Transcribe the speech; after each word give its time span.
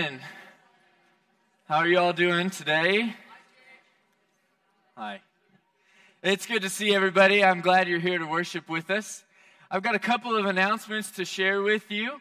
How 0.00 1.76
are 1.76 1.86
you 1.86 1.98
all 1.98 2.14
doing 2.14 2.48
today? 2.48 3.14
Hi. 4.96 5.20
It's 6.22 6.46
good 6.46 6.62
to 6.62 6.70
see 6.70 6.94
everybody. 6.94 7.44
I'm 7.44 7.60
glad 7.60 7.86
you're 7.86 7.98
here 8.00 8.16
to 8.16 8.24
worship 8.24 8.66
with 8.70 8.90
us. 8.90 9.24
I've 9.70 9.82
got 9.82 9.94
a 9.94 9.98
couple 9.98 10.34
of 10.34 10.46
announcements 10.46 11.10
to 11.12 11.26
share 11.26 11.60
with 11.60 11.90
you. 11.90 12.18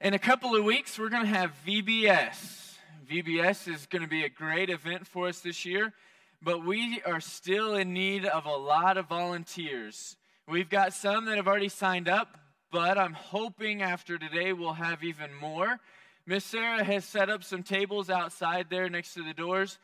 In 0.00 0.14
a 0.14 0.20
couple 0.20 0.54
of 0.54 0.62
weeks, 0.62 1.00
we're 1.00 1.08
going 1.08 1.24
to 1.24 1.28
have 1.28 1.52
VBS. 1.66 2.76
VBS 3.10 3.74
is 3.74 3.86
going 3.86 4.02
to 4.02 4.08
be 4.08 4.22
a 4.22 4.28
great 4.28 4.70
event 4.70 5.04
for 5.04 5.26
us 5.26 5.40
this 5.40 5.64
year, 5.64 5.92
but 6.40 6.64
we 6.64 7.02
are 7.04 7.20
still 7.20 7.74
in 7.74 7.92
need 7.92 8.24
of 8.24 8.46
a 8.46 8.56
lot 8.56 8.96
of 8.96 9.08
volunteers. 9.08 10.16
We've 10.46 10.70
got 10.70 10.92
some 10.92 11.24
that 11.24 11.34
have 11.38 11.48
already 11.48 11.70
signed 11.70 12.08
up, 12.08 12.38
but 12.70 12.96
I'm 12.96 13.14
hoping 13.14 13.82
after 13.82 14.16
today 14.16 14.52
we'll 14.52 14.74
have 14.74 15.02
even 15.02 15.34
more. 15.34 15.80
Miss 16.28 16.44
Sarah 16.44 16.82
has 16.82 17.04
set 17.04 17.30
up 17.30 17.44
some 17.44 17.62
tables 17.62 18.10
outside 18.10 18.66
there 18.68 18.88
next 18.88 19.14
to 19.14 19.22
the 19.22 19.32
doors. 19.32 19.78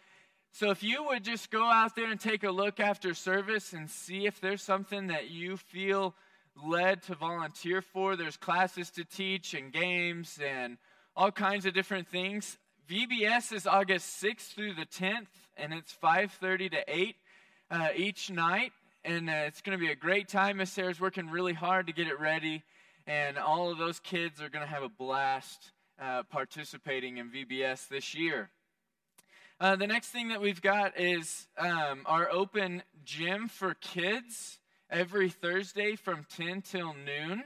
So 0.51 0.71
if 0.71 0.83
you 0.83 1.05
would 1.05 1.23
just 1.23 1.53
go 1.53 1.65
out 1.65 1.95
there 1.95 2.11
and 2.11 2.19
take 2.19 2.43
a 2.43 2.51
look 2.51 2.81
after 2.81 3.15
service 3.15 3.73
and 3.73 3.89
see 3.89 4.27
if 4.27 4.41
there's 4.41 4.61
something 4.61 5.07
that 5.07 5.31
you 5.31 5.57
feel 5.57 6.17
led 6.63 7.05
to 7.05 7.15
volunteer 7.15 7.81
for, 7.81 8.17
there's 8.17 8.37
classes 8.37 8.91
to 8.91 9.05
teach 9.05 9.55
and 9.55 9.73
games 9.73 10.41
and 10.45 10.79
all 11.15 11.31
kinds 11.31 11.65
of 11.65 11.75
different 11.75 12.09
things. 12.09 12.59
VBS 12.91 13.53
is 13.53 13.67
August 13.67 14.21
6th 14.21 14.53
through 14.53 14.75
the 14.75 14.85
10th, 14.85 15.29
and 15.57 15.73
it's 15.73 15.93
5:30 15.93 16.73
to 16.73 16.85
8 16.89 17.17
uh, 17.71 17.89
each 17.95 18.31
night, 18.31 18.73
and 19.05 19.31
uh, 19.31 19.45
it's 19.47 19.63
going 19.63 19.79
to 19.79 19.83
be 19.83 19.93
a 19.93 19.97
great 19.97 20.29
time. 20.29 20.57
Miss 20.57 20.73
Sarah's 20.73 21.01
working 21.01 21.31
really 21.31 21.55
hard 21.55 21.87
to 21.87 21.93
get 21.93 22.09
it 22.09 22.19
ready, 22.19 22.65
and 23.07 23.39
all 23.39 23.71
of 23.71 23.79
those 23.79 24.01
kids 24.01 24.43
are 24.43 24.49
going 24.49 24.67
to 24.67 24.71
have 24.71 24.83
a 24.83 24.89
blast 24.89 25.72
uh, 26.01 26.23
participating 26.25 27.19
in 27.19 27.31
VBS 27.31 27.89
this 27.89 28.15
year. 28.15 28.51
Uh, 29.61 29.77
the 29.77 29.87
next 29.87 30.09
thing 30.09 30.29
that 30.29 30.41
we've 30.41 30.61
got 30.61 30.99
is 30.99 31.47
um, 31.57 32.03
our 32.07 32.29
open 32.31 32.83
gym 33.05 33.49
for 33.49 33.75
kids 33.75 34.59
every 34.91 35.31
Thursday 35.31 35.95
from 35.95 36.27
10 36.37 36.63
till 36.63 36.95
noon. 36.95 37.45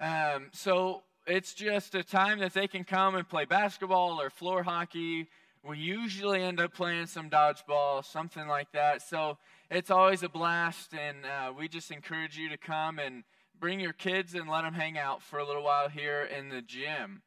Um, 0.00 0.50
so 0.52 1.02
it's 1.26 1.54
just 1.54 1.94
a 1.94 2.02
time 2.02 2.38
that 2.38 2.54
they 2.54 2.68
can 2.68 2.84
come 2.84 3.16
and 3.16 3.28
play 3.28 3.44
basketball 3.44 4.20
or 4.20 4.30
floor 4.30 4.62
hockey. 4.62 5.28
We 5.64 5.78
usually 5.78 6.42
end 6.42 6.60
up 6.60 6.72
playing 6.72 7.06
some 7.06 7.28
dodgeball, 7.28 8.04
something 8.04 8.46
like 8.46 8.72
that. 8.72 9.02
So 9.02 9.36
it's 9.70 9.90
always 9.90 10.22
a 10.22 10.28
blast, 10.28 10.94
and 10.94 11.18
uh, 11.26 11.52
we 11.52 11.68
just 11.68 11.90
encourage 11.90 12.38
you 12.38 12.48
to 12.50 12.56
come 12.56 12.98
and 12.98 13.24
bring 13.58 13.80
your 13.80 13.92
kids 13.92 14.34
and 14.34 14.48
let 14.48 14.62
them 14.62 14.74
hang 14.74 14.96
out 14.96 15.22
for 15.22 15.38
a 15.38 15.46
little 15.46 15.64
while 15.64 15.88
here 15.88 16.22
in 16.22 16.48
the 16.48 16.62
gym. 16.62 17.22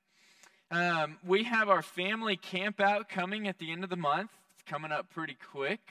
Um, 0.71 1.17
we 1.27 1.43
have 1.43 1.67
our 1.67 1.81
family 1.81 2.37
camp 2.37 2.79
out 2.79 3.09
coming 3.09 3.45
at 3.45 3.59
the 3.59 3.73
end 3.73 3.83
of 3.83 3.89
the 3.89 3.97
month. 3.97 4.31
It's 4.53 4.63
coming 4.63 4.89
up 4.89 5.09
pretty 5.09 5.35
quick. 5.51 5.81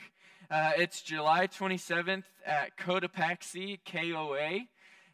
Uh, 0.49 0.71
it's 0.75 1.03
July 1.03 1.45
27th 1.45 2.23
at 2.47 2.75
Cotopaxi, 2.77 3.77
KOA. 3.85 4.61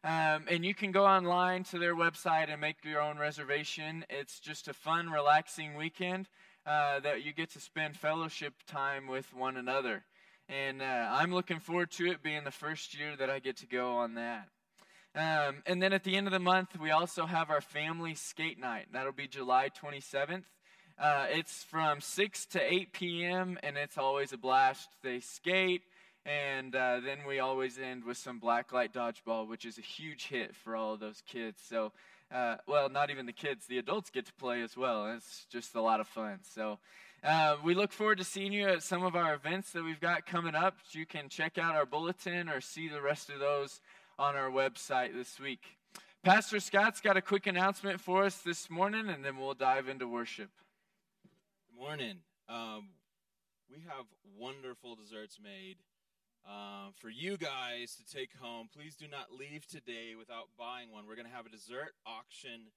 Um, 0.06 0.46
and 0.50 0.64
you 0.64 0.74
can 0.74 0.94
go 0.94 1.06
online 1.06 1.66
to 1.66 1.80
their 1.80 1.98
website 1.98 2.50
and 2.50 2.62
make 2.62 2.78
your 2.86 3.02
own 3.02 3.18
reservation. 3.18 4.06
It's 4.10 4.40
just 4.40 4.70
a 4.70 4.74
fun, 4.74 5.10
relaxing 5.10 5.76
weekend 5.76 6.30
uh, 6.66 7.02
that 7.02 7.26
you 7.26 7.34
get 7.34 7.50
to 7.52 7.60
spend 7.60 7.98
fellowship 7.98 8.54
time 8.68 9.06
with 9.06 9.34
one 9.34 9.58
another. 9.58 10.06
And 10.48 10.82
uh, 10.82 11.10
I'm 11.12 11.34
looking 11.34 11.60
forward 11.60 11.92
to 11.92 12.10
it 12.10 12.24
being 12.24 12.46
the 12.46 12.52
first 12.52 12.98
year 12.98 13.18
that 13.18 13.30
I 13.30 13.40
get 13.40 13.58
to 13.58 13.68
go 13.68 13.98
on 13.98 14.14
that. 14.14 14.48
Um, 15.18 15.64
and 15.66 15.82
then 15.82 15.94
at 15.94 16.04
the 16.04 16.16
end 16.16 16.28
of 16.28 16.32
the 16.32 16.40
month, 16.40 16.80
we 16.80 16.92
also 16.92 17.26
have 17.26 17.50
our 17.50 17.62
family 17.62 18.14
skate 18.14 18.60
night. 18.60 18.86
That'll 18.94 19.12
be 19.12 19.28
July 19.28 19.70
27th. 19.70 20.44
Uh, 21.00 21.26
it's 21.30 21.64
from 21.64 22.02
6 22.02 22.46
to 22.48 22.62
8 22.62 22.94
p.m., 22.94 23.58
and 23.64 23.78
it's 23.78 23.98
always 23.98 24.32
a 24.32 24.38
blast. 24.38 24.90
They 25.02 25.20
skate, 25.20 25.82
and 26.24 26.76
uh, 26.76 27.00
then 27.00 27.20
we 27.28 27.40
always 27.40 27.80
end 27.80 28.04
with 28.04 28.18
some 28.18 28.40
blacklight 28.40 28.94
dodgeball, 28.94 29.48
which 29.48 29.66
is 29.66 29.80
a 29.80 29.82
huge 29.82 30.28
hit 30.28 30.56
for 30.56 30.76
all 30.76 30.94
of 30.94 31.00
those 31.00 31.24
kids. 31.26 31.64
So, 31.68 31.94
uh, 32.32 32.58
well, 32.68 32.88
not 32.88 33.10
even 33.10 33.26
the 33.26 33.34
kids, 33.34 33.66
the 33.66 33.80
adults 33.80 34.12
get 34.12 34.28
to 34.28 34.34
play 34.34 34.62
as 34.62 34.78
well. 34.78 35.12
It's 35.16 35.48
just 35.50 35.74
a 35.74 35.82
lot 35.82 36.00
of 36.00 36.08
fun. 36.08 36.42
So, 36.44 36.78
uh, 37.24 37.56
we 37.64 37.74
look 37.74 37.92
forward 37.92 38.20
to 38.20 38.24
seeing 38.24 38.54
you 38.54 38.68
at 38.68 38.84
some 38.84 39.04
of 39.04 39.16
our 39.16 39.34
events 39.34 39.72
that 39.72 39.84
we've 39.84 40.00
got 40.00 40.28
coming 40.28 40.54
up. 40.54 40.78
You 40.92 41.08
can 41.08 41.28
check 41.28 41.58
out 41.58 41.74
our 41.74 41.88
bulletin 41.88 42.50
or 42.50 42.62
see 42.62 42.88
the 42.88 43.02
rest 43.02 43.32
of 43.32 43.40
those 43.40 43.82
on 44.20 44.36
our 44.36 44.50
website 44.50 45.14
this 45.14 45.40
week. 45.40 45.78
Pastor 46.24 46.60
Scott's 46.60 47.02
got 47.02 47.18
a 47.18 47.22
quick 47.22 47.46
announcement 47.46 48.02
for 48.02 48.24
us 48.24 48.38
this 48.38 48.70
morning, 48.70 49.10
and 49.10 49.24
then 49.24 49.38
we'll 49.38 49.54
dive 49.54 49.88
into 49.88 50.08
worship. 50.08 50.50
Good 51.70 51.80
morning. 51.80 52.18
Um, 52.50 52.90
we 53.70 53.84
have 53.88 54.06
wonderful 54.38 54.96
desserts 54.96 55.38
made 55.42 55.78
uh, 56.50 56.90
for 56.96 57.10
you 57.10 57.38
guys 57.38 57.96
to 57.96 58.16
take 58.16 58.32
home. 58.42 58.70
Please 58.76 58.96
do 58.96 59.06
not 59.08 59.28
leave 59.38 59.68
today 59.68 60.16
without 60.18 60.46
buying 60.58 60.92
one. 60.92 61.06
We're 61.08 61.16
going 61.16 61.28
to 61.28 61.36
have 61.36 61.46
a 61.46 61.50
dessert 61.50 61.94
auction 62.06 62.72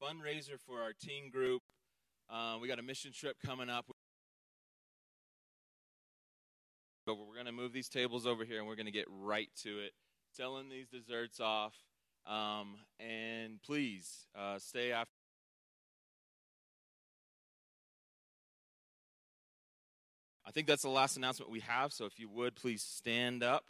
fundraiser 0.00 0.60
for 0.64 0.80
our 0.80 0.92
teen 0.92 1.30
group. 1.30 1.62
Uh, 2.30 2.58
we 2.62 2.68
got 2.68 2.78
a 2.78 2.82
mission 2.82 3.10
trip 3.12 3.36
coming 3.44 3.68
up. 3.68 3.86
But 7.04 7.16
we're 7.16 7.34
going 7.34 7.46
to 7.46 7.52
move 7.52 7.72
these 7.72 7.88
tables 7.88 8.26
over 8.26 8.44
here 8.44 8.58
and 8.58 8.66
we're 8.66 8.76
going 8.76 8.86
to 8.86 8.92
get 8.92 9.06
right 9.10 9.50
to 9.62 9.80
it 9.80 9.92
selling 10.36 10.68
these 10.68 10.88
desserts 10.88 11.40
off. 11.40 11.74
Um, 12.26 12.76
and 12.98 13.62
please 13.62 14.26
uh, 14.36 14.58
stay 14.58 14.92
after. 14.92 15.10
I 20.46 20.50
think 20.50 20.66
that's 20.66 20.82
the 20.82 20.88
last 20.88 21.16
announcement 21.16 21.50
we 21.50 21.60
have. 21.60 21.92
So 21.92 22.04
if 22.04 22.18
you 22.18 22.28
would, 22.28 22.54
please 22.54 22.82
stand 22.82 23.42
up, 23.42 23.64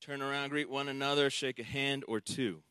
turn 0.00 0.22
around, 0.22 0.50
greet 0.50 0.68
one 0.68 0.88
another, 0.88 1.30
shake 1.30 1.58
a 1.58 1.64
hand 1.64 2.04
or 2.06 2.20
two. 2.20 2.62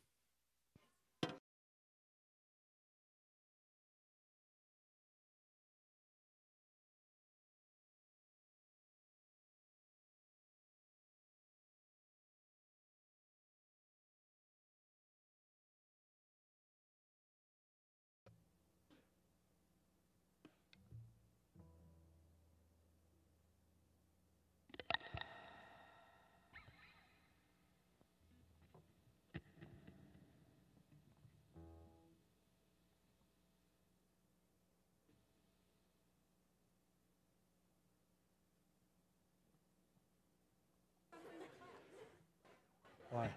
Why? 43.12 43.28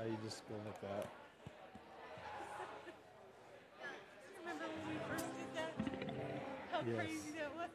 Are 0.00 0.06
you 0.06 0.16
just 0.24 0.42
going 0.48 0.60
like 0.64 0.80
that? 0.80 1.06
Remember 4.40 4.64
when 4.64 4.88
we 4.90 4.98
first 5.08 5.24
did 5.38 5.50
that? 5.54 5.72
How 6.72 6.80
Yes. 6.80 6.96
crazy 6.96 7.30
that 7.38 7.54
was. 7.54 7.70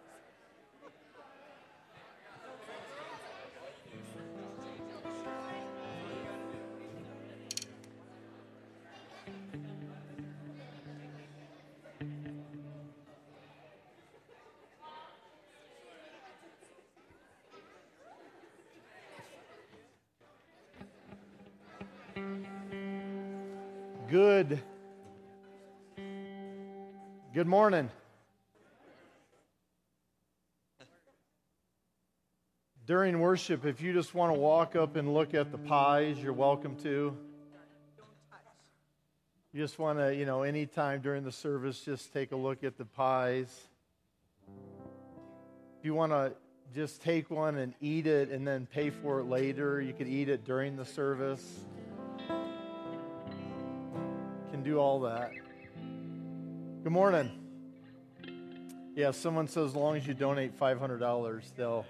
Good. 24.10 24.62
Good 27.34 27.48
morning. 27.48 27.90
During 32.86 33.20
worship, 33.20 33.66
if 33.66 33.82
you 33.82 33.94
just 33.94 34.14
want 34.14 34.32
to 34.32 34.40
walk 34.40 34.76
up 34.76 34.96
and 34.96 35.12
look 35.12 35.34
at 35.34 35.52
the 35.52 35.58
pies, 35.58 36.20
you're 36.22 36.34
welcome 36.34 36.76
to. 36.84 37.18
You 39.54 39.62
just 39.62 39.80
want 39.80 39.98
to, 39.98 40.14
you 40.14 40.28
know, 40.28 40.44
anytime 40.44 41.02
during 41.02 41.24
the 41.24 41.32
service, 41.32 41.82
just 41.82 42.14
take 42.14 42.32
a 42.32 42.36
look 42.36 42.64
at 42.64 42.78
the 42.78 42.86
pies. 42.86 43.50
If 45.80 45.86
you 45.86 45.96
want 45.96 46.12
to 46.12 46.34
just 46.76 47.02
take 47.02 47.32
one 47.32 47.58
and 47.58 47.74
eat 47.82 48.06
it 48.06 48.30
and 48.30 48.48
then 48.48 48.68
pay 48.68 48.92
for 48.92 49.22
it 49.22 49.26
later, 49.26 49.82
you 49.82 49.94
could 49.94 50.08
eat 50.08 50.30
it 50.30 50.46
during 50.46 50.76
the 50.76 50.86
service. 50.86 51.66
Do 54.66 54.80
all 54.80 55.02
that. 55.02 55.32
Good 56.82 56.92
morning. 56.92 57.30
Yeah, 58.96 59.12
someone 59.12 59.48
says 59.48 59.66
as 59.66 59.76
long 59.76 59.96
as 59.96 60.08
you 60.08 60.16
donate 60.16 60.60
$500, 60.60 61.44
they'll, 61.56 61.86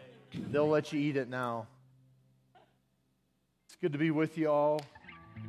they'll 0.52 0.68
let 0.68 0.92
you 0.92 1.00
eat 1.00 1.16
it 1.16 1.30
now. 1.30 1.68
It's 3.66 3.78
good 3.78 3.94
to 3.94 3.98
be 3.98 4.12
with 4.12 4.38
you 4.38 4.50
all. 4.50 4.82
I 5.38 5.40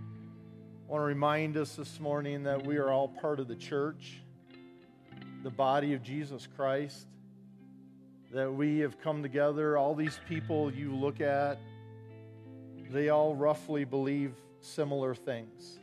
want 0.87 1.01
to 1.01 1.05
remind 1.05 1.57
us 1.57 1.75
this 1.75 1.99
morning 1.99 2.45
that 2.45 2.65
we 2.65 2.77
are 2.77 2.91
all 2.91 3.09
part 3.09 3.41
of 3.41 3.49
the 3.49 3.57
church, 3.57 4.21
the 5.43 5.51
body 5.51 5.95
of 5.95 6.05
Jesus 6.05 6.47
Christ, 6.55 7.09
that 8.33 8.55
we 8.55 8.79
have 8.79 9.01
come 9.01 9.21
together. 9.21 9.77
All 9.77 9.97
these 9.97 10.21
people 10.29 10.73
you 10.73 10.95
look 10.95 11.21
at, 11.21 11.59
they 12.93 13.09
all 13.09 13.35
roughly 13.35 13.85
believe 13.85 14.33
similar 14.61 15.13
things. 15.13 15.81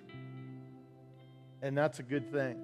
And 1.64 1.78
that's 1.78 2.00
a 2.00 2.04
good 2.04 2.30
thing. 2.30 2.58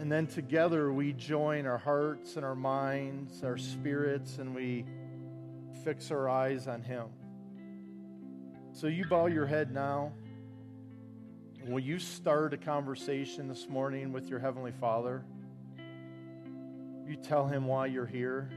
And 0.00 0.10
then 0.10 0.26
together 0.26 0.92
we 0.92 1.12
join 1.12 1.66
our 1.66 1.78
hearts 1.78 2.34
and 2.34 2.44
our 2.44 2.56
minds, 2.56 3.44
our 3.44 3.56
spirits, 3.56 4.38
and 4.38 4.56
we 4.56 4.84
fix 5.84 6.10
our 6.10 6.28
eyes 6.28 6.66
on 6.66 6.82
Him. 6.82 7.06
So 8.72 8.88
you 8.88 9.04
bow 9.06 9.26
your 9.26 9.46
head 9.46 9.72
now. 9.72 10.12
Will 11.68 11.78
you 11.78 12.00
start 12.00 12.52
a 12.52 12.56
conversation 12.56 13.46
this 13.46 13.68
morning 13.68 14.12
with 14.12 14.28
your 14.28 14.40
Heavenly 14.40 14.72
Father? 14.80 15.24
You 17.06 17.14
tell 17.22 17.46
Him 17.46 17.66
why 17.66 17.86
you're 17.86 18.04
here. 18.04 18.50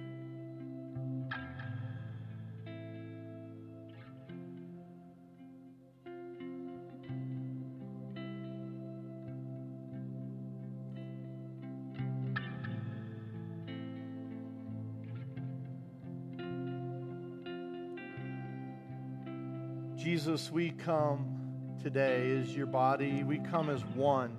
Jesus, 20.01 20.51
we 20.51 20.71
come 20.71 21.77
today 21.83 22.35
as 22.39 22.55
your 22.55 22.65
body. 22.65 23.23
We 23.23 23.37
come 23.37 23.69
as 23.69 23.85
one 23.85 24.35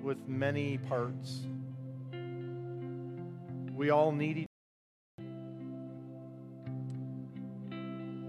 with 0.00 0.28
many 0.28 0.78
parts. 0.78 1.40
We 3.74 3.90
all 3.90 4.12
need 4.12 4.36
each 4.36 4.46
other. 5.18 5.28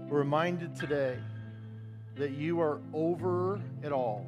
We're 0.08 0.18
reminded 0.18 0.74
today 0.74 1.18
that 2.16 2.32
you 2.32 2.60
are 2.62 2.80
over 2.92 3.60
it 3.84 3.92
all, 3.92 4.26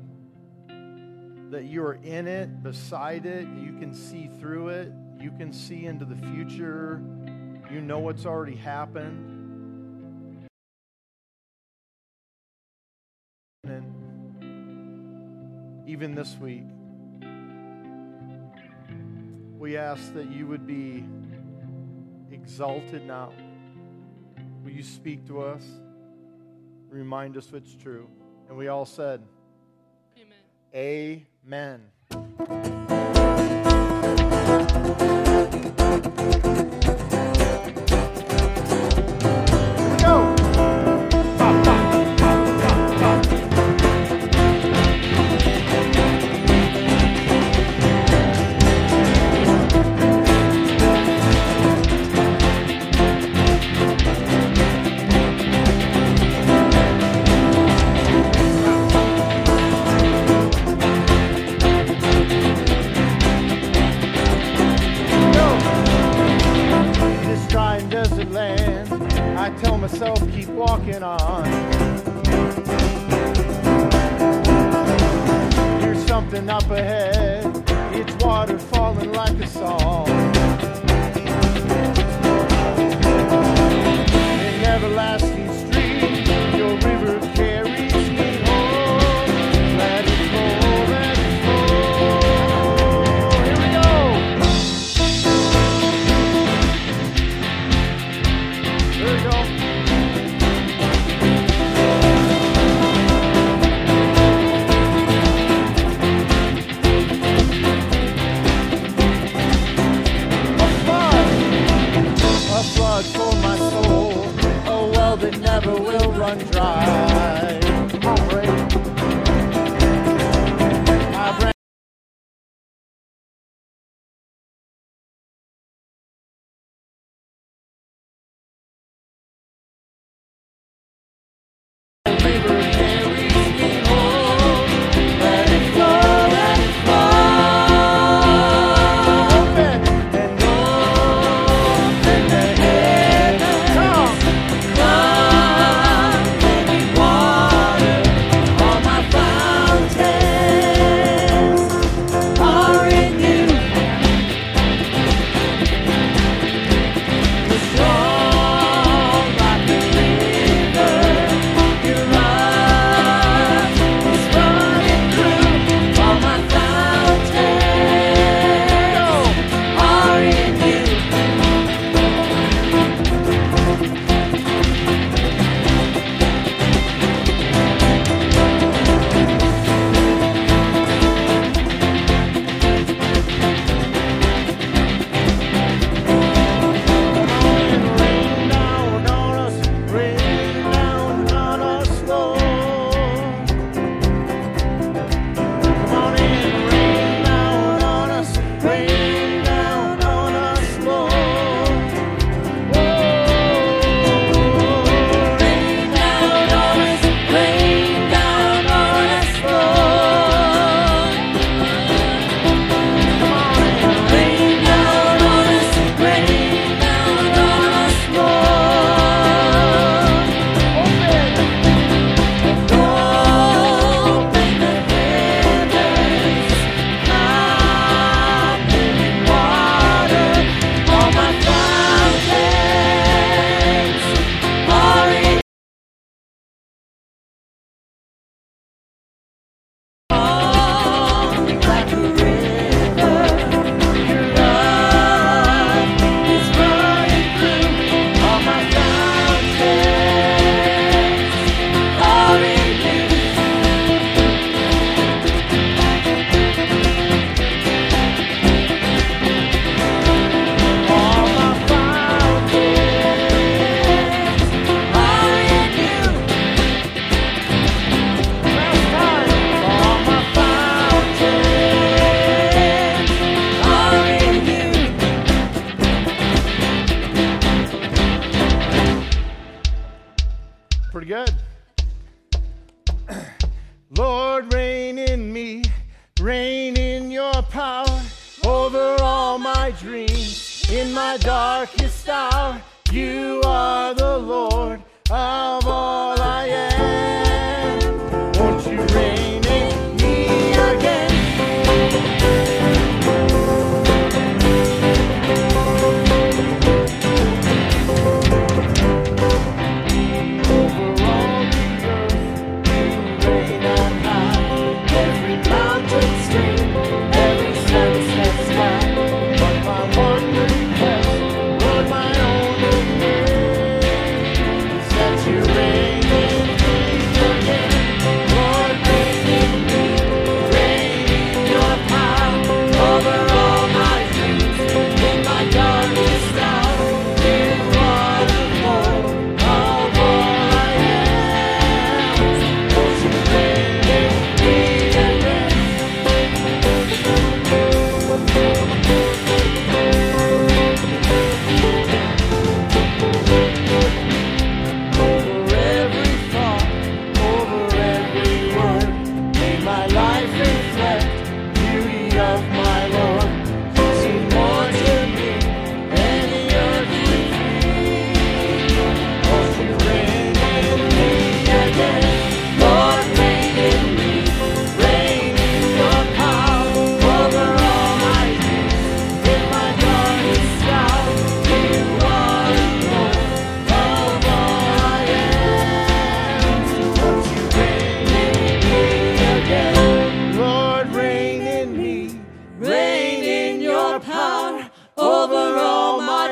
that 1.51 1.65
you 1.65 1.83
are 1.83 1.99
in 2.05 2.29
it, 2.29 2.63
beside 2.63 3.27
it, 3.27 3.49
you 3.59 3.77
can 3.81 3.93
see 3.93 4.31
through 4.39 4.69
it, 4.69 4.93
you 5.19 5.33
can 5.33 5.53
see 5.53 5.87
into 5.87 6.05
the 6.05 6.15
future, 6.15 7.03
you 7.69 7.81
know 7.81 7.99
what's 7.99 8.27
already 8.27 8.55
happened. 8.55 9.30
Even 15.91 16.15
this 16.15 16.37
week, 16.37 16.63
we 19.59 19.77
ask 19.77 20.15
that 20.15 20.31
you 20.31 20.47
would 20.47 20.65
be 20.65 21.05
exalted 22.31 23.05
now. 23.05 23.33
Will 24.63 24.71
you 24.71 24.85
speak 24.85 25.27
to 25.27 25.43
us? 25.43 25.65
Remind 26.91 27.37
us 27.37 27.51
what's 27.51 27.75
true. 27.75 28.09
And 28.49 28.57
we 28.57 28.69
all 28.69 28.87
said, 28.87 29.21
Amen. 30.73 31.81
Amen. 35.05 35.20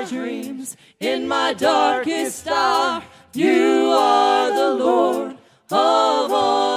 Dreams. 0.04 0.76
In 1.00 1.28
my 1.28 1.54
darkest 1.54 2.46
hour, 2.48 3.02
you 3.34 3.92
are 3.96 4.50
the 4.50 4.84
Lord 4.84 5.32
of 5.70 6.32
all 6.32 6.67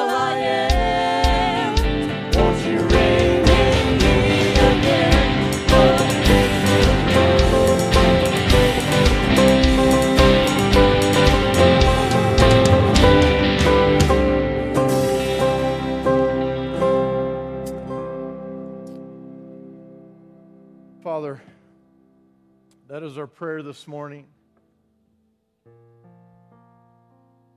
prayer 23.42 23.64
this 23.64 23.88
morning. 23.88 24.28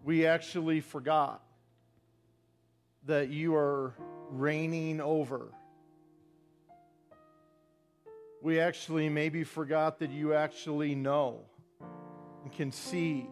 We 0.03 0.25
actually 0.25 0.81
forgot 0.81 1.43
that 3.05 3.29
you 3.29 3.55
are 3.55 3.93
reigning 4.31 5.03
over. 5.03 5.53
We 8.41 8.61
actually 8.61 9.11
maybe 9.11 9.45
forgot 9.45 9.99
that 9.99 10.11
you 10.11 10.33
actually 10.33 10.95
know 10.95 11.41
and 12.45 12.51
can 12.51 12.73
see 12.73 13.27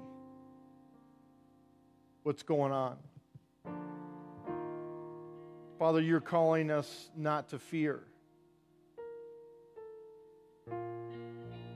what's 2.25 2.43
going 2.43 2.73
on. 2.73 2.99
Father, 5.79 6.03
you're 6.03 6.21
calling 6.21 6.71
us 6.71 7.09
not 7.17 7.49
to 7.49 7.59
fear. 7.59 8.03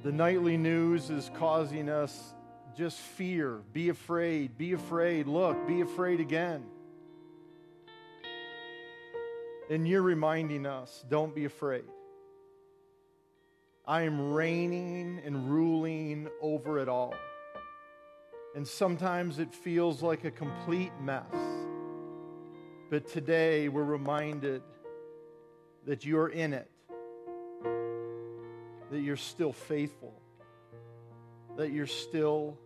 The 0.06 0.12
nightly 0.12 0.56
news 0.56 1.10
is 1.10 1.32
causing 1.34 1.88
us 1.88 2.32
just 2.76 2.96
fear. 2.96 3.62
Be 3.72 3.88
afraid. 3.88 4.56
Be 4.56 4.72
afraid. 4.72 5.26
Look, 5.26 5.66
be 5.66 5.80
afraid 5.80 6.20
again. 6.20 6.62
And 9.68 9.88
you're 9.88 10.02
reminding 10.02 10.64
us 10.64 11.04
don't 11.10 11.34
be 11.34 11.44
afraid. 11.44 11.86
I 13.84 14.02
am 14.02 14.32
reigning 14.32 15.22
and 15.25 15.50
ruling 15.50 16.28
over 16.40 16.78
it 16.78 16.88
all. 16.88 17.16
And 18.54 18.64
sometimes 18.64 19.40
it 19.40 19.52
feels 19.52 20.02
like 20.02 20.22
a 20.22 20.30
complete 20.30 20.92
mess. 21.02 21.34
But 22.90 23.08
today 23.08 23.68
we're 23.68 23.82
reminded 23.82 24.62
that 25.84 26.04
you're 26.04 26.28
in 26.28 26.54
it 26.54 26.70
that 28.90 29.00
you're 29.00 29.16
still 29.16 29.52
faithful, 29.52 30.14
that 31.56 31.70
you're 31.70 31.86
still 31.86 32.56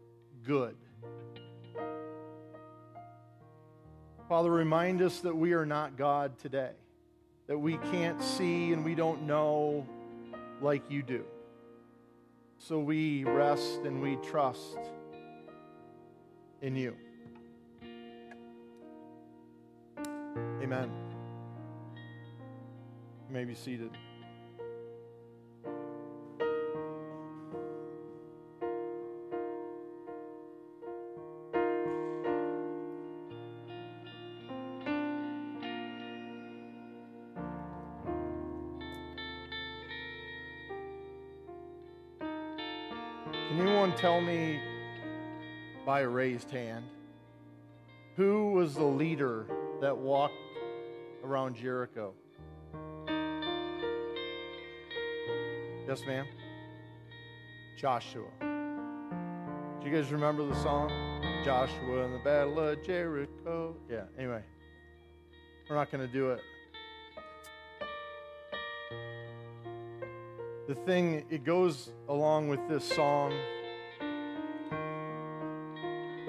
good. 0.44 0.76
Father, 4.28 4.50
remind 4.50 5.02
us 5.02 5.20
that 5.20 5.36
we 5.36 5.54
are 5.54 5.66
not 5.66 5.96
God 5.96 6.38
today, 6.38 6.72
that 7.48 7.58
we 7.58 7.78
can't 7.78 8.22
see 8.22 8.72
and 8.72 8.84
we 8.84 8.94
don't 8.94 9.22
know 9.22 9.86
like 10.60 10.88
you 10.90 11.02
do. 11.02 11.24
So 12.58 12.78
we 12.78 13.24
rest 13.24 13.80
and 13.84 14.02
we 14.02 14.16
trust 14.16 14.78
in 16.60 16.76
you. 16.76 16.94
Amen. 20.62 20.90
You 21.96 23.34
may 23.34 23.44
be 23.44 23.54
seated. 23.54 23.90
Me 44.20 44.60
by 45.84 46.00
a 46.00 46.08
raised 46.08 46.50
hand 46.50 46.84
who 48.16 48.52
was 48.52 48.74
the 48.74 48.84
leader 48.84 49.46
that 49.80 49.96
walked 49.96 50.34
around 51.24 51.56
Jericho? 51.56 52.12
Yes, 55.88 56.02
ma'am? 56.06 56.26
Joshua. 57.76 58.28
Do 58.40 59.88
you 59.88 59.92
guys 59.92 60.12
remember 60.12 60.44
the 60.44 60.62
song? 60.62 60.90
Joshua 61.44 62.04
and 62.04 62.14
the 62.14 62.18
Battle 62.18 62.60
of 62.60 62.84
Jericho. 62.84 63.74
Yeah, 63.88 64.04
anyway. 64.18 64.42
We're 65.68 65.76
not 65.76 65.90
going 65.90 66.06
to 66.06 66.12
do 66.12 66.30
it. 66.30 66.40
The 70.68 70.74
thing, 70.74 71.24
it 71.30 71.44
goes 71.44 71.90
along 72.08 72.48
with 72.48 72.60
this 72.68 72.84
song. 72.84 73.32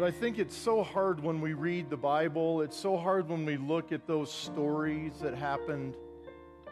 But 0.01 0.08
I 0.08 0.17
think 0.17 0.39
it's 0.39 0.58
so 0.58 0.81
hard 0.81 1.22
when 1.22 1.41
we 1.41 1.53
read 1.53 1.91
the 1.91 1.96
Bible. 1.96 2.62
It's 2.62 2.75
so 2.75 2.98
hard 2.98 3.29
when 3.29 3.46
we 3.46 3.55
look 3.55 3.91
at 3.91 4.08
those 4.08 4.31
stories 4.34 5.12
that 5.22 5.36
happened 5.36 5.96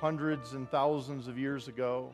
hundreds 0.01 0.53
and 0.53 0.67
thousands 0.71 1.27
of 1.27 1.37
years 1.37 1.67
ago. 1.67 2.11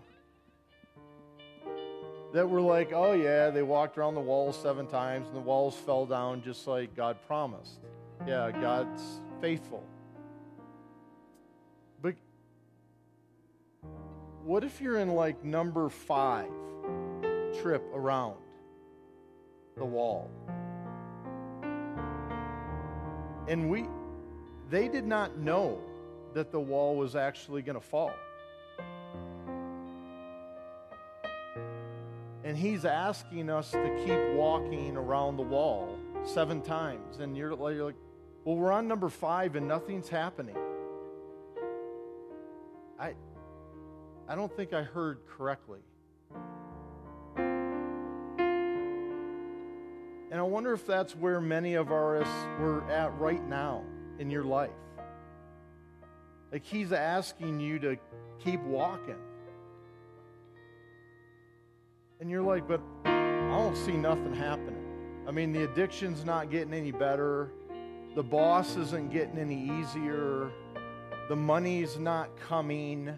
That 2.33 2.49
we're 2.49 2.59
like, 2.59 2.91
oh 2.91 3.13
yeah, 3.13 3.49
they 3.49 3.63
walked 3.63 3.97
around 3.97 4.15
the 4.15 4.19
walls 4.19 4.61
seven 4.61 4.87
times 4.87 5.27
and 5.27 5.37
the 5.37 5.41
walls 5.41 5.77
fell 5.77 6.05
down 6.05 6.43
just 6.43 6.67
like 6.67 6.93
God 6.97 7.15
promised. 7.27 7.79
Yeah, 8.27 8.51
God's 8.51 9.21
faithful. 9.39 9.85
But 12.01 12.15
what 14.43 14.65
if 14.65 14.81
you're 14.81 14.97
in 14.97 15.11
like 15.11 15.45
number 15.45 15.87
five 15.87 16.51
trip 17.61 17.85
around 17.93 18.35
the 19.77 19.85
wall? 19.85 20.29
And 23.47 23.69
we, 23.69 23.85
they 24.69 24.87
did 24.87 25.05
not 25.05 25.37
know 25.37 25.79
that 26.33 26.51
the 26.51 26.59
wall 26.59 26.95
was 26.95 27.15
actually 27.15 27.61
going 27.61 27.79
to 27.79 27.85
fall. 27.85 28.13
And 32.43 32.57
he's 32.57 32.85
asking 32.85 33.49
us 33.49 33.71
to 33.71 34.03
keep 34.05 34.35
walking 34.35 34.95
around 34.97 35.37
the 35.37 35.43
wall 35.43 35.97
seven 36.23 36.61
times. 36.61 37.19
And 37.19 37.35
you're 37.35 37.55
like, 37.55 37.75
you're 37.75 37.85
like 37.85 37.95
well, 38.45 38.55
we're 38.55 38.71
on 38.71 38.87
number 38.87 39.09
five 39.09 39.55
and 39.55 39.67
nothing's 39.67 40.07
happening. 40.07 40.55
I, 42.99 43.15
I 44.29 44.35
don't 44.35 44.55
think 44.55 44.71
I 44.71 44.83
heard 44.83 45.21
correctly. 45.27 45.79
And 50.35 50.41
I 50.41 50.43
wonder 50.43 50.73
if 50.73 50.85
that's 50.85 51.15
where 51.15 51.39
many 51.39 51.75
of 51.75 51.93
us 51.93 52.27
we're 52.59 52.83
at 52.89 53.17
right 53.17 53.41
now 53.47 53.85
in 54.19 54.29
your 54.29 54.43
life. 54.43 54.69
Like 56.51 56.65
he's 56.65 56.91
asking 56.91 57.61
you 57.61 57.79
to 57.79 57.95
keep 58.43 58.61
walking. 58.63 59.15
And 62.19 62.29
you're 62.29 62.41
like, 62.41 62.67
but 62.67 62.81
I 63.05 63.47
don't 63.49 63.77
see 63.77 63.93
nothing 63.93 64.33
happening. 64.33 64.75
I 65.25 65.31
mean, 65.31 65.53
the 65.53 65.63
addiction's 65.63 66.25
not 66.25 66.51
getting 66.51 66.73
any 66.73 66.91
better. 66.91 67.49
The 68.13 68.23
boss 68.23 68.75
isn't 68.75 69.13
getting 69.13 69.37
any 69.37 69.79
easier. 69.79 70.51
The 71.29 71.35
money's 71.37 71.97
not 71.97 72.35
coming. 72.35 73.17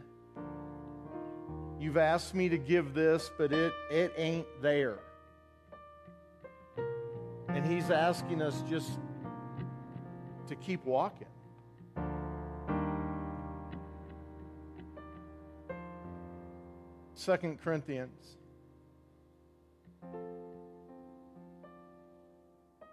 You've 1.80 1.98
asked 1.98 2.36
me 2.36 2.48
to 2.50 2.60
give 2.60 2.94
this, 2.94 3.32
but 3.40 3.52
it, 3.52 3.74
it 3.90 4.14
ain't 4.18 4.46
there. 4.62 5.00
And 7.58 7.66
he's 7.66 7.90
asking 7.90 8.44
us 8.44 8.62
just 8.70 9.00
to 10.48 10.56
keep 10.56 10.86
walking. 10.86 11.26
Second 17.16 17.60
Corinthians. 17.60 18.38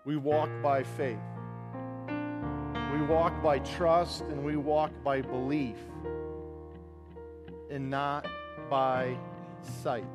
We 0.07 0.17
walk 0.17 0.49
by 0.63 0.83
faith. 0.83 1.19
We 2.95 3.03
walk 3.03 3.43
by 3.43 3.59
trust 3.59 4.23
and 4.23 4.43
we 4.43 4.57
walk 4.57 4.93
by 5.05 5.21
belief 5.21 5.77
and 7.71 7.91
not 7.91 8.27
by 8.71 9.15
sight. 9.83 10.07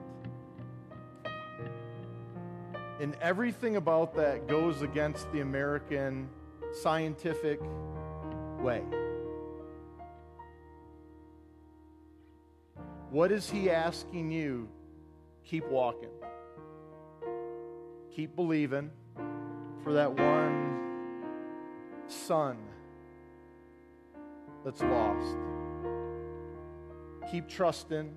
And 2.99 3.15
everything 3.21 3.77
about 3.77 4.13
that 4.15 4.47
goes 4.47 4.81
against 4.81 5.31
the 5.31 5.39
American 5.39 6.29
scientific 6.73 7.61
way. 8.59 8.83
What 13.09 13.31
is 13.31 13.49
he 13.49 13.69
asking 13.69 14.31
you? 14.31 14.67
Keep 15.45 15.67
walking. 15.69 16.09
Keep 18.13 18.35
believing 18.35 18.91
for 19.83 19.93
that 19.93 20.11
one 20.11 21.23
son 22.07 22.57
that's 24.65 24.81
lost. 24.81 25.37
Keep 27.31 27.47
trusting. 27.47 28.13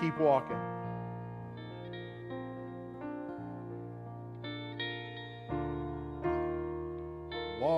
Keep 0.00 0.18
walking. 0.18 0.79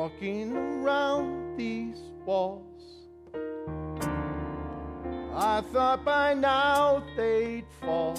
Walking 0.02 0.50
around 0.56 1.56
these 1.56 2.00
walls. 2.26 3.06
I 5.32 5.60
thought 5.72 6.04
by 6.04 6.34
now 6.34 7.04
they'd 7.16 7.66
fall. 7.80 8.16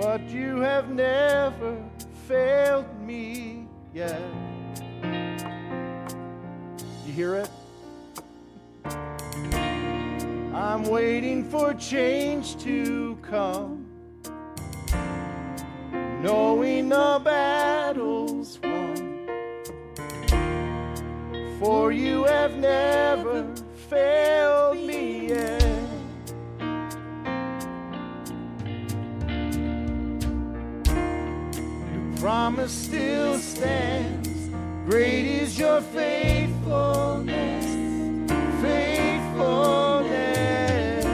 But 0.00 0.30
you 0.30 0.60
have 0.60 0.90
never 0.90 1.84
failed 2.28 2.86
me 3.00 3.66
yet. 3.92 4.22
You 7.04 7.12
hear 7.12 7.34
it? 7.34 7.50
I'm 10.54 10.84
waiting 10.84 11.50
for 11.50 11.74
change 11.74 12.56
to 12.58 13.18
come, 13.22 13.88
knowing 16.22 16.90
the 16.90 17.20
battle's 17.24 17.69
For 21.60 21.92
you 21.92 22.24
have 22.24 22.56
never 22.56 23.46
failed 23.90 24.78
me 24.78 25.28
yet. 25.28 25.62
Your 31.92 32.16
promise 32.18 32.72
still 32.72 33.36
stands. 33.36 34.48
Great 34.88 35.26
is 35.26 35.58
your 35.58 35.82
faithfulness, 35.82 37.66
faithfulness. 38.62 41.04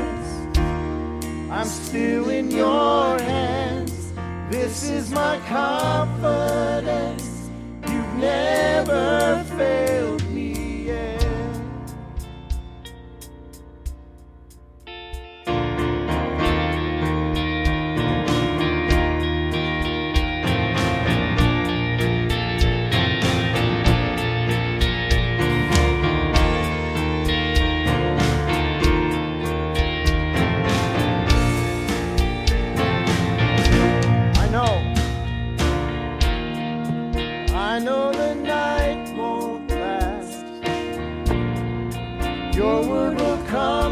I'm 1.50 1.66
still 1.66 2.30
in 2.30 2.52
your 2.52 3.18
hands. 3.18 4.12
This 4.48 4.88
is 4.88 5.10
my 5.10 5.40
confidence. 5.48 7.50
You've 7.90 8.14
never 8.14 9.44
failed 9.58 10.15
your 42.56 42.82
word 42.88 43.20
will 43.20 43.38
come. 43.44 43.85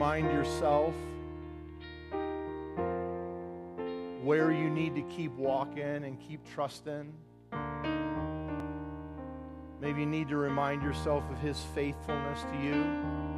Remind 0.00 0.32
yourself 0.32 0.94
where 4.22 4.50
you 4.50 4.70
need 4.70 4.94
to 4.94 5.02
keep 5.14 5.30
walking 5.32 5.82
and 5.82 6.18
keep 6.26 6.40
trusting. 6.54 7.12
Maybe 9.78 10.00
you 10.00 10.06
need 10.06 10.30
to 10.30 10.38
remind 10.38 10.82
yourself 10.82 11.22
of 11.30 11.38
His 11.40 11.60
faithfulness 11.74 12.40
to 12.44 12.64
you. 12.64 13.29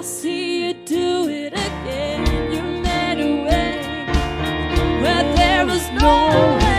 I'll 0.00 0.06
see 0.06 0.68
you 0.68 0.72
do 0.86 1.28
it 1.28 1.52
again. 1.52 2.24
You 2.50 2.62
made 2.80 3.20
a 3.20 3.44
way 3.44 5.02
where 5.02 5.34
there 5.36 5.66
was 5.66 5.90
no 5.90 6.56
way. 6.56 6.69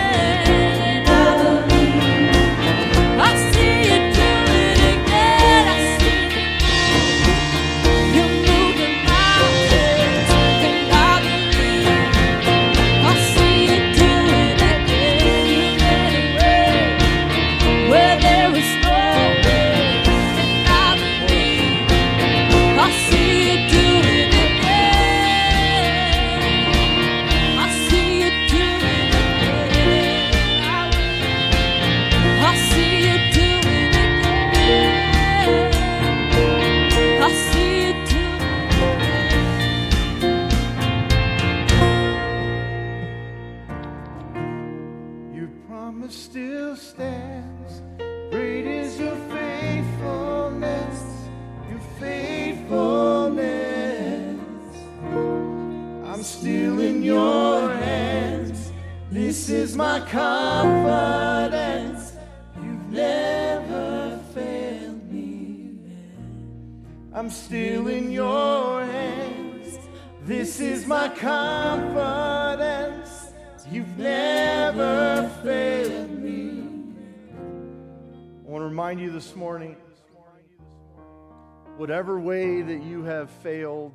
Whatever 81.78 82.20
way 82.20 82.62
that 82.62 82.84
you 82.84 83.04
have 83.04 83.30
failed, 83.30 83.94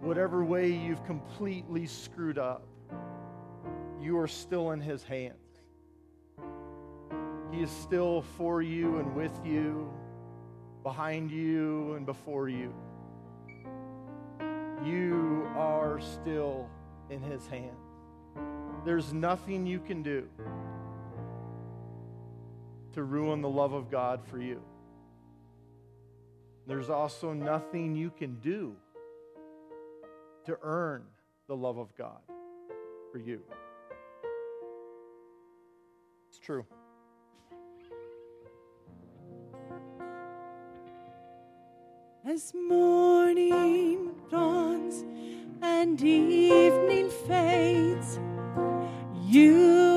whatever 0.00 0.44
way 0.44 0.72
you've 0.72 1.04
completely 1.04 1.86
screwed 1.86 2.38
up, 2.38 2.66
you 4.00 4.18
are 4.18 4.28
still 4.28 4.70
in 4.70 4.80
His 4.80 5.02
hands. 5.02 5.36
He 7.52 7.62
is 7.62 7.70
still 7.70 8.22
for 8.36 8.62
you 8.62 8.98
and 8.98 9.14
with 9.14 9.38
you, 9.44 9.92
behind 10.82 11.30
you 11.30 11.94
and 11.94 12.06
before 12.06 12.48
you. 12.48 12.72
You 14.84 15.46
are 15.56 16.00
still 16.00 16.68
in 17.10 17.20
His 17.20 17.46
hands. 17.48 17.74
There's 18.84 19.12
nothing 19.12 19.66
you 19.66 19.80
can 19.80 20.02
do 20.02 20.26
to 22.94 23.02
ruin 23.02 23.42
the 23.42 23.48
love 23.48 23.72
of 23.72 23.90
God 23.90 24.24
for 24.24 24.40
you. 24.40 24.62
There's 26.66 26.90
also 26.90 27.32
nothing 27.32 27.96
you 27.96 28.10
can 28.10 28.36
do 28.40 28.76
to 30.46 30.56
earn 30.62 31.04
the 31.46 31.56
love 31.56 31.78
of 31.78 31.94
God 31.96 32.20
for 33.10 33.18
you. 33.18 33.42
It's 36.28 36.38
true. 36.38 36.64
As 42.24 42.52
morning 42.54 44.14
dawns 44.30 45.04
and 45.62 46.00
evening 46.00 47.10
fades, 47.26 48.20
you 49.26 49.89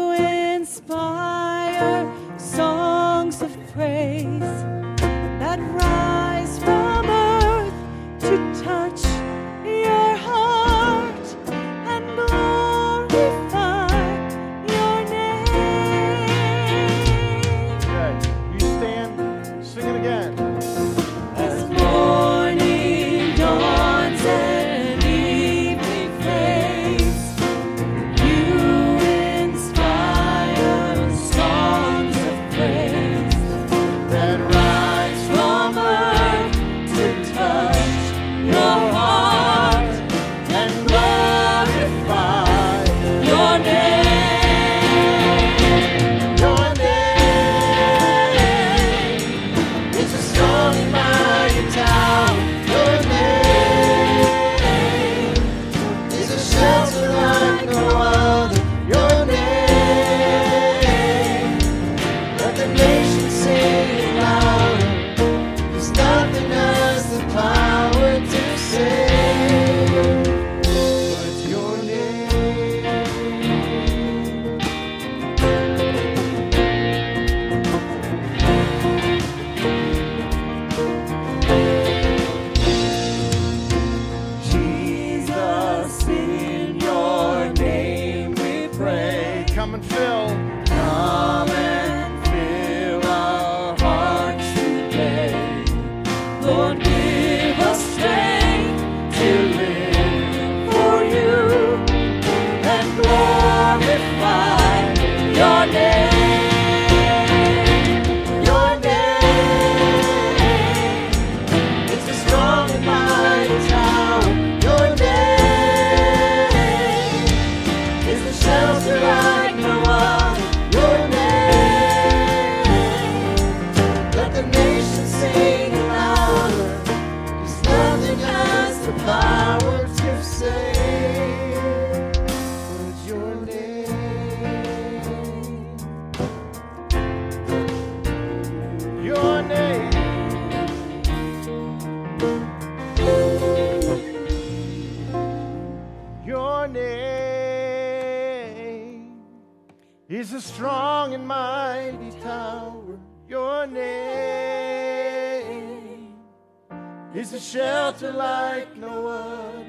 shelter 157.53 158.11
like 158.11 158.75
no 158.75 159.07
other. 159.07 159.63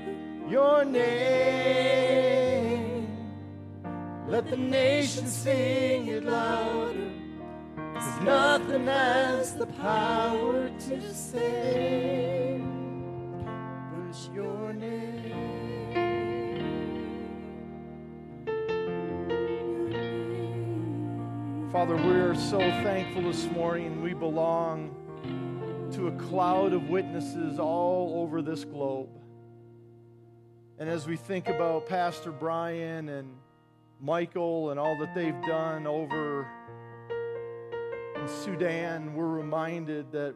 Your 0.49 0.87
name. 0.87 2.27
Let 4.27 4.49
the 4.49 4.57
nations 4.57 5.31
sing 5.31 6.07
it 6.07 6.25
louder. 6.25 7.11
Cause 7.77 8.21
nothing 8.23 8.87
has 8.87 9.55
the 9.55 9.67
power 9.67 10.71
to 10.89 11.15
save 11.15 12.65
but 13.93 14.17
your 14.35 14.73
name. 14.73 15.35
Father, 21.71 21.97
we 21.97 22.15
are 22.15 22.35
so 22.35 22.59
thankful 22.59 23.23
this 23.23 23.45
morning. 23.51 24.01
We 24.01 24.15
belong 24.15 25.04
a 26.07 26.13
cloud 26.13 26.73
of 26.73 26.91
witnesses 26.91 27.59
all 27.59 28.23
over 28.23 28.43
this 28.43 28.65
globe. 28.65 29.09
And 30.79 30.89
as 30.89 31.07
we 31.07 31.17
think 31.17 31.49
about 31.49 31.87
Pastor 31.87 32.31
Brian 32.33 33.09
and 33.09 33.35
Michael 34.01 34.71
and 34.71 34.79
all 34.79 34.99
that 34.99 35.15
they've 35.15 35.41
done 35.43 35.87
over 35.87 36.47
in 38.17 38.29
Sudan, 38.29 39.15
we're 39.15 39.29
reminded 39.29 40.13
that 40.13 40.35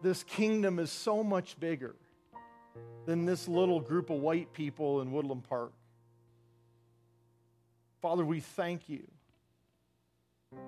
this 0.00 0.22
kingdom 0.22 0.78
is 0.78 0.90
so 0.90 1.22
much 1.22 1.58
bigger 1.60 1.96
than 3.04 3.26
this 3.26 3.48
little 3.48 3.80
group 3.80 4.10
of 4.10 4.20
white 4.20 4.52
people 4.52 5.02
in 5.02 5.12
Woodland 5.12 5.44
Park. 5.48 5.72
Father, 8.00 8.24
we 8.24 8.40
thank 8.40 8.88
you 8.88 9.06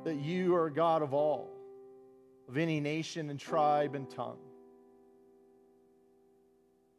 that 0.05 0.17
you 0.17 0.55
are 0.55 0.69
God 0.69 1.03
of 1.03 1.15
all, 1.15 1.51
of 2.49 2.57
any 2.57 2.81
nation 2.81 3.31
and 3.31 3.39
tribe 3.39 3.95
and 3.95 4.11
tongue. 4.11 4.39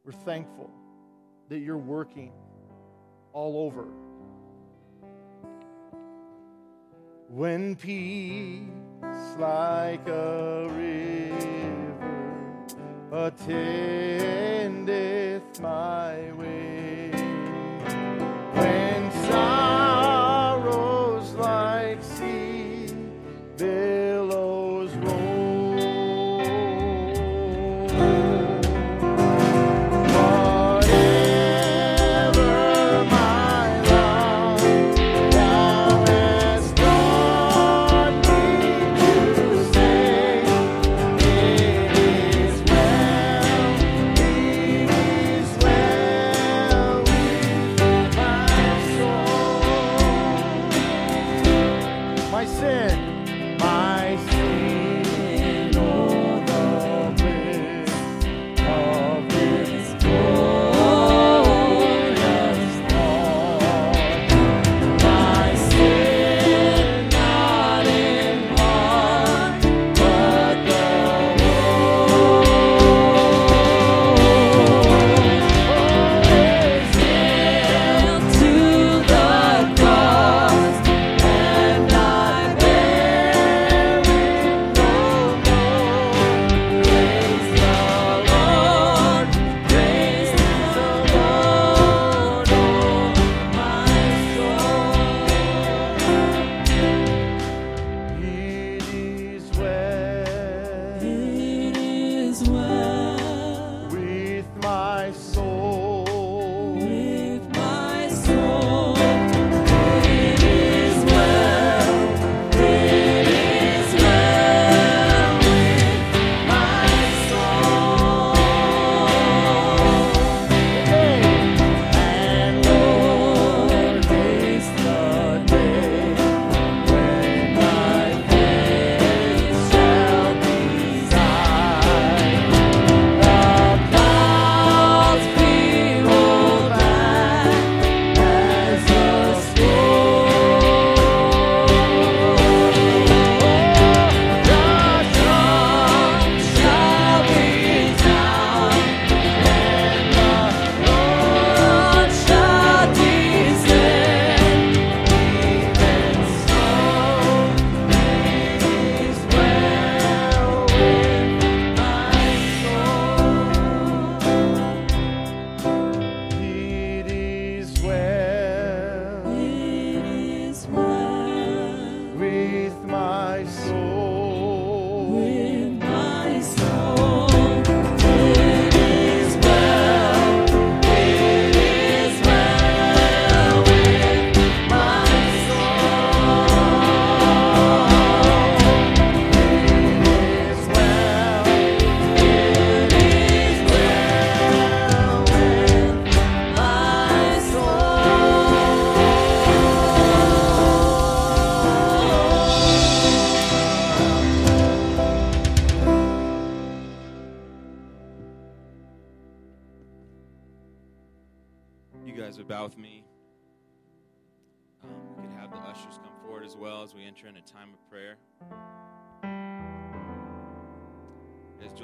We're 0.06 0.12
thankful 0.12 0.70
that 1.50 1.60
you're 1.60 1.78
working 1.78 2.32
all 3.32 3.66
over. 3.66 3.88
When 7.30 7.76
peace 7.76 8.68
like 9.40 10.08
a 10.08 10.68
river 10.70 11.96
attendeth 13.12 14.62
my 15.62 16.32
way, 16.34 17.12
when 18.54 19.12
sorrows 19.12 19.93
My 52.44 52.50
sin, 52.50 53.58
my 53.58 54.18
sin. 54.30 54.93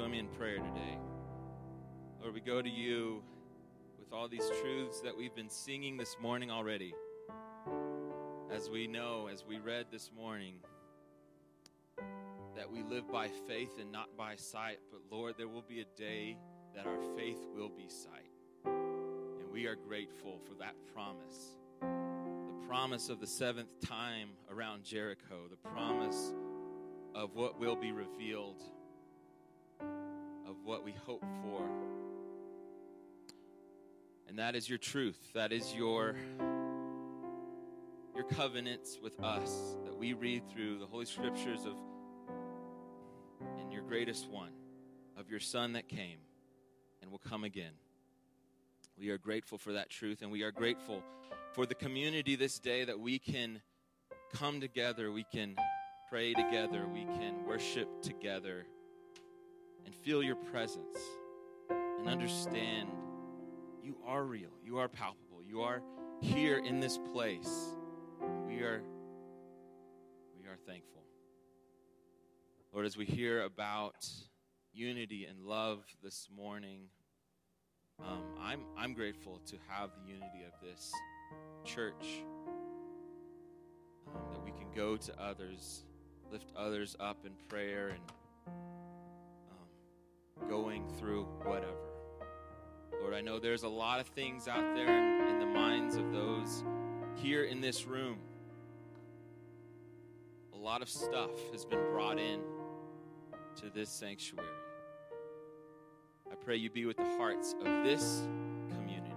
Join 0.00 0.12
me 0.12 0.18
in 0.18 0.28
prayer 0.28 0.56
today. 0.56 0.98
Lord, 2.22 2.32
we 2.32 2.40
go 2.40 2.62
to 2.62 2.70
you 2.70 3.22
with 3.98 4.14
all 4.14 4.28
these 4.28 4.48
truths 4.62 5.02
that 5.02 5.14
we've 5.14 5.34
been 5.34 5.50
singing 5.50 5.98
this 5.98 6.16
morning 6.22 6.50
already. 6.50 6.94
As 8.50 8.70
we 8.70 8.86
know, 8.86 9.28
as 9.30 9.44
we 9.46 9.58
read 9.58 9.88
this 9.92 10.10
morning, 10.16 10.54
that 12.56 12.70
we 12.72 12.82
live 12.82 13.12
by 13.12 13.28
faith 13.46 13.72
and 13.78 13.92
not 13.92 14.16
by 14.16 14.36
sight. 14.36 14.78
But 14.90 15.02
Lord, 15.14 15.34
there 15.36 15.48
will 15.48 15.66
be 15.68 15.82
a 15.82 15.98
day 15.98 16.38
that 16.74 16.86
our 16.86 17.02
faith 17.14 17.46
will 17.54 17.68
be 17.68 17.90
sight. 17.90 18.30
And 18.64 19.52
we 19.52 19.66
are 19.66 19.76
grateful 19.76 20.40
for 20.48 20.54
that 20.60 20.76
promise. 20.94 21.58
The 21.82 22.66
promise 22.66 23.10
of 23.10 23.20
the 23.20 23.26
seventh 23.26 23.86
time 23.86 24.30
around 24.50 24.82
Jericho, 24.82 25.40
the 25.50 25.68
promise 25.68 26.32
of 27.14 27.34
what 27.34 27.60
will 27.60 27.76
be 27.76 27.92
revealed, 27.92 28.62
of 30.50 30.56
what 30.64 30.84
we 30.84 30.92
hope 31.06 31.24
for. 31.42 31.64
And 34.28 34.38
that 34.38 34.56
is 34.56 34.68
your 34.68 34.78
truth. 34.78 35.18
That 35.34 35.52
is 35.52 35.72
your 35.74 36.16
your 38.14 38.24
covenants 38.24 38.98
with 39.00 39.18
us 39.20 39.76
that 39.84 39.96
we 39.96 40.12
read 40.12 40.42
through 40.50 40.78
the 40.78 40.86
holy 40.86 41.06
scriptures 41.06 41.64
of 41.64 41.74
in 43.60 43.70
your 43.70 43.82
greatest 43.82 44.28
one 44.28 44.50
of 45.16 45.30
your 45.30 45.40
son 45.40 45.72
that 45.74 45.88
came 45.88 46.18
and 47.00 47.10
will 47.10 47.20
come 47.20 47.44
again. 47.44 47.72
We 48.98 49.10
are 49.10 49.18
grateful 49.18 49.56
for 49.56 49.72
that 49.72 49.88
truth 49.88 50.20
and 50.20 50.30
we 50.30 50.42
are 50.42 50.50
grateful 50.50 51.02
for 51.54 51.64
the 51.64 51.74
community 51.74 52.36
this 52.36 52.58
day 52.58 52.84
that 52.84 52.98
we 52.98 53.18
can 53.18 53.62
come 54.34 54.60
together, 54.60 55.10
we 55.12 55.24
can 55.24 55.56
pray 56.10 56.34
together, 56.34 56.86
we 56.92 57.04
can 57.04 57.46
worship 57.46 58.02
together 58.02 58.66
and 59.84 59.94
feel 59.94 60.22
your 60.22 60.36
presence 60.36 60.96
and 61.70 62.08
understand 62.08 62.88
you 63.82 63.96
are 64.06 64.24
real, 64.24 64.50
you 64.64 64.78
are 64.78 64.88
palpable, 64.88 65.42
you 65.46 65.62
are 65.62 65.82
here 66.20 66.58
in 66.58 66.80
this 66.80 66.98
place. 67.12 67.74
We 68.46 68.60
are 68.60 68.82
we 70.38 70.46
are 70.46 70.56
thankful. 70.66 71.02
Lord, 72.72 72.86
as 72.86 72.96
we 72.96 73.04
hear 73.04 73.42
about 73.42 74.06
unity 74.72 75.26
and 75.28 75.44
love 75.44 75.84
this 76.02 76.28
morning, 76.34 76.82
um, 77.98 78.22
I'm, 78.40 78.60
I'm 78.78 78.94
grateful 78.94 79.40
to 79.46 79.56
have 79.68 79.90
the 79.90 80.08
unity 80.08 80.44
of 80.46 80.52
this 80.62 80.92
church. 81.64 82.22
Um, 84.06 84.22
that 84.32 84.42
we 84.42 84.52
can 84.52 84.68
go 84.74 84.96
to 84.96 85.20
others, 85.20 85.84
lift 86.32 86.50
others 86.56 86.96
up 86.98 87.26
in 87.26 87.32
prayer, 87.48 87.88
and 87.88 88.00
going 90.48 90.88
through 90.98 91.24
whatever. 91.44 91.74
Lord, 93.00 93.14
I 93.14 93.20
know 93.20 93.38
there's 93.38 93.62
a 93.62 93.68
lot 93.68 94.00
of 94.00 94.06
things 94.08 94.48
out 94.48 94.74
there 94.74 94.88
in, 94.88 95.28
in 95.28 95.38
the 95.38 95.46
minds 95.46 95.96
of 95.96 96.12
those 96.12 96.64
here 97.16 97.44
in 97.44 97.60
this 97.60 97.86
room. 97.86 98.18
A 100.54 100.56
lot 100.56 100.82
of 100.82 100.88
stuff 100.88 101.30
has 101.52 101.64
been 101.64 101.82
brought 101.90 102.18
in 102.18 102.40
to 103.56 103.70
this 103.70 103.90
sanctuary. 103.90 104.46
I 106.30 106.34
pray 106.34 106.56
you 106.56 106.70
be 106.70 106.86
with 106.86 106.96
the 106.96 107.16
hearts 107.16 107.54
of 107.58 107.84
this 107.84 108.22
community, 108.68 109.14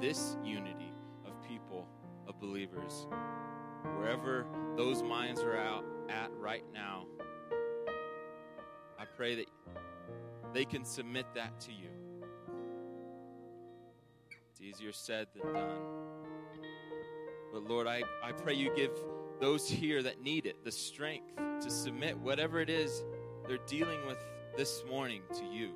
this 0.00 0.36
unity 0.44 0.92
of 1.26 1.32
people, 1.46 1.86
of 2.26 2.38
believers. 2.40 3.06
Wherever 3.96 4.46
those 4.76 5.02
minds 5.02 5.40
are 5.40 5.56
out 5.56 5.84
at 6.08 6.30
right 6.38 6.64
now, 6.72 7.06
I 8.98 9.04
pray 9.04 9.34
that 9.34 9.46
they 10.54 10.64
can 10.64 10.84
submit 10.84 11.26
that 11.34 11.60
to 11.60 11.72
you. 11.72 11.88
It's 14.50 14.60
easier 14.60 14.92
said 14.92 15.26
than 15.34 15.52
done. 15.52 15.80
But 17.52 17.64
Lord, 17.64 17.88
I, 17.88 18.04
I 18.22 18.30
pray 18.32 18.54
you 18.54 18.70
give 18.74 18.92
those 19.40 19.68
here 19.68 20.00
that 20.04 20.22
need 20.22 20.46
it 20.46 20.64
the 20.64 20.70
strength 20.70 21.36
to 21.36 21.70
submit 21.70 22.16
whatever 22.16 22.60
it 22.60 22.70
is 22.70 23.02
they're 23.48 23.58
dealing 23.66 24.06
with 24.06 24.18
this 24.56 24.84
morning 24.88 25.22
to 25.34 25.44
you 25.44 25.70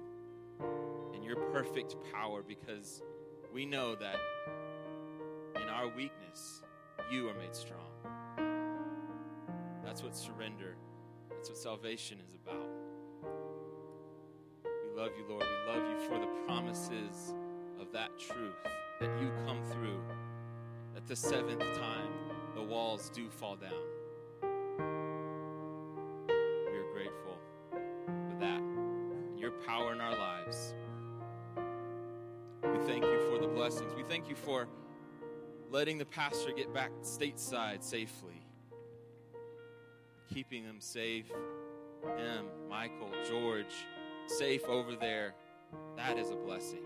in 1.13 1.25
your 1.25 1.37
perfect 1.53 1.97
power 2.13 2.43
because 2.47 3.03
we 3.53 3.67
know 3.67 3.97
that 3.97 4.17
in 5.57 5.69
our 5.69 5.89
weakness, 5.89 6.63
you 7.11 7.29
are 7.29 7.35
made 7.35 7.55
strong. 7.55 7.81
That's 9.85 10.05
what 10.05 10.17
surrender, 10.17 10.77
that's 11.31 11.49
what 11.49 11.59
salvation 11.59 12.19
is 12.27 12.35
about. 12.35 12.68
Love 14.99 15.13
you, 15.17 15.25
Lord. 15.29 15.45
We 15.45 15.73
love 15.73 15.89
you 15.89 16.09
for 16.09 16.19
the 16.19 16.27
promises 16.45 17.33
of 17.81 17.93
that 17.93 18.19
truth 18.19 18.57
that 18.99 19.09
you 19.21 19.31
come 19.47 19.63
through, 19.71 20.01
that 20.93 21.07
the 21.07 21.15
seventh 21.15 21.61
time 21.61 22.11
the 22.57 22.63
walls 22.63 23.09
do 23.15 23.31
fall 23.31 23.55
down. 23.55 23.71
We 26.43 26.79
are 26.79 26.93
grateful 26.93 27.39
for 27.71 28.37
that 28.41 28.61
your 29.39 29.53
power 29.65 29.93
in 29.93 30.01
our 30.01 30.19
lives. 30.19 30.75
We 32.65 32.85
thank 32.85 33.05
you 33.05 33.21
for 33.31 33.39
the 33.41 33.47
blessings. 33.47 33.95
We 33.95 34.03
thank 34.03 34.29
you 34.29 34.35
for 34.35 34.67
letting 35.71 35.99
the 35.99 36.07
pastor 36.07 36.51
get 36.51 36.75
back 36.75 36.91
stateside 37.03 37.85
safely, 37.85 38.45
keeping 40.35 40.65
them 40.65 40.81
safe. 40.81 41.31
Him, 42.17 42.47
Michael, 42.69 43.11
George, 43.29 43.75
safe 44.31 44.65
over 44.69 44.95
there. 44.95 45.35
That 45.97 46.19
is 46.19 46.31
a 46.31 46.37
blessing. 46.37 46.85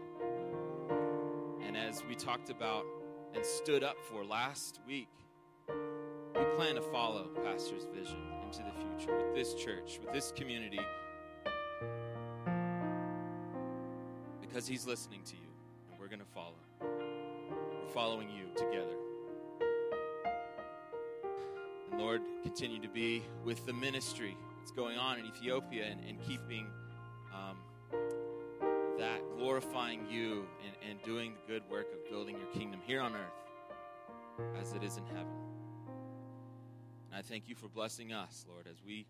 And 1.67 1.77
as 1.77 2.05
we 2.05 2.15
talked 2.15 2.51
about 2.51 2.85
and 3.35 3.45
stood 3.45 3.83
up 3.83 3.97
for 4.11 4.25
last 4.25 4.81
week, 4.87 5.09
we 5.69 6.45
plan 6.57 6.77
to 6.77 6.83
follow 6.83 7.29
Pastor's 7.45 7.87
vision 7.95 8.19
into 8.45 8.59
the 8.63 8.73
future 8.73 9.17
with 9.17 9.35
this 9.35 9.55
church, 9.55 9.99
with 10.03 10.13
this 10.13 10.33
community, 10.33 10.81
because 14.41 14.67
he's 14.67 14.87
listening 14.87 15.23
to 15.25 15.35
you, 15.35 15.49
and 15.91 15.99
we're 15.99 16.09
going 16.09 16.21
to 16.21 16.25
follow. 16.27 16.55
We're 16.81 17.93
following 17.93 18.29
you 18.29 18.45
together. 18.55 18.97
And 21.91 22.01
Lord, 22.01 22.23
continue 22.43 22.81
to 22.81 22.89
be 22.89 23.23
with 23.45 23.65
the 23.67 23.73
ministry 23.73 24.37
that's 24.59 24.73
going 24.73 24.99
on 24.99 25.19
in 25.19 25.27
Ethiopia 25.27 25.87
and, 25.87 26.01
and 26.09 26.19
um, 26.19 26.27
that, 26.27 26.67
glorifying 29.53 30.07
you 30.11 30.47
and, 30.65 30.91
and 30.91 31.03
doing 31.03 31.35
the 31.35 31.53
good 31.53 31.63
work 31.71 31.87
of 31.93 32.09
building 32.09 32.35
your 32.39 32.47
kingdom 32.55 32.81
here 32.87 33.03
on 33.03 33.13
earth 33.15 34.57
as 34.59 34.73
it 34.73 34.83
is 34.83 34.97
in 34.97 35.05
heaven. 35.05 35.27
And 37.11 37.19
I 37.19 37.21
thank 37.21 37.51
you 37.51 37.55
for 37.55 37.69
blessing 37.69 38.15
us, 38.15 38.47
Lord, 38.49 38.67
as 38.67 38.83
we 38.83 39.05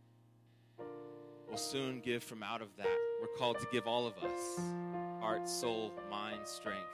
will 1.49 1.57
soon 1.57 2.01
give 2.01 2.25
from 2.25 2.43
out 2.43 2.61
of 2.61 2.77
that. 2.77 2.99
We're 3.21 3.39
called 3.39 3.61
to 3.61 3.69
give 3.71 3.87
all 3.87 4.05
of 4.05 4.15
us 4.19 4.59
heart, 5.21 5.49
soul, 5.49 5.93
mind, 6.11 6.41
strength. 6.45 6.91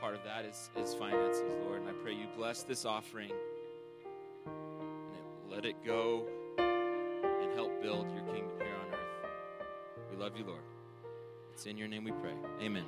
Part 0.00 0.14
of 0.14 0.24
that 0.24 0.46
is, 0.46 0.70
is 0.78 0.94
finances, 0.94 1.52
Lord. 1.66 1.82
And 1.82 1.90
I 1.90 1.92
pray 2.02 2.14
you 2.14 2.28
bless 2.34 2.62
this 2.62 2.86
offering 2.86 3.32
and 4.46 5.16
it, 5.16 5.54
let 5.54 5.66
it 5.66 5.76
go 5.84 6.26
and 6.56 7.52
help 7.52 7.82
build 7.82 8.10
your 8.10 8.24
kingdom 8.32 8.56
here 8.56 8.74
on 8.86 8.94
earth. 8.94 9.30
We 10.10 10.16
love 10.16 10.34
you, 10.38 10.44
Lord. 10.46 10.69
It's 11.60 11.66
in 11.66 11.76
your 11.76 11.88
name 11.88 12.04
we 12.04 12.12
pray. 12.12 12.32
Amen. 12.62 12.86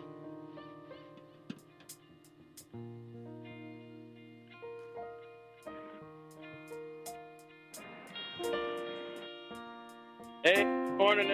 Hey, 10.42 10.64
morning, 10.96 11.30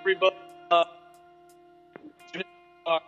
everybody. 0.00 0.34
Uh, 0.72 0.84
uh, 2.86 2.98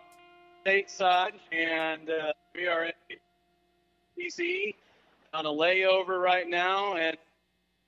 stateside, 0.64 1.32
and 1.50 2.10
uh, 2.10 2.32
we 2.54 2.68
are 2.68 2.84
in 2.84 2.92
DC 4.16 4.72
on 5.34 5.46
a 5.46 5.50
layover 5.50 6.22
right 6.22 6.48
now, 6.48 6.94
and 6.94 7.16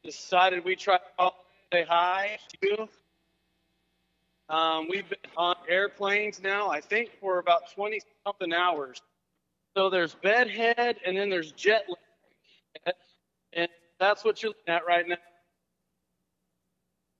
decided 0.03 0.65
we 0.65 0.75
try 0.75 0.99
to 1.21 1.31
say 1.73 1.87
hi 1.89 2.39
to. 2.61 2.89
Um, 4.49 4.89
we've 4.91 5.09
been 5.09 5.19
on 5.37 5.57
airplanes 5.69 6.43
now, 6.43 6.69
I 6.69 6.81
think, 6.81 7.11
for 7.21 7.39
about 7.39 7.73
20 7.75 8.01
something 8.27 8.53
hours. 8.53 9.01
So 9.77 9.89
there's 9.91 10.15
bedhead, 10.15 10.99
and 11.05 11.17
then 11.17 11.31
there's 11.31 11.53
jet 11.53 11.87
lag. 11.89 12.95
And 13.55 13.69
that's 13.99 14.25
what 14.25 14.43
you're 14.43 14.51
looking 14.51 14.75
at 14.75 14.87
right 14.87 15.07
now. 15.09 15.17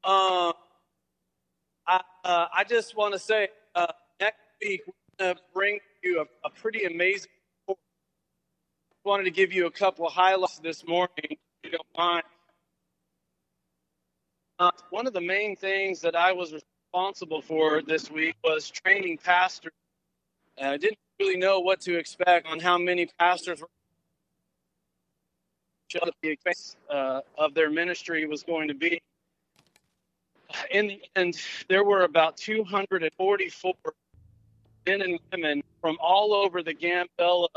Um, 0.05 0.53
I, 1.87 2.01
uh, 2.25 2.47
I 2.55 2.65
just 2.65 2.97
want 2.97 3.15
to 3.15 3.19
say 3.19 3.49
uh, 3.75 3.87
next 4.21 4.39
week, 4.63 4.83
we're 4.87 5.25
going 5.25 5.37
to 5.37 5.43
bring 5.55 5.79
you 6.03 6.21
a, 6.21 6.47
a 6.47 6.51
pretty 6.51 6.85
amazing. 6.85 7.31
Wanted 9.05 9.25
to 9.25 9.31
give 9.31 9.53
you 9.53 9.67
a 9.67 9.71
couple 9.71 10.07
of 10.07 10.13
highlights 10.13 10.59
this 10.61 10.87
morning, 10.87 11.37
you 11.63 11.71
don't 11.71 11.87
mind. 11.97 12.25
Uh, 14.59 14.71
one 14.91 15.07
of 15.07 15.13
the 15.13 15.21
main 15.21 15.57
things 15.57 16.01
that 16.01 16.17
I 16.17 16.33
was 16.33 16.55
responsible 16.95 17.43
for 17.43 17.83
this 17.83 18.09
week 18.09 18.37
was 18.45 18.71
training 18.71 19.19
pastors. 19.19 19.73
And 20.59 20.69
I 20.69 20.77
didn't 20.77 20.99
really 21.19 21.37
know 21.37 21.59
what 21.59 21.81
to 21.83 21.99
expect 21.99 22.47
on 22.47 22.61
how 22.61 22.79
many 22.79 23.09
pastors 23.19 23.61
were 23.61 23.69
the 26.23 26.29
expense 26.29 26.77
uh, 26.91 27.21
of 27.37 27.55
their 27.55 27.71
ministry 27.71 28.27
was 28.27 28.45
going 28.45 28.69
to 28.69 28.75
be. 28.75 29.01
In 30.71 30.87
the 30.87 31.03
end, 31.17 31.37
there 31.69 31.83
were 31.83 32.03
about 32.03 32.37
244 32.37 33.75
men 34.87 35.03
and 35.03 35.19
women 35.33 35.63
from 35.81 35.97
all 36.01 36.33
over 36.33 36.63
the 36.63 36.75
Gambella 36.75 37.49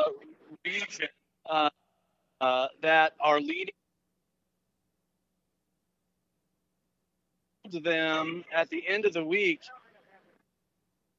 region 0.65 1.09
uh, 1.47 1.69
uh, 2.41 2.67
that 2.81 3.13
are 3.19 3.39
leading 3.39 3.73
them 7.71 8.43
at 8.53 8.69
the 8.69 8.87
end 8.87 9.05
of 9.05 9.13
the 9.13 9.23
week. 9.23 9.61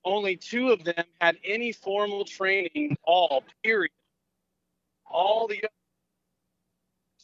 Only 0.04 0.36
two 0.36 0.70
of 0.70 0.84
them 0.84 1.04
had 1.20 1.38
any 1.44 1.72
formal 1.72 2.24
training, 2.24 2.96
all 3.04 3.44
period. 3.62 3.92
All 5.06 5.48
the 5.48 5.62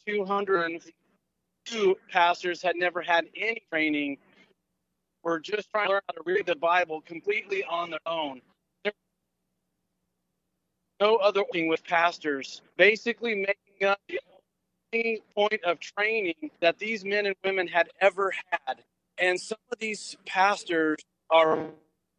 202 0.07 1.97
pastors 2.11 2.61
had 2.61 2.75
never 2.75 3.01
had 3.01 3.25
any 3.35 3.61
training. 3.71 4.17
Were 5.23 5.39
just 5.39 5.69
trying 5.71 5.87
to 5.87 5.93
learn 5.93 6.01
how 6.07 6.13
to 6.13 6.21
read 6.25 6.45
the 6.45 6.55
Bible 6.55 7.01
completely 7.01 7.63
on 7.63 7.89
their 7.89 7.99
own. 8.05 8.41
No 11.01 11.17
other 11.17 11.43
thing 11.51 11.67
with 11.67 11.83
pastors. 11.83 12.61
Basically, 12.77 13.35
making 13.35 13.87
up 13.87 13.99
the 14.07 14.19
only 14.93 15.21
point 15.35 15.63
of 15.63 15.79
training 15.79 16.51
that 16.61 16.77
these 16.79 17.03
men 17.03 17.25
and 17.25 17.35
women 17.43 17.67
had 17.67 17.89
ever 18.01 18.31
had. 18.51 18.83
And 19.17 19.39
some 19.39 19.57
of 19.71 19.79
these 19.79 20.15
pastors 20.25 20.97
are 21.29 21.69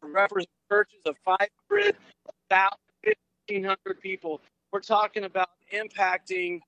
represent 0.01 0.49
churches 0.71 1.01
of 1.05 1.15
500, 1.23 1.95
1,500 2.49 4.01
people. 4.01 4.41
We're 4.71 4.79
talking 4.79 5.23
about 5.23 5.49
impacting 5.73 6.59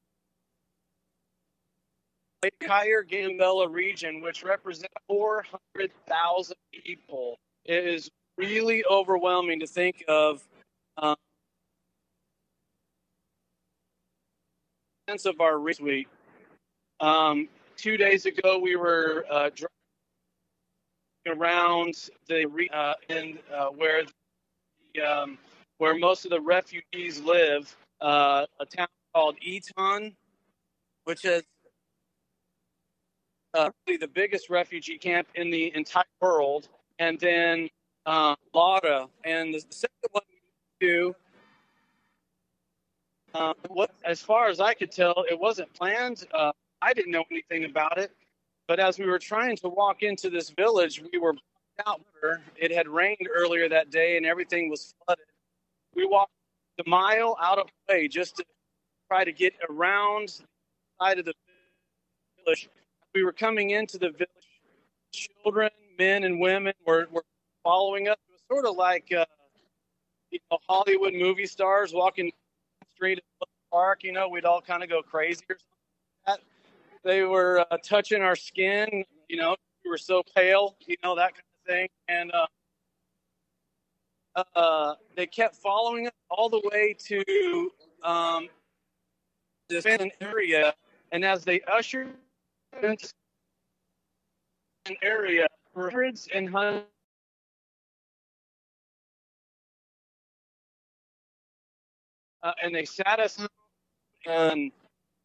the 2.42 2.52
entire 2.62 3.04
Gambella 3.04 3.72
region, 3.72 4.22
which 4.22 4.44
represents 4.44 4.94
400,000 5.08 6.56
people. 6.72 7.38
It 7.66 7.86
is 7.86 8.10
really 8.38 8.84
overwhelming 8.90 9.60
to 9.60 9.68
think 9.68 10.04
of. 10.08 10.48
Um, 10.98 11.16
sense 15.10 15.26
of 15.26 15.42
our 15.42 15.58
reach 15.58 15.80
week. 15.80 16.08
Um, 17.00 17.50
two 17.78 17.98
days 17.98 18.26
ago, 18.26 18.60
we 18.60 18.76
were 18.76 19.26
uh, 19.30 19.50
driving 19.56 19.79
around 21.30 22.10
the 22.28 22.46
uh, 22.74 22.94
in 23.10 23.40
uh, 23.54 23.68
where 23.68 24.04
the, 24.94 25.02
um, 25.02 25.38
where 25.78 25.98
most 25.98 26.26
of 26.26 26.32
the 26.32 26.42
refugees 26.42 27.22
live, 27.22 27.76
uh, 28.02 28.46
a 28.60 28.66
town 28.66 28.88
called 29.14 29.36
Eton, 29.42 30.16
which 31.06 31.26
is 31.26 31.44
uh, 33.54 33.70
the 33.88 34.08
biggest 34.14 34.50
refugee 34.50 34.98
camp 34.98 35.28
in 35.36 35.50
the 35.50 35.74
entire 35.76 36.04
world, 36.22 36.68
and 37.00 37.20
then 37.20 37.70
uh, 38.06 38.36
Lara, 38.54 39.08
and 39.24 39.54
the 39.54 39.64
second 39.70 40.10
one 40.12 40.24
we 40.82 40.88
do. 40.88 41.16
Uh, 43.34 43.54
what, 43.68 43.92
as 44.06 44.22
far 44.22 44.48
as 44.48 44.60
I 44.60 44.74
could 44.74 44.92
tell, 44.92 45.24
it 45.30 45.40
wasn't 45.40 45.72
planned. 45.74 46.26
Uh, 46.34 46.52
I 46.82 46.94
didn't 46.94 47.12
know 47.12 47.24
anything 47.30 47.66
about 47.66 47.98
it, 47.98 48.12
but 48.70 48.80
as 48.80 49.00
we 49.00 49.08
were 49.08 49.18
trying 49.18 49.58
to 49.58 49.68
walk 49.68 50.04
into 50.04 50.30
this 50.30 50.52
village, 50.52 51.02
we 51.12 51.18
were 51.18 51.34
out. 51.88 52.02
It 52.56 52.72
had 52.72 52.88
rained 52.88 53.28
earlier 53.36 53.68
that 53.68 53.90
day, 53.90 54.16
and 54.16 54.28
everything 54.28 54.70
was 54.70 54.94
flooded. 55.04 55.26
We 55.96 56.06
walked 56.06 56.32
a 56.86 56.88
mile 56.88 57.36
out 57.42 57.58
of 57.58 57.66
the 57.66 57.94
way 57.94 58.08
just 58.08 58.38
to 58.38 58.46
try 59.08 59.24
to 59.24 59.32
get 59.32 59.56
around 59.68 60.28
the 60.28 60.44
side 61.02 61.18
of 61.18 61.26
the 61.26 61.34
village 62.46 62.70
we 63.16 63.24
were 63.24 63.32
coming 63.32 63.72
into 63.72 63.98
the 63.98 64.12
village, 64.12 64.62
children, 65.12 65.72
men, 65.98 66.24
and 66.24 66.40
women 66.40 66.74
were, 66.86 67.08
were 67.12 67.26
following 67.64 68.08
us. 68.08 68.18
It 68.30 68.34
was 68.34 68.42
sort 68.48 68.66
of 68.68 68.76
like 68.76 69.12
uh, 69.12 69.26
you 70.30 70.38
know 70.52 70.60
Hollywood 70.70 71.16
movie 71.16 71.48
stars 71.48 71.92
walking 71.92 72.28
the 72.28 72.86
street 72.94 73.18
at 73.18 73.24
the 73.40 73.48
park. 73.72 74.04
You 74.04 74.12
know, 74.12 74.30
we'd 74.30 74.46
all 74.46 74.62
kind 74.62 74.84
of 74.84 74.90
go 74.90 75.02
crazy 75.02 75.44
or 75.50 75.58
something 75.58 76.28
like 76.28 76.38
that. 76.38 76.59
They 77.04 77.24
were 77.24 77.66
uh, 77.72 77.78
touching 77.84 78.22
our 78.22 78.36
skin. 78.36 79.06
You 79.30 79.38
know, 79.38 79.56
we 79.84 79.90
were 79.90 79.98
so 79.98 80.24
pale. 80.36 80.76
You 80.88 80.96
know 81.04 81.16
that 81.16 81.34
kind 81.34 81.44
of 81.66 81.68
thing, 81.74 81.90
and. 82.08 82.32
Uh, 82.32 82.48
uh, 84.56 84.96
they 85.16 85.28
kept 85.28 85.56
following 85.56 86.08
us 86.08 86.14
all 86.30 86.50
the 86.50 86.62
way 86.72 86.96
to 86.98 87.72
um, 88.04 88.48
this 89.70 89.86
area, 90.22 90.74
and 91.12 91.26
as 91.26 91.44
they 91.44 91.62
ushered 91.62 92.10
into 92.84 93.10
an 94.88 94.96
area 95.02 95.48
hundreds 95.76 96.28
and 96.34 96.50
hundreds 96.50 96.86
uh, 102.44 102.52
and 102.64 102.74
they 102.74 102.86
sat 102.86 103.20
us 103.20 103.46
and 104.26 104.72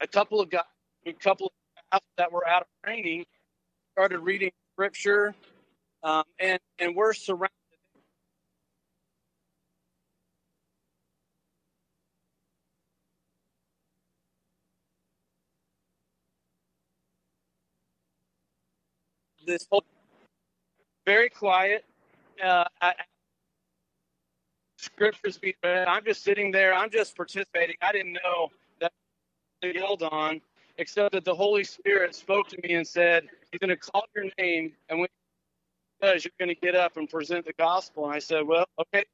a 0.00 0.06
couple 0.06 0.40
of 0.40 0.50
guys, 0.50 0.62
a 1.06 1.12
couple 1.12 1.46
of 1.46 1.52
that 2.18 2.32
were 2.32 2.46
out 2.48 2.62
of 2.62 2.68
training 2.84 3.24
started 3.94 4.20
reading 4.20 4.50
scripture, 4.74 5.34
um, 6.02 6.24
and 6.40 6.58
and 6.80 6.96
we're 6.96 7.12
surrounded. 7.14 7.50
This 19.46 19.66
whole 19.70 19.84
very 21.06 21.30
quiet. 21.30 21.84
Uh, 22.42 22.64
I, 22.80 22.94
scriptures 24.78 25.38
being 25.38 25.54
read. 25.64 25.88
I'm 25.88 26.04
just 26.04 26.24
sitting 26.24 26.52
there. 26.52 26.74
I'm 26.74 26.90
just 26.90 27.16
participating. 27.16 27.76
I 27.82 27.92
didn't 27.92 28.14
know 28.14 28.50
that 28.80 28.92
they 29.62 29.74
yelled 29.74 30.02
on, 30.02 30.40
except 30.78 31.12
that 31.12 31.24
the 31.24 31.34
Holy 31.34 31.64
Spirit 31.64 32.14
spoke 32.14 32.48
to 32.48 32.58
me 32.62 32.74
and 32.74 32.86
said, 32.86 33.28
"He's 33.50 33.58
going 33.58 33.70
to 33.70 33.76
call 33.76 34.04
your 34.14 34.26
name, 34.38 34.72
and 34.88 35.00
when 35.00 35.08
he 36.00 36.06
does, 36.06 36.24
you're 36.24 36.32
going 36.38 36.54
to 36.54 36.60
get 36.60 36.74
up 36.74 36.96
and 36.96 37.08
present 37.08 37.46
the 37.46 37.52
gospel." 37.54 38.06
And 38.06 38.14
I 38.14 38.18
said, 38.18 38.46
"Well, 38.46 38.66
okay." 38.80 39.04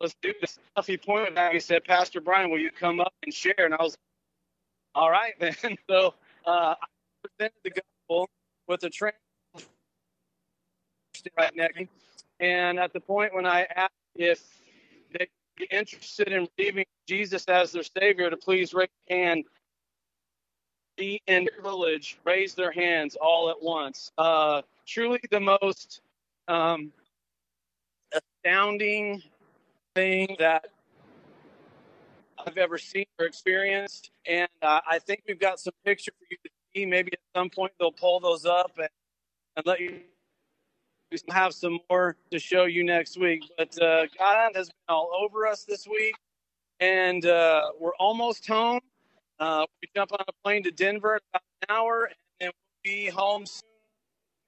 Let's 0.00 0.14
do 0.20 0.34
this. 0.40 0.58
He 0.86 0.96
pointed 0.98 1.38
at 1.38 1.48
me. 1.52 1.54
He 1.54 1.60
said, 1.60 1.84
"Pastor 1.84 2.20
Brian, 2.20 2.50
will 2.50 2.58
you 2.58 2.70
come 2.70 3.00
up 3.00 3.14
and 3.22 3.32
share?" 3.32 3.54
And 3.58 3.74
I 3.74 3.82
was, 3.82 3.96
"All 4.94 5.10
right, 5.10 5.34
then." 5.40 5.54
So 5.88 6.14
uh, 6.46 6.74
I 6.80 6.86
presented 7.22 7.58
the 7.62 7.70
gospel 7.70 8.28
with 8.68 8.82
a 8.84 8.90
train 8.90 9.12
right 11.38 11.54
next 11.54 11.74
to 11.74 11.80
me. 11.82 11.88
And 12.40 12.78
at 12.78 12.92
the 12.92 13.00
point 13.00 13.34
when 13.34 13.46
I 13.46 13.66
asked 13.76 13.92
if 14.14 14.42
they'd 15.12 15.28
be 15.56 15.66
interested 15.70 16.28
in 16.28 16.48
receiving 16.58 16.84
Jesus 17.06 17.44
as 17.46 17.72
their 17.72 17.82
Savior, 17.82 18.30
to 18.30 18.36
please 18.36 18.74
raise 18.74 18.88
your 19.08 19.18
hand. 19.18 19.44
The 20.96 21.20
in 21.26 21.44
the 21.44 21.62
village 21.62 22.18
raised 22.24 22.56
their 22.56 22.70
hands 22.70 23.16
all 23.20 23.50
at 23.50 23.60
once. 23.60 24.12
Uh, 24.16 24.62
truly 24.86 25.20
the 25.30 25.40
most 25.40 26.02
um, 26.46 26.92
astounding 28.12 29.22
thing 29.94 30.36
that 30.38 30.66
I've 32.46 32.58
ever 32.58 32.78
seen 32.78 33.06
or 33.18 33.26
experienced. 33.26 34.10
And 34.26 34.48
uh, 34.62 34.80
I 34.88 34.98
think 34.98 35.22
we've 35.26 35.38
got 35.38 35.58
some 35.58 35.72
pictures 35.84 36.14
for 36.18 36.26
you 36.30 36.36
to 36.44 36.50
see. 36.74 36.86
Maybe 36.86 37.12
at 37.12 37.20
some 37.36 37.50
point 37.50 37.72
they'll 37.78 37.92
pull 37.92 38.20
those 38.20 38.44
up 38.44 38.72
and, 38.78 38.88
and 39.56 39.66
let 39.66 39.80
you 39.80 40.00
have 41.30 41.54
some 41.54 41.78
more 41.90 42.16
to 42.30 42.38
show 42.38 42.64
you 42.64 42.84
next 42.84 43.18
week. 43.18 43.44
But 43.56 43.80
uh, 43.80 44.06
God 44.18 44.52
has 44.54 44.68
been 44.68 44.74
all 44.88 45.10
over 45.18 45.46
us 45.46 45.64
this 45.64 45.86
week, 45.86 46.14
and 46.80 47.24
uh, 47.24 47.70
we're 47.80 47.94
almost 47.96 48.46
home. 48.46 48.80
Uh, 49.40 49.66
we 49.82 49.88
jump 49.94 50.12
on 50.12 50.20
a 50.28 50.32
plane 50.44 50.62
to 50.64 50.70
Denver 50.70 51.14
in 51.16 51.20
about 51.32 51.42
an 51.62 51.76
hour, 51.76 52.04
and 52.06 52.16
then 52.40 52.50
we'll 52.50 52.94
be 52.94 53.06
home 53.08 53.46
soon. 53.46 53.62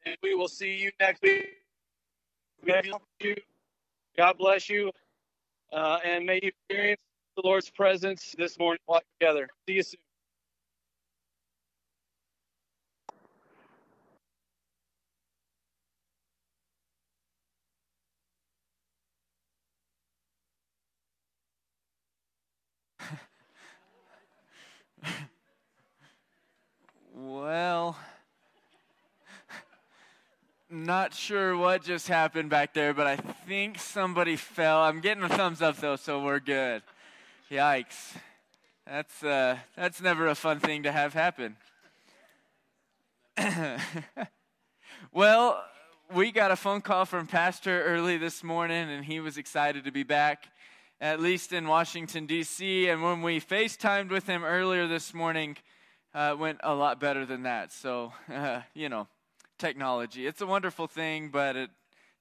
And 0.07 0.17
we 0.23 0.35
will 0.35 0.49
see 0.49 0.77
you 0.77 0.93
next 1.01 1.23
week. 1.23 1.49
God 4.17 4.39
bless 4.39 4.69
you. 4.71 4.91
Uh, 5.73 5.99
and 6.05 6.27
may 6.27 6.41
you 6.43 6.51
experience 6.51 7.01
the 7.37 7.43
Lord's 7.45 7.71
presence 7.71 8.35
this 8.39 8.59
morning 8.59 8.81
all 8.89 9.01
together. 9.21 9.49
See 9.69 9.75
you 9.77 9.83
soon. 9.83 10.01
Well, 27.19 27.97
not 30.69 31.15
sure 31.15 31.57
what 31.57 31.83
just 31.83 32.09
happened 32.09 32.51
back 32.51 32.75
there, 32.75 32.93
but 32.93 33.07
I 33.07 33.17
think 33.17 33.79
somebody 33.79 34.37
fell. 34.37 34.83
I'm 34.83 35.01
getting 35.01 35.23
a 35.23 35.29
thumbs 35.29 35.63
up 35.63 35.79
though, 35.79 35.97
so 35.97 36.23
we're 36.23 36.41
good. 36.41 36.83
Yikes. 37.51 38.17
That's 38.87 39.23
uh, 39.23 39.57
that's 39.77 40.03
never 40.03 40.27
a 40.27 40.35
fun 40.35 40.61
thing 40.61 40.83
to 40.83 40.93
have 40.93 41.15
happen. 41.15 41.57
well, 45.13 45.65
we 46.15 46.33
got 46.33 46.51
a 46.51 46.57
phone 46.57 46.81
call 46.81 47.05
from 47.05 47.27
Pastor 47.27 47.83
early 47.85 48.17
this 48.17 48.45
morning, 48.45 48.91
and 48.91 49.05
he 49.05 49.21
was 49.21 49.39
excited 49.39 49.85
to 49.85 49.91
be 49.91 50.03
back, 50.03 50.49
at 51.01 51.21
least 51.21 51.53
in 51.53 51.67
Washington, 51.69 52.27
D.C. 52.27 52.89
And 52.89 53.03
when 53.03 53.23
we 53.23 53.41
FaceTimed 53.41 54.11
with 54.11 54.27
him 54.27 54.45
earlier 54.45 54.87
this 54.87 55.13
morning, 55.13 55.57
uh, 56.15 56.35
went 56.39 56.59
a 56.63 56.75
lot 56.75 57.01
better 57.01 57.27
than 57.27 57.43
that. 57.43 57.73
So, 57.73 58.13
uh, 58.33 58.63
you 58.75 58.89
know, 58.89 59.07
technology. 59.59 60.27
It's 60.27 60.41
a 60.41 60.47
wonderful 60.47 60.87
thing, 60.87 61.29
but 61.29 61.57
it 61.57 61.71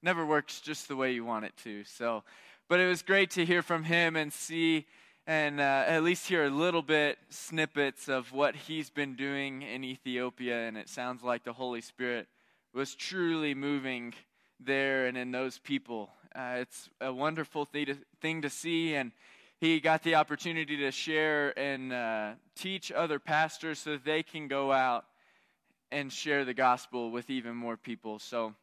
never 0.01 0.25
works 0.25 0.61
just 0.61 0.87
the 0.87 0.95
way 0.95 1.13
you 1.13 1.23
want 1.23 1.45
it 1.45 1.53
to. 1.63 1.83
So, 1.85 2.23
but 2.67 2.79
it 2.79 2.87
was 2.87 3.01
great 3.01 3.31
to 3.31 3.45
hear 3.45 3.61
from 3.61 3.83
him 3.83 4.15
and 4.15 4.31
see 4.31 4.85
and 5.27 5.59
uh, 5.59 5.83
at 5.87 6.03
least 6.03 6.27
hear 6.27 6.45
a 6.45 6.49
little 6.49 6.83
bit 6.83 7.17
snippets 7.29 8.07
of 8.07 8.31
what 8.31 8.55
he's 8.55 8.91
been 8.91 9.15
doing 9.15 9.63
in 9.63 9.83
Ethiopia. 9.83 10.67
And 10.67 10.77
it 10.77 10.87
sounds 10.87 11.23
like 11.23 11.43
the 11.43 11.53
Holy 11.53 11.81
Spirit 11.81 12.27
was 12.73 12.93
truly 12.93 13.55
moving 13.55 14.13
there 14.59 15.07
and 15.07 15.17
in 15.17 15.31
those 15.31 15.57
people. 15.57 16.11
Uh, 16.35 16.57
it's 16.57 16.89
a 16.99 17.13
wonderful 17.13 17.63
thing 17.63 17.85
to, 17.85 17.95
thing 18.19 18.41
to 18.41 18.49
see. 18.49 18.95
And 18.95 19.11
he 19.59 19.79
got 19.79 20.03
the 20.03 20.15
opportunity 20.15 20.75
to 20.77 20.91
share 20.91 21.57
and 21.57 21.93
uh, 21.93 22.31
teach 22.55 22.91
other 22.91 23.19
pastors 23.19 23.79
so 23.79 23.97
they 23.97 24.21
can 24.21 24.49
go 24.49 24.71
out 24.71 25.05
and 25.91 26.11
share 26.11 26.43
the 26.43 26.53
gospel 26.53 27.09
with 27.09 27.29
even 27.29 27.55
more 27.55 27.77
people. 27.77 28.19
So 28.19 28.53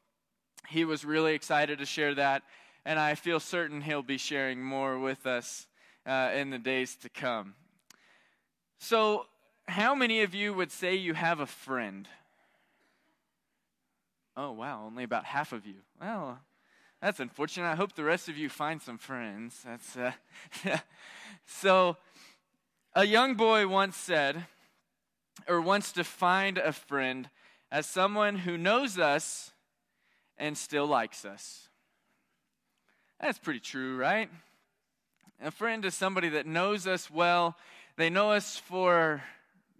he 0.68 0.84
was 0.84 1.02
really 1.02 1.34
excited 1.34 1.78
to 1.78 1.86
share 1.86 2.14
that. 2.16 2.42
And 2.84 2.98
I 2.98 3.14
feel 3.14 3.40
certain 3.40 3.80
he'll 3.80 4.02
be 4.02 4.18
sharing 4.18 4.62
more 4.62 4.98
with 4.98 5.26
us 5.26 5.66
uh, 6.04 6.30
in 6.34 6.50
the 6.50 6.58
days 6.58 6.96
to 6.96 7.08
come. 7.08 7.54
So, 8.78 9.26
how 9.68 9.94
many 9.94 10.22
of 10.22 10.34
you 10.34 10.52
would 10.52 10.72
say 10.72 10.96
you 10.96 11.14
have 11.14 11.38
a 11.38 11.46
friend? 11.46 12.08
Oh, 14.36 14.50
wow, 14.50 14.82
only 14.86 15.04
about 15.04 15.24
half 15.24 15.52
of 15.52 15.64
you. 15.64 15.76
Well, 16.00 16.40
that's 17.02 17.18
unfortunate. 17.18 17.66
I 17.66 17.74
hope 17.74 17.94
the 17.94 18.04
rest 18.04 18.28
of 18.28 18.38
you 18.38 18.48
find 18.48 18.80
some 18.80 18.96
friends. 18.96 19.60
That's 19.64 19.96
uh, 19.96 20.12
so. 21.46 21.96
A 22.94 23.06
young 23.06 23.36
boy 23.36 23.66
once 23.66 23.96
said, 23.96 24.44
or 25.48 25.62
once 25.62 25.92
defined 25.92 26.58
a 26.58 26.72
friend 26.72 27.30
as 27.70 27.86
someone 27.86 28.36
who 28.36 28.58
knows 28.58 28.98
us 28.98 29.50
and 30.36 30.58
still 30.58 30.86
likes 30.86 31.24
us. 31.24 31.70
That's 33.18 33.38
pretty 33.38 33.60
true, 33.60 33.96
right? 33.96 34.28
A 35.42 35.50
friend 35.50 35.86
is 35.86 35.94
somebody 35.94 36.28
that 36.28 36.46
knows 36.46 36.86
us 36.86 37.10
well. 37.10 37.56
They 37.96 38.10
know 38.10 38.32
us 38.32 38.58
for 38.58 39.22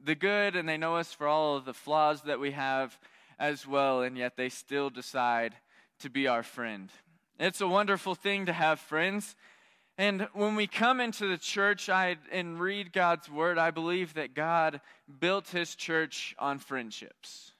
the 0.03 0.15
good 0.15 0.57
and 0.57 0.67
they 0.67 0.79
know 0.79 0.97
us 0.97 1.13
for 1.13 1.29
all 1.29 1.57
of 1.57 1.67
the 1.67 1.75
flaws 1.75 2.23
that 2.23 2.41
we 2.41 2.53
have 2.53 2.99
as 3.39 3.67
well, 3.67 4.01
and 4.01 4.17
yet 4.17 4.39
they 4.39 4.49
still 4.49 4.89
decide 4.89 5.55
to 6.01 6.09
be 6.09 6.27
our 6.27 6.43
friend. 6.43 6.91
It's 7.39 7.61
a 7.61 7.69
wonderful 7.69 8.15
thing 8.15 8.47
to 8.47 8.53
have 8.53 8.79
friends. 8.81 9.37
And 9.99 10.29
when 10.33 10.57
we 10.57 10.67
come 10.67 11.01
into 11.01 11.27
the 11.27 11.39
church 11.39 11.89
I, 11.89 12.17
and 12.31 12.59
read 12.59 12.93
God's 12.93 13.31
word, 13.31 13.59
I 13.59 13.71
believe 13.71 14.15
that 14.15 14.35
God 14.35 14.81
built 15.21 15.49
his 15.49 15.75
church 15.75 16.35
on 16.39 16.59
friendships. 16.59 17.53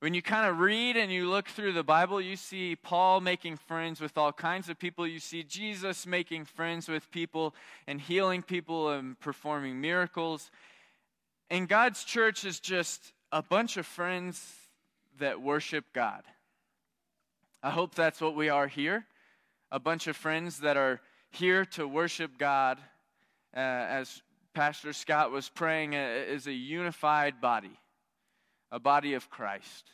When 0.00 0.14
you 0.14 0.22
kind 0.22 0.48
of 0.48 0.60
read 0.60 0.96
and 0.96 1.10
you 1.10 1.28
look 1.28 1.48
through 1.48 1.72
the 1.72 1.82
Bible, 1.82 2.20
you 2.20 2.36
see 2.36 2.76
Paul 2.76 3.20
making 3.20 3.56
friends 3.56 4.00
with 4.00 4.16
all 4.16 4.32
kinds 4.32 4.68
of 4.68 4.78
people. 4.78 5.06
You 5.06 5.18
see 5.18 5.42
Jesus 5.42 6.06
making 6.06 6.44
friends 6.44 6.86
with 6.86 7.10
people 7.10 7.54
and 7.86 8.00
healing 8.00 8.42
people 8.42 8.90
and 8.90 9.18
performing 9.18 9.80
miracles. 9.80 10.52
And 11.50 11.68
God's 11.68 12.04
church 12.04 12.44
is 12.44 12.60
just 12.60 13.12
a 13.32 13.42
bunch 13.42 13.76
of 13.76 13.86
friends 13.86 14.54
that 15.18 15.40
worship 15.40 15.86
God. 15.92 16.22
I 17.62 17.70
hope 17.70 17.94
that's 17.94 18.20
what 18.20 18.34
we 18.34 18.48
are 18.48 18.68
here 18.68 19.06
a 19.70 19.78
bunch 19.78 20.06
of 20.06 20.16
friends 20.16 20.60
that 20.60 20.76
are 20.76 21.00
here 21.30 21.64
to 21.64 21.86
worship 21.86 22.38
God, 22.38 22.78
uh, 23.54 23.58
as 23.58 24.22
Pastor 24.54 24.92
Scott 24.92 25.30
was 25.30 25.48
praying, 25.48 25.94
uh, 25.94 26.24
is 26.26 26.46
a 26.46 26.52
unified 26.52 27.40
body 27.40 27.78
a 28.70 28.78
body 28.78 29.14
of 29.14 29.30
Christ. 29.30 29.92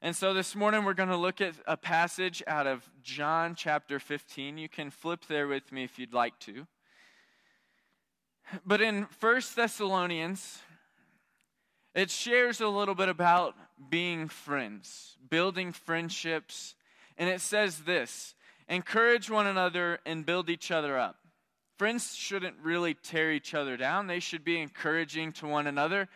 And 0.00 0.14
so 0.14 0.32
this 0.32 0.54
morning 0.54 0.84
we're 0.84 0.94
going 0.94 1.08
to 1.08 1.16
look 1.16 1.40
at 1.40 1.54
a 1.66 1.76
passage 1.76 2.44
out 2.46 2.68
of 2.68 2.88
John 3.02 3.56
chapter 3.56 3.98
15. 3.98 4.56
You 4.56 4.68
can 4.68 4.90
flip 4.90 5.24
there 5.26 5.48
with 5.48 5.72
me 5.72 5.82
if 5.82 5.98
you'd 5.98 6.14
like 6.14 6.38
to. 6.40 6.68
But 8.64 8.80
in 8.80 9.06
First 9.06 9.56
Thessalonians, 9.56 10.58
it 11.92 12.08
shares 12.08 12.60
a 12.60 12.68
little 12.68 12.94
bit 12.94 13.08
about 13.08 13.56
being 13.90 14.28
friends, 14.28 15.16
building 15.28 15.72
friendships. 15.72 16.76
And 17.18 17.28
it 17.28 17.42
says 17.42 17.80
this 17.80 18.34
encourage 18.68 19.28
one 19.28 19.46
another 19.46 19.98
and 20.06 20.24
build 20.24 20.48
each 20.48 20.70
other 20.70 20.98
up. 20.98 21.16
Friends 21.76 22.14
shouldn't 22.14 22.56
really 22.62 22.94
tear 22.94 23.30
each 23.32 23.54
other 23.54 23.76
down, 23.76 24.06
they 24.06 24.20
should 24.20 24.44
be 24.44 24.60
encouraging 24.60 25.32
to 25.32 25.46
one 25.46 25.66
another 25.66 26.08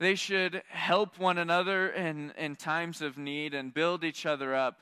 they 0.00 0.14
should 0.14 0.62
help 0.68 1.18
one 1.18 1.36
another 1.36 1.90
in, 1.90 2.32
in 2.38 2.56
times 2.56 3.02
of 3.02 3.18
need 3.18 3.52
and 3.52 3.72
build 3.72 4.02
each 4.02 4.24
other 4.24 4.54
up 4.54 4.80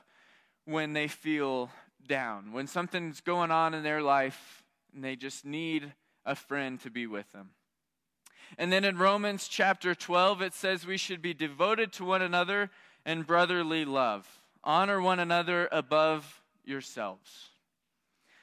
when 0.63 0.93
they 0.93 1.09
feel 1.09 1.69
down, 2.07 2.53
when 2.53 2.67
something's 2.67 3.19
going 3.19 3.51
on 3.51 3.73
in 3.73 3.83
their 3.83 4.01
life 4.01 4.63
and 4.95 5.03
they 5.03 5.17
just 5.17 5.45
need 5.45 5.93
a 6.25 6.35
friend 6.35 6.79
to 6.79 6.89
be 6.89 7.05
with 7.05 7.29
them. 7.33 7.49
And 8.57 8.71
then 8.71 8.85
in 8.85 8.97
Romans 8.97 9.49
chapter 9.49 9.93
12, 9.93 10.41
it 10.41 10.53
says 10.53 10.87
we 10.87 10.97
should 10.97 11.21
be 11.21 11.33
devoted 11.33 11.91
to 11.93 12.05
one 12.05 12.21
another 12.21 12.71
in 13.05 13.23
brotherly 13.23 13.83
love. 13.83 14.38
Honor 14.63 15.01
one 15.01 15.19
another 15.19 15.67
above 15.71 16.41
yourselves. 16.65 17.49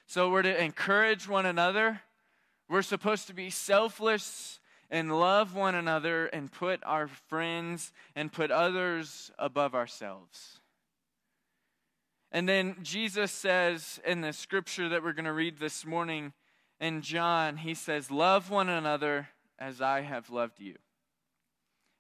So 0.06 0.30
we're 0.30 0.42
to 0.42 0.62
encourage 0.62 1.28
one 1.28 1.46
another. 1.46 2.00
We're 2.68 2.82
supposed 2.82 3.26
to 3.26 3.34
be 3.34 3.50
selfless 3.50 4.60
and 4.90 5.18
love 5.18 5.54
one 5.54 5.74
another 5.74 6.26
and 6.26 6.50
put 6.50 6.80
our 6.84 7.08
friends 7.08 7.92
and 8.14 8.32
put 8.32 8.50
others 8.50 9.30
above 9.38 9.74
ourselves. 9.74 10.60
And 12.32 12.48
then 12.48 12.76
Jesus 12.82 13.32
says 13.32 14.00
in 14.04 14.20
the 14.20 14.32
scripture 14.32 14.88
that 14.88 15.02
we're 15.02 15.12
going 15.12 15.24
to 15.24 15.32
read 15.32 15.58
this 15.58 15.86
morning 15.86 16.32
in 16.80 17.02
John, 17.02 17.56
he 17.56 17.74
says, 17.74 18.10
Love 18.10 18.50
one 18.50 18.68
another 18.68 19.28
as 19.58 19.80
I 19.80 20.02
have 20.02 20.30
loved 20.30 20.60
you. 20.60 20.74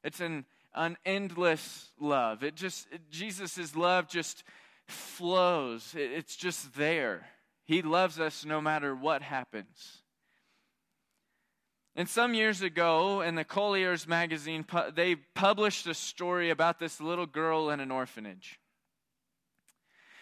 It's 0.04 0.20
an, 0.20 0.44
an 0.76 0.96
endless 1.04 1.90
love. 1.98 2.44
It 2.44 2.54
just, 2.54 2.86
Jesus' 3.10 3.74
love 3.74 4.08
just 4.08 4.44
flows, 4.86 5.94
it's 5.96 6.36
just 6.36 6.74
there. 6.74 7.26
He 7.64 7.82
loves 7.82 8.20
us 8.20 8.44
no 8.44 8.60
matter 8.60 8.94
what 8.94 9.22
happens. 9.22 10.02
And 11.96 12.08
some 12.08 12.34
years 12.34 12.60
ago, 12.60 13.22
in 13.22 13.36
the 13.36 13.44
Collier's 13.44 14.06
magazine, 14.06 14.64
they 14.94 15.16
published 15.16 15.86
a 15.86 15.94
story 15.94 16.50
about 16.50 16.78
this 16.78 17.00
little 17.00 17.26
girl 17.26 17.70
in 17.70 17.80
an 17.80 17.90
orphanage. 17.90 18.60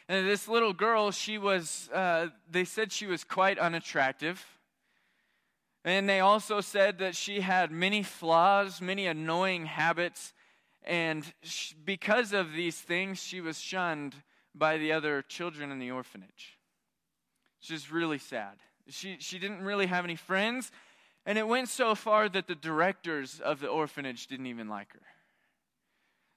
And 0.08 0.26
this 0.26 0.46
little 0.46 0.72
girl, 0.72 1.10
she 1.10 1.36
was, 1.36 1.90
uh, 1.92 2.28
they 2.48 2.64
said 2.64 2.92
she 2.92 3.06
was 3.06 3.24
quite 3.24 3.58
unattractive. 3.58 4.44
And 5.84 6.08
they 6.08 6.20
also 6.20 6.60
said 6.60 6.98
that 6.98 7.16
she 7.16 7.40
had 7.40 7.70
many 7.70 8.02
flaws, 8.02 8.80
many 8.80 9.06
annoying 9.06 9.66
habits. 9.66 10.32
And 10.84 11.24
because 11.84 12.32
of 12.32 12.52
these 12.52 12.78
things, 12.78 13.22
she 13.22 13.40
was 13.40 13.58
shunned 13.58 14.14
by 14.54 14.78
the 14.78 14.92
other 14.92 15.22
children 15.22 15.70
in 15.72 15.78
the 15.78 15.90
orphanage. 15.90 16.58
It's 17.58 17.68
just 17.68 17.90
really 17.90 18.18
sad. 18.18 18.56
She, 18.88 19.16
she 19.18 19.38
didn't 19.38 19.62
really 19.62 19.86
have 19.86 20.04
any 20.04 20.16
friends. 20.16 20.70
And 21.26 21.38
it 21.38 21.48
went 21.48 21.68
so 21.68 21.94
far 21.94 22.28
that 22.28 22.46
the 22.46 22.54
directors 22.54 23.40
of 23.40 23.60
the 23.60 23.68
orphanage 23.68 24.26
didn't 24.26 24.46
even 24.46 24.68
like 24.68 24.92
her. 24.92 25.00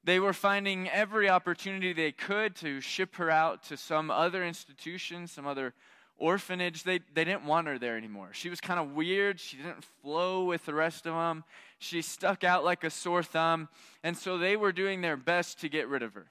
They 0.04 0.22
were 0.22 0.32
finding 0.32 0.88
every 0.88 1.30
opportunity 1.30 1.92
they 1.92 2.14
could 2.14 2.56
to 2.58 2.80
ship 2.80 3.18
her 3.18 3.30
out 3.30 3.64
to 3.64 3.76
some 3.76 4.10
other 4.10 4.46
institution, 4.46 5.28
some 5.28 5.46
other 5.46 5.74
orphanage. 6.18 6.84
They, 6.84 7.00
they 7.14 7.24
didn't 7.24 7.46
want 7.46 7.68
her 7.68 7.78
there 7.78 7.98
anymore. 7.98 8.30
She 8.34 8.50
was 8.50 8.60
kind 8.60 8.80
of 8.80 8.94
weird. 8.94 9.40
She 9.40 9.58
didn't 9.58 9.84
flow 10.02 10.46
with 10.46 10.66
the 10.66 10.74
rest 10.74 11.06
of 11.06 11.14
them. 11.14 11.44
She 11.80 12.02
stuck 12.02 12.44
out 12.44 12.64
like 12.64 12.84
a 12.84 12.90
sore 12.90 13.24
thumb. 13.24 13.70
And 14.04 14.18
so 14.18 14.38
they 14.38 14.56
were 14.56 14.72
doing 14.72 15.02
their 15.02 15.18
best 15.18 15.60
to 15.62 15.70
get 15.70 15.88
rid 15.88 16.04
of 16.04 16.14
her. 16.14 16.28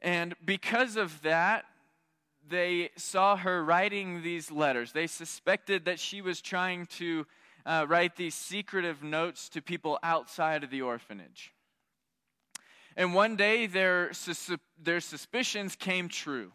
And 0.00 0.34
because 0.44 0.96
of 0.96 1.22
that, 1.22 1.64
they 2.46 2.90
saw 2.96 3.36
her 3.36 3.64
writing 3.64 4.22
these 4.22 4.50
letters. 4.50 4.92
They 4.92 5.06
suspected 5.06 5.86
that 5.86 5.98
she 5.98 6.20
was 6.20 6.42
trying 6.42 6.86
to 6.98 7.26
uh, 7.64 7.86
write 7.88 8.16
these 8.16 8.34
secretive 8.34 9.02
notes 9.02 9.48
to 9.50 9.62
people 9.62 9.98
outside 10.02 10.62
of 10.62 10.70
the 10.70 10.82
orphanage. 10.82 11.52
And 12.96 13.14
one 13.14 13.36
day 13.36 13.66
their, 13.66 14.12
sus- 14.12 14.50
their 14.80 15.00
suspicions 15.00 15.74
came 15.74 16.08
true. 16.08 16.52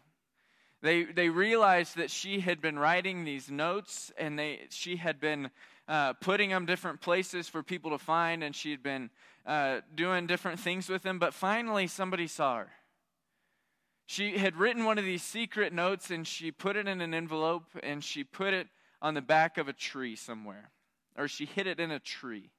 They, 0.82 1.04
they 1.04 1.28
realized 1.28 1.96
that 1.96 2.10
she 2.10 2.40
had 2.40 2.60
been 2.60 2.78
writing 2.78 3.24
these 3.24 3.50
notes 3.50 4.12
and 4.16 4.38
they, 4.38 4.60
she 4.70 4.96
had 4.96 5.20
been 5.20 5.50
uh, 5.88 6.14
putting 6.14 6.50
them 6.50 6.66
different 6.66 7.00
places 7.00 7.48
for 7.48 7.62
people 7.64 7.90
to 7.90 7.98
find, 7.98 8.44
and 8.44 8.54
she 8.54 8.70
had 8.70 8.82
been 8.82 9.10
uh, 9.44 9.80
doing 9.94 10.26
different 10.26 10.60
things 10.60 10.88
with 10.88 11.02
them. 11.02 11.18
But 11.18 11.34
finally, 11.34 11.88
somebody 11.88 12.28
saw 12.28 12.58
her. 12.58 12.70
She 14.06 14.38
had 14.38 14.56
written 14.56 14.84
one 14.84 14.98
of 14.98 15.04
these 15.04 15.22
secret 15.22 15.72
notes 15.72 16.10
and 16.10 16.26
she 16.26 16.50
put 16.50 16.76
it 16.76 16.88
in 16.88 17.00
an 17.00 17.14
envelope 17.14 17.66
and 17.82 18.02
she 18.02 18.24
put 18.24 18.54
it 18.54 18.66
on 19.00 19.14
the 19.14 19.20
back 19.20 19.56
of 19.56 19.68
a 19.68 19.72
tree 19.72 20.16
somewhere, 20.16 20.70
or 21.16 21.28
she 21.28 21.44
hid 21.44 21.66
it 21.66 21.78
in 21.78 21.90
a 21.90 22.00
tree. 22.00 22.50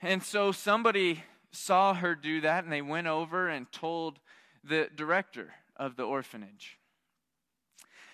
And 0.00 0.22
so 0.22 0.52
somebody 0.52 1.22
saw 1.50 1.94
her 1.94 2.14
do 2.14 2.40
that 2.42 2.64
and 2.64 2.72
they 2.72 2.82
went 2.82 3.06
over 3.06 3.48
and 3.48 3.70
told 3.72 4.18
the 4.64 4.88
director 4.94 5.52
of 5.76 5.96
the 5.96 6.04
orphanage. 6.04 6.78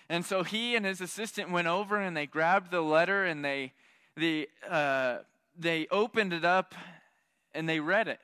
And 0.09 0.25
so 0.25 0.43
he 0.43 0.75
and 0.75 0.85
his 0.85 1.01
assistant 1.01 1.49
went 1.49 1.67
over 1.67 1.99
and 1.99 2.15
they 2.15 2.25
grabbed 2.25 2.71
the 2.71 2.81
letter 2.81 3.25
and 3.25 3.43
they, 3.43 3.73
they, 4.15 4.47
uh, 4.69 5.19
they 5.57 5.87
opened 5.89 6.33
it 6.33 6.45
up 6.45 6.75
and 7.53 7.67
they 7.67 7.79
read 7.79 8.07
it. 8.07 8.19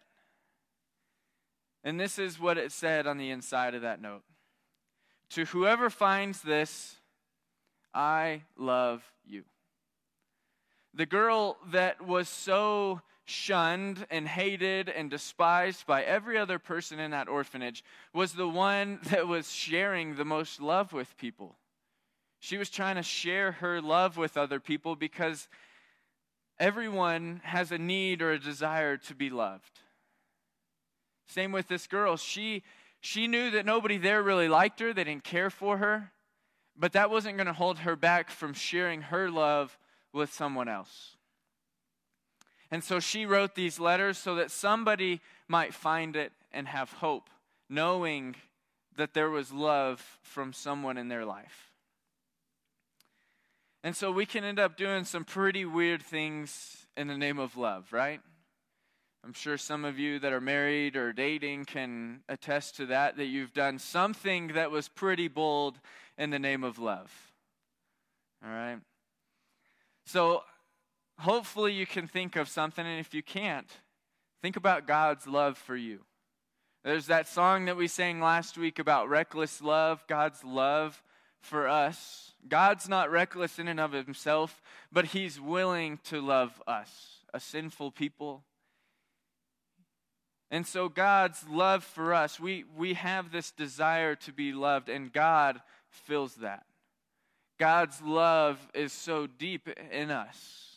And 1.83 1.99
this 1.99 2.19
is 2.19 2.39
what 2.39 2.57
it 2.57 2.71
said 2.71 3.07
on 3.07 3.17
the 3.17 3.31
inside 3.31 3.73
of 3.73 3.81
that 3.83 4.01
note 4.01 4.23
To 5.31 5.45
whoever 5.45 5.89
finds 5.89 6.41
this, 6.41 6.97
I 7.93 8.43
love 8.57 9.03
you. 9.25 9.43
The 10.93 11.05
girl 11.05 11.57
that 11.71 12.05
was 12.05 12.27
so 12.27 13.01
shunned 13.29 14.05
and 14.09 14.27
hated 14.27 14.89
and 14.89 15.09
despised 15.09 15.85
by 15.85 16.03
every 16.03 16.37
other 16.37 16.59
person 16.59 16.99
in 16.99 17.11
that 17.11 17.29
orphanage 17.29 17.83
was 18.13 18.33
the 18.33 18.47
one 18.47 18.99
that 19.03 19.27
was 19.27 19.51
sharing 19.51 20.15
the 20.15 20.25
most 20.25 20.61
love 20.61 20.93
with 20.93 21.17
people. 21.17 21.55
She 22.39 22.57
was 22.57 22.69
trying 22.69 22.95
to 22.95 23.03
share 23.03 23.53
her 23.53 23.81
love 23.81 24.17
with 24.17 24.37
other 24.37 24.59
people 24.59 24.95
because 24.95 25.47
everyone 26.57 27.41
has 27.43 27.71
a 27.71 27.77
need 27.77 28.21
or 28.21 28.31
a 28.31 28.39
desire 28.39 28.97
to 28.97 29.15
be 29.15 29.29
loved. 29.29 29.79
Same 31.27 31.51
with 31.51 31.67
this 31.67 31.85
girl. 31.85 32.17
She, 32.17 32.63
she 33.01 33.27
knew 33.27 33.51
that 33.51 33.65
nobody 33.65 33.97
there 33.97 34.23
really 34.23 34.47
liked 34.47 34.79
her, 34.79 34.93
they 34.93 35.03
didn't 35.03 35.23
care 35.23 35.49
for 35.49 35.77
her, 35.77 36.11
but 36.77 36.93
that 36.93 37.11
wasn't 37.11 37.37
going 37.37 37.47
to 37.47 37.53
hold 37.53 37.79
her 37.79 37.95
back 37.95 38.29
from 38.29 38.53
sharing 38.53 39.03
her 39.03 39.29
love 39.29 39.77
with 40.13 40.33
someone 40.33 40.67
else. 40.67 41.17
And 42.71 42.83
so 42.83 42.99
she 42.99 43.25
wrote 43.25 43.55
these 43.55 43.79
letters 43.79 44.17
so 44.17 44.35
that 44.35 44.51
somebody 44.51 45.21
might 45.47 45.73
find 45.73 46.15
it 46.15 46.31
and 46.51 46.67
have 46.67 46.93
hope, 46.93 47.29
knowing 47.69 48.35
that 48.95 49.13
there 49.13 49.29
was 49.29 49.51
love 49.51 50.19
from 50.21 50.53
someone 50.53 50.97
in 50.97 51.07
their 51.07 51.25
life. 51.25 51.71
And 53.83 53.95
so 53.95 54.11
we 54.11 54.25
can 54.25 54.43
end 54.43 54.59
up 54.59 54.77
doing 54.77 55.05
some 55.05 55.23
pretty 55.23 55.65
weird 55.65 56.03
things 56.03 56.85
in 56.97 57.07
the 57.07 57.17
name 57.17 57.39
of 57.39 57.55
love, 57.55 57.91
right? 57.91 58.19
I'm 59.23 59.33
sure 59.33 59.57
some 59.57 59.85
of 59.85 59.97
you 59.99 60.19
that 60.19 60.33
are 60.33 60.41
married 60.41 60.95
or 60.95 61.11
dating 61.11 61.65
can 61.65 62.21
attest 62.29 62.77
to 62.77 62.85
that, 62.87 63.17
that 63.17 63.25
you've 63.25 63.53
done 63.53 63.79
something 63.79 64.49
that 64.49 64.71
was 64.71 64.87
pretty 64.87 65.27
bold 65.27 65.79
in 66.17 66.29
the 66.29 66.39
name 66.39 66.63
of 66.63 66.79
love. 66.79 67.11
All 68.43 68.51
right? 68.51 68.79
So 70.05 70.43
hopefully 71.19 71.73
you 71.73 71.85
can 71.85 72.07
think 72.07 72.35
of 72.35 72.47
something, 72.47 72.85
and 72.85 72.99
if 72.99 73.13
you 73.13 73.21
can't, 73.21 73.69
think 74.41 74.55
about 74.55 74.87
God's 74.87 75.27
love 75.27 75.57
for 75.57 75.75
you. 75.75 75.99
There's 76.83 77.07
that 77.07 77.27
song 77.27 77.65
that 77.65 77.77
we 77.77 77.87
sang 77.87 78.21
last 78.21 78.57
week 78.57 78.79
about 78.79 79.09
reckless 79.09 79.61
love, 79.61 80.03
God's 80.07 80.43
love 80.43 81.03
for 81.41 81.67
us. 81.67 82.33
God's 82.47 82.87
not 82.87 83.11
reckless 83.11 83.59
in 83.59 83.67
and 83.67 83.79
of 83.79 83.91
himself, 83.91 84.61
but 84.91 85.05
he's 85.05 85.41
willing 85.41 85.99
to 86.05 86.21
love 86.21 86.61
us, 86.65 87.19
a 87.33 87.39
sinful 87.39 87.91
people. 87.91 88.43
And 90.49 90.65
so, 90.65 90.89
God's 90.89 91.45
love 91.47 91.83
for 91.83 92.13
us, 92.13 92.39
we, 92.39 92.63
we 92.75 92.93
have 92.93 93.31
this 93.31 93.51
desire 93.51 94.15
to 94.15 94.31
be 94.31 94.51
loved, 94.51 94.89
and 94.89 95.13
God 95.13 95.61
fills 95.89 96.35
that. 96.35 96.65
God's 97.59 98.01
love 98.01 98.57
is 98.73 98.93
so 98.93 99.27
deep 99.27 99.67
in 99.91 100.11
us 100.11 100.68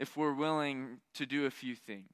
if 0.00 0.16
we're 0.16 0.32
willing 0.32 0.98
to 1.12 1.26
do 1.26 1.44
a 1.44 1.50
few 1.50 1.76
things. 1.76 2.10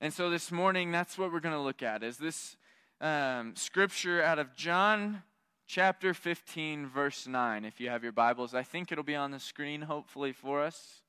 And 0.00 0.12
so 0.12 0.30
this 0.30 0.52
morning, 0.52 0.92
that's 0.92 1.18
what 1.18 1.32
we're 1.32 1.40
going 1.40 1.54
to 1.54 1.60
look 1.60 1.82
at 1.82 2.04
is 2.04 2.16
this 2.16 2.56
um, 3.00 3.56
scripture 3.56 4.22
out 4.22 4.38
of 4.38 4.54
John 4.54 5.24
chapter 5.66 6.14
15, 6.14 6.86
verse 6.86 7.26
9. 7.26 7.64
If 7.64 7.80
you 7.80 7.90
have 7.90 8.04
your 8.04 8.12
Bibles, 8.12 8.54
I 8.54 8.62
think 8.62 8.92
it'll 8.92 9.02
be 9.02 9.16
on 9.16 9.32
the 9.32 9.40
screen, 9.40 9.82
hopefully, 9.82 10.32
for 10.32 10.62
us. 10.62 11.02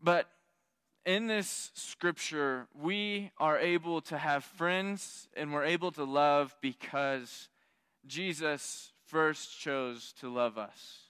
But 0.00 0.28
in 1.04 1.26
this 1.26 1.72
scripture, 1.74 2.68
we 2.80 3.32
are 3.38 3.58
able 3.58 4.02
to 4.02 4.18
have 4.18 4.44
friends 4.44 5.28
and 5.36 5.52
we're 5.52 5.64
able 5.64 5.90
to 5.92 6.04
love 6.04 6.54
because 6.60 7.48
Jesus 8.06 8.92
first 9.08 9.58
chose 9.58 10.14
to 10.20 10.32
love 10.32 10.56
us. 10.56 11.09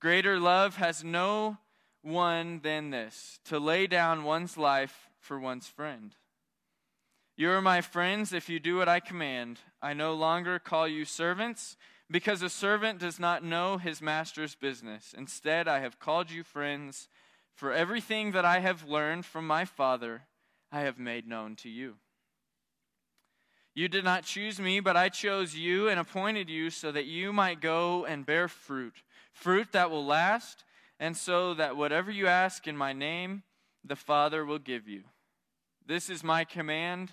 Greater 0.00 0.38
love 0.38 0.76
has 0.76 1.02
no 1.02 1.58
one 2.02 2.60
than 2.62 2.90
this 2.90 3.40
to 3.44 3.58
lay 3.58 3.86
down 3.86 4.22
one's 4.22 4.56
life 4.56 5.08
for 5.18 5.40
one's 5.40 5.66
friend. 5.66 6.14
You 7.36 7.50
are 7.50 7.62
my 7.62 7.80
friends 7.80 8.32
if 8.32 8.48
you 8.48 8.60
do 8.60 8.76
what 8.76 8.88
I 8.88 9.00
command. 9.00 9.58
I 9.82 9.94
no 9.94 10.14
longer 10.14 10.58
call 10.58 10.86
you 10.86 11.04
servants, 11.04 11.76
because 12.10 12.42
a 12.42 12.48
servant 12.48 13.00
does 13.00 13.18
not 13.18 13.44
know 13.44 13.78
his 13.78 14.00
master's 14.00 14.54
business. 14.54 15.14
Instead, 15.16 15.66
I 15.66 15.80
have 15.80 15.98
called 15.98 16.30
you 16.30 16.42
friends, 16.42 17.08
for 17.54 17.72
everything 17.72 18.32
that 18.32 18.44
I 18.44 18.60
have 18.60 18.88
learned 18.88 19.24
from 19.24 19.46
my 19.46 19.64
Father, 19.64 20.22
I 20.70 20.80
have 20.80 20.98
made 20.98 21.26
known 21.26 21.56
to 21.56 21.68
you. 21.68 21.94
You 23.74 23.88
did 23.88 24.04
not 24.04 24.24
choose 24.24 24.58
me, 24.58 24.80
but 24.80 24.96
I 24.96 25.08
chose 25.08 25.54
you 25.54 25.88
and 25.88 26.00
appointed 26.00 26.48
you 26.48 26.70
so 26.70 26.90
that 26.92 27.06
you 27.06 27.32
might 27.32 27.60
go 27.60 28.04
and 28.04 28.26
bear 28.26 28.48
fruit 28.48 29.02
fruit 29.40 29.72
that 29.72 29.90
will 29.90 30.04
last, 30.04 30.64
and 30.98 31.16
so 31.16 31.54
that 31.54 31.76
whatever 31.76 32.10
you 32.10 32.26
ask 32.26 32.66
in 32.66 32.76
my 32.76 32.92
name, 32.92 33.42
the 33.84 33.96
Father 33.96 34.44
will 34.44 34.58
give 34.58 34.88
you. 34.88 35.04
This 35.86 36.10
is 36.10 36.22
my 36.24 36.44
command 36.44 37.12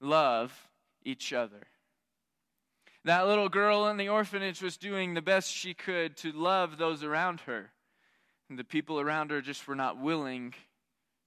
love 0.00 0.68
each 1.04 1.32
other. 1.32 1.66
That 3.04 3.26
little 3.26 3.48
girl 3.48 3.86
in 3.86 3.98
the 3.98 4.08
orphanage 4.08 4.60
was 4.60 4.76
doing 4.76 5.14
the 5.14 5.22
best 5.22 5.52
she 5.52 5.74
could 5.74 6.16
to 6.18 6.32
love 6.32 6.76
those 6.76 7.04
around 7.04 7.40
her. 7.42 7.70
And 8.48 8.58
the 8.58 8.64
people 8.64 8.98
around 8.98 9.30
her 9.30 9.40
just 9.40 9.68
were 9.68 9.76
not 9.76 10.00
willing 10.00 10.54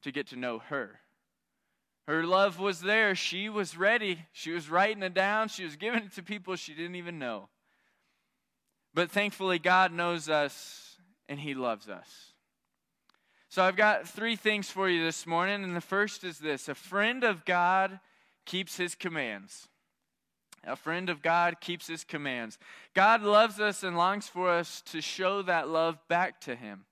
to 0.03 0.11
get 0.11 0.27
to 0.27 0.35
know 0.35 0.59
her. 0.59 0.99
Her 2.07 2.25
love 2.25 2.59
was 2.59 2.81
there. 2.81 3.15
She 3.15 3.49
was 3.49 3.77
ready. 3.77 4.25
She 4.33 4.51
was 4.51 4.69
writing 4.69 5.03
it 5.03 5.13
down. 5.13 5.47
She 5.47 5.63
was 5.63 5.75
giving 5.75 6.03
it 6.03 6.13
to 6.15 6.23
people 6.23 6.55
she 6.55 6.73
didn't 6.73 6.95
even 6.95 7.19
know. 7.19 7.49
But 8.99 9.11
thankfully, 9.11 9.59
God 9.59 9.93
knows 9.93 10.27
us 10.27 10.97
and 11.29 11.39
He 11.39 11.53
loves 11.53 11.87
us. 11.87 12.33
So 13.47 13.63
I've 13.63 13.77
got 13.77 14.09
three 14.09 14.35
things 14.35 14.69
for 14.69 14.89
you 14.89 15.01
this 15.05 15.25
morning. 15.25 15.63
And 15.63 15.73
the 15.73 15.79
first 15.79 16.25
is 16.25 16.37
this 16.37 16.67
a 16.67 16.75
friend 16.75 17.23
of 17.23 17.45
God 17.45 18.01
keeps 18.43 18.75
His 18.75 18.95
commands. 18.95 19.69
A 20.65 20.75
friend 20.75 21.09
of 21.09 21.21
God 21.21 21.61
keeps 21.61 21.87
His 21.87 22.03
commands. 22.03 22.57
God 22.93 23.21
loves 23.23 23.61
us 23.61 23.83
and 23.83 23.95
longs 23.95 24.27
for 24.27 24.49
us 24.49 24.81
to 24.87 24.99
show 24.99 25.43
that 25.43 25.69
love 25.69 25.97
back 26.09 26.41
to 26.41 26.57
Him. 26.57 26.83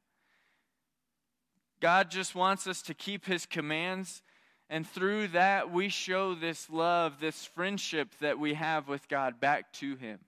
God 1.82 2.10
just 2.10 2.36
wants 2.36 2.68
us 2.68 2.82
to 2.84 2.93
keep 2.93 3.26
His 3.26 3.45
commands. 3.45 4.22
And 4.70 4.88
through 4.88 5.28
that, 5.28 5.74
we 5.74 5.89
show 5.89 6.36
this 6.36 6.70
love, 6.70 7.20
this 7.20 7.43
friendship 7.43 8.16
that 8.22 8.39
we 8.39 8.53
have 8.53 8.88
with 8.88 9.10
God 9.10 9.41
back 9.41 9.74
to 9.74 9.97
Him. 9.97 10.20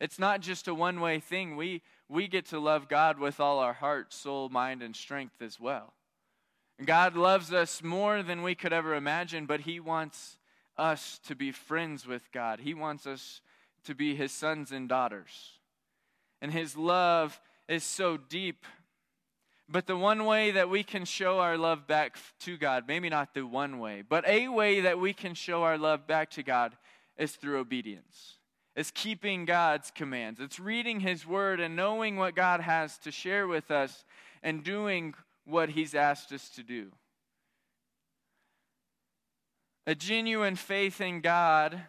It's 0.00 0.18
not 0.18 0.40
just 0.40 0.68
a 0.68 0.74
one 0.74 1.00
way 1.00 1.20
thing. 1.20 1.56
We, 1.56 1.82
we 2.08 2.28
get 2.28 2.46
to 2.46 2.58
love 2.58 2.88
God 2.88 3.18
with 3.18 3.40
all 3.40 3.58
our 3.58 3.72
heart, 3.72 4.12
soul, 4.12 4.48
mind, 4.48 4.82
and 4.82 4.94
strength 4.94 5.40
as 5.40 5.58
well. 5.58 5.94
God 6.84 7.16
loves 7.16 7.52
us 7.52 7.82
more 7.82 8.22
than 8.22 8.42
we 8.42 8.54
could 8.54 8.72
ever 8.72 8.94
imagine, 8.94 9.46
but 9.46 9.60
He 9.60 9.80
wants 9.80 10.36
us 10.76 11.18
to 11.26 11.34
be 11.34 11.50
friends 11.50 12.06
with 12.06 12.30
God. 12.32 12.60
He 12.60 12.74
wants 12.74 13.06
us 13.06 13.40
to 13.84 13.94
be 13.94 14.14
His 14.14 14.32
sons 14.32 14.72
and 14.72 14.88
daughters. 14.88 15.58
And 16.42 16.52
His 16.52 16.76
love 16.76 17.40
is 17.66 17.82
so 17.82 18.18
deep. 18.18 18.66
But 19.68 19.86
the 19.86 19.96
one 19.96 20.26
way 20.26 20.52
that 20.52 20.68
we 20.68 20.84
can 20.84 21.04
show 21.04 21.40
our 21.40 21.56
love 21.56 21.86
back 21.86 22.18
to 22.40 22.56
God, 22.56 22.84
maybe 22.86 23.08
not 23.08 23.34
the 23.34 23.46
one 23.46 23.78
way, 23.78 24.02
but 24.06 24.26
a 24.28 24.48
way 24.48 24.82
that 24.82 25.00
we 25.00 25.12
can 25.12 25.34
show 25.34 25.62
our 25.62 25.78
love 25.78 26.06
back 26.06 26.30
to 26.32 26.42
God 26.42 26.76
is 27.16 27.32
through 27.32 27.58
obedience. 27.58 28.35
It's 28.76 28.90
keeping 28.90 29.46
God's 29.46 29.90
commands. 29.90 30.38
It's 30.38 30.60
reading 30.60 31.00
His 31.00 31.26
Word 31.26 31.60
and 31.60 31.74
knowing 31.74 32.16
what 32.16 32.36
God 32.36 32.60
has 32.60 32.98
to 32.98 33.10
share 33.10 33.48
with 33.48 33.70
us 33.70 34.04
and 34.42 34.62
doing 34.62 35.14
what 35.46 35.70
He's 35.70 35.94
asked 35.94 36.30
us 36.30 36.50
to 36.50 36.62
do. 36.62 36.92
A 39.86 39.94
genuine 39.94 40.56
faith 40.56 41.00
in 41.00 41.22
God 41.22 41.80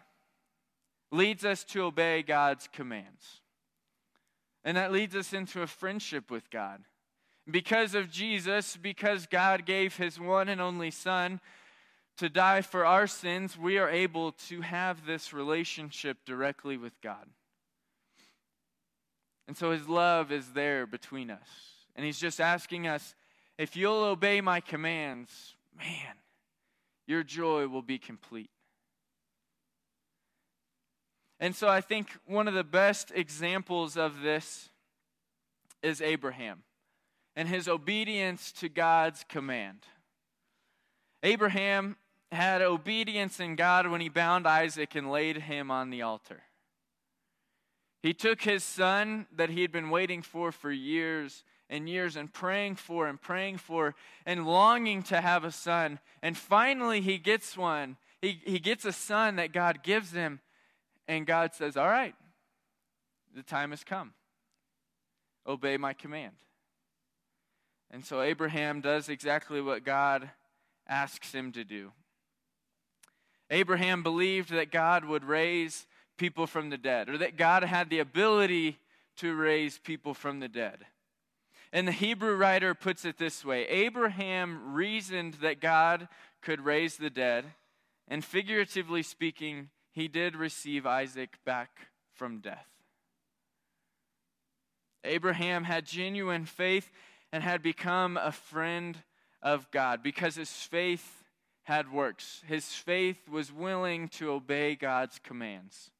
leads 1.12 1.44
us 1.44 1.62
to 1.64 1.82
obey 1.82 2.22
God's 2.22 2.68
commands. 2.72 3.42
And 4.64 4.76
that 4.76 4.92
leads 4.92 5.14
us 5.14 5.34
into 5.34 5.60
a 5.62 5.66
friendship 5.66 6.30
with 6.30 6.50
God. 6.50 6.80
Because 7.50 7.94
of 7.94 8.10
Jesus, 8.10 8.76
because 8.76 9.26
God 9.26 9.66
gave 9.66 9.96
His 9.96 10.18
one 10.18 10.48
and 10.48 10.60
only 10.60 10.90
Son 10.90 11.40
to 12.18 12.28
die 12.28 12.62
for 12.62 12.84
our 12.84 13.06
sins, 13.06 13.56
we 13.56 13.78
are 13.78 13.88
able 13.88 14.32
to 14.48 14.60
have 14.60 15.06
this 15.06 15.32
relationship 15.32 16.18
directly 16.24 16.76
with 16.76 16.92
God. 17.00 17.26
And 19.46 19.56
so 19.56 19.70
His 19.70 19.88
love 19.88 20.30
is 20.30 20.52
there 20.52 20.86
between 20.86 21.30
us. 21.30 21.48
And 21.96 22.04
He's 22.04 22.18
just 22.18 22.40
asking 22.40 22.86
us 22.86 23.14
if 23.56 23.76
you'll 23.76 24.04
obey 24.04 24.40
my 24.40 24.60
commands, 24.60 25.56
man, 25.76 26.14
your 27.06 27.22
joy 27.22 27.66
will 27.66 27.82
be 27.82 27.98
complete. 27.98 28.50
And 31.40 31.54
so 31.54 31.68
I 31.68 31.80
think 31.80 32.08
one 32.26 32.48
of 32.48 32.54
the 32.54 32.64
best 32.64 33.12
examples 33.14 33.96
of 33.96 34.22
this 34.22 34.70
is 35.82 36.00
Abraham 36.00 36.64
and 37.36 37.48
his 37.48 37.68
obedience 37.68 38.50
to 38.50 38.68
God's 38.68 39.24
command. 39.28 39.84
Abraham 41.22 41.96
had 42.30 42.62
obedience 42.62 43.40
in 43.40 43.56
God 43.56 43.86
when 43.88 44.00
he 44.00 44.08
bound 44.08 44.46
Isaac 44.46 44.94
and 44.94 45.10
laid 45.10 45.38
him 45.38 45.70
on 45.70 45.90
the 45.90 46.02
altar. 46.02 46.42
He 48.02 48.14
took 48.14 48.42
his 48.42 48.62
son 48.62 49.26
that 49.34 49.50
he 49.50 49.62
had 49.62 49.72
been 49.72 49.90
waiting 49.90 50.22
for 50.22 50.52
for 50.52 50.70
years 50.70 51.42
and 51.68 51.88
years 51.88 52.16
and 52.16 52.32
praying 52.32 52.76
for 52.76 53.06
and 53.06 53.20
praying 53.20 53.58
for 53.58 53.94
and 54.24 54.46
longing 54.46 55.02
to 55.04 55.20
have 55.20 55.44
a 55.44 55.50
son. 55.50 55.98
And 56.22 56.36
finally, 56.36 57.00
he 57.00 57.18
gets 57.18 57.56
one. 57.56 57.96
He, 58.22 58.40
he 58.44 58.58
gets 58.58 58.84
a 58.84 58.92
son 58.92 59.36
that 59.36 59.52
God 59.52 59.82
gives 59.82 60.12
him. 60.12 60.40
And 61.06 61.26
God 61.26 61.54
says, 61.54 61.76
All 61.76 61.88
right, 61.88 62.14
the 63.34 63.42
time 63.42 63.70
has 63.70 63.82
come. 63.82 64.12
Obey 65.46 65.76
my 65.76 65.94
command. 65.94 66.34
And 67.90 68.04
so 68.04 68.20
Abraham 68.20 68.80
does 68.80 69.08
exactly 69.08 69.62
what 69.62 69.84
God 69.84 70.30
asks 70.86 71.32
him 71.32 71.52
to 71.52 71.64
do. 71.64 71.92
Abraham 73.50 74.02
believed 74.02 74.50
that 74.50 74.70
God 74.70 75.04
would 75.04 75.24
raise 75.24 75.86
people 76.16 76.46
from 76.46 76.70
the 76.70 76.78
dead, 76.78 77.08
or 77.08 77.18
that 77.18 77.36
God 77.36 77.64
had 77.64 77.90
the 77.90 78.00
ability 78.00 78.78
to 79.16 79.34
raise 79.34 79.78
people 79.78 80.14
from 80.14 80.40
the 80.40 80.48
dead. 80.48 80.84
And 81.72 81.86
the 81.86 81.92
Hebrew 81.92 82.34
writer 82.34 82.74
puts 82.74 83.04
it 83.04 83.18
this 83.18 83.44
way 83.44 83.66
Abraham 83.66 84.74
reasoned 84.74 85.34
that 85.34 85.60
God 85.60 86.08
could 86.42 86.64
raise 86.64 86.96
the 86.96 87.10
dead, 87.10 87.44
and 88.06 88.24
figuratively 88.24 89.02
speaking, 89.02 89.70
he 89.92 90.08
did 90.08 90.36
receive 90.36 90.86
Isaac 90.86 91.38
back 91.44 91.70
from 92.14 92.38
death. 92.38 92.66
Abraham 95.04 95.64
had 95.64 95.86
genuine 95.86 96.44
faith 96.44 96.90
and 97.32 97.42
had 97.42 97.62
become 97.62 98.16
a 98.16 98.32
friend 98.32 98.98
of 99.42 99.70
God 99.70 100.02
because 100.02 100.36
his 100.36 100.50
faith 100.50 101.24
had 101.68 101.92
works. 101.92 102.42
His 102.46 102.72
faith 102.72 103.28
was 103.28 103.52
willing 103.52 104.08
to 104.08 104.30
obey 104.30 104.74
God's 104.74 105.20
commands. 105.22 105.90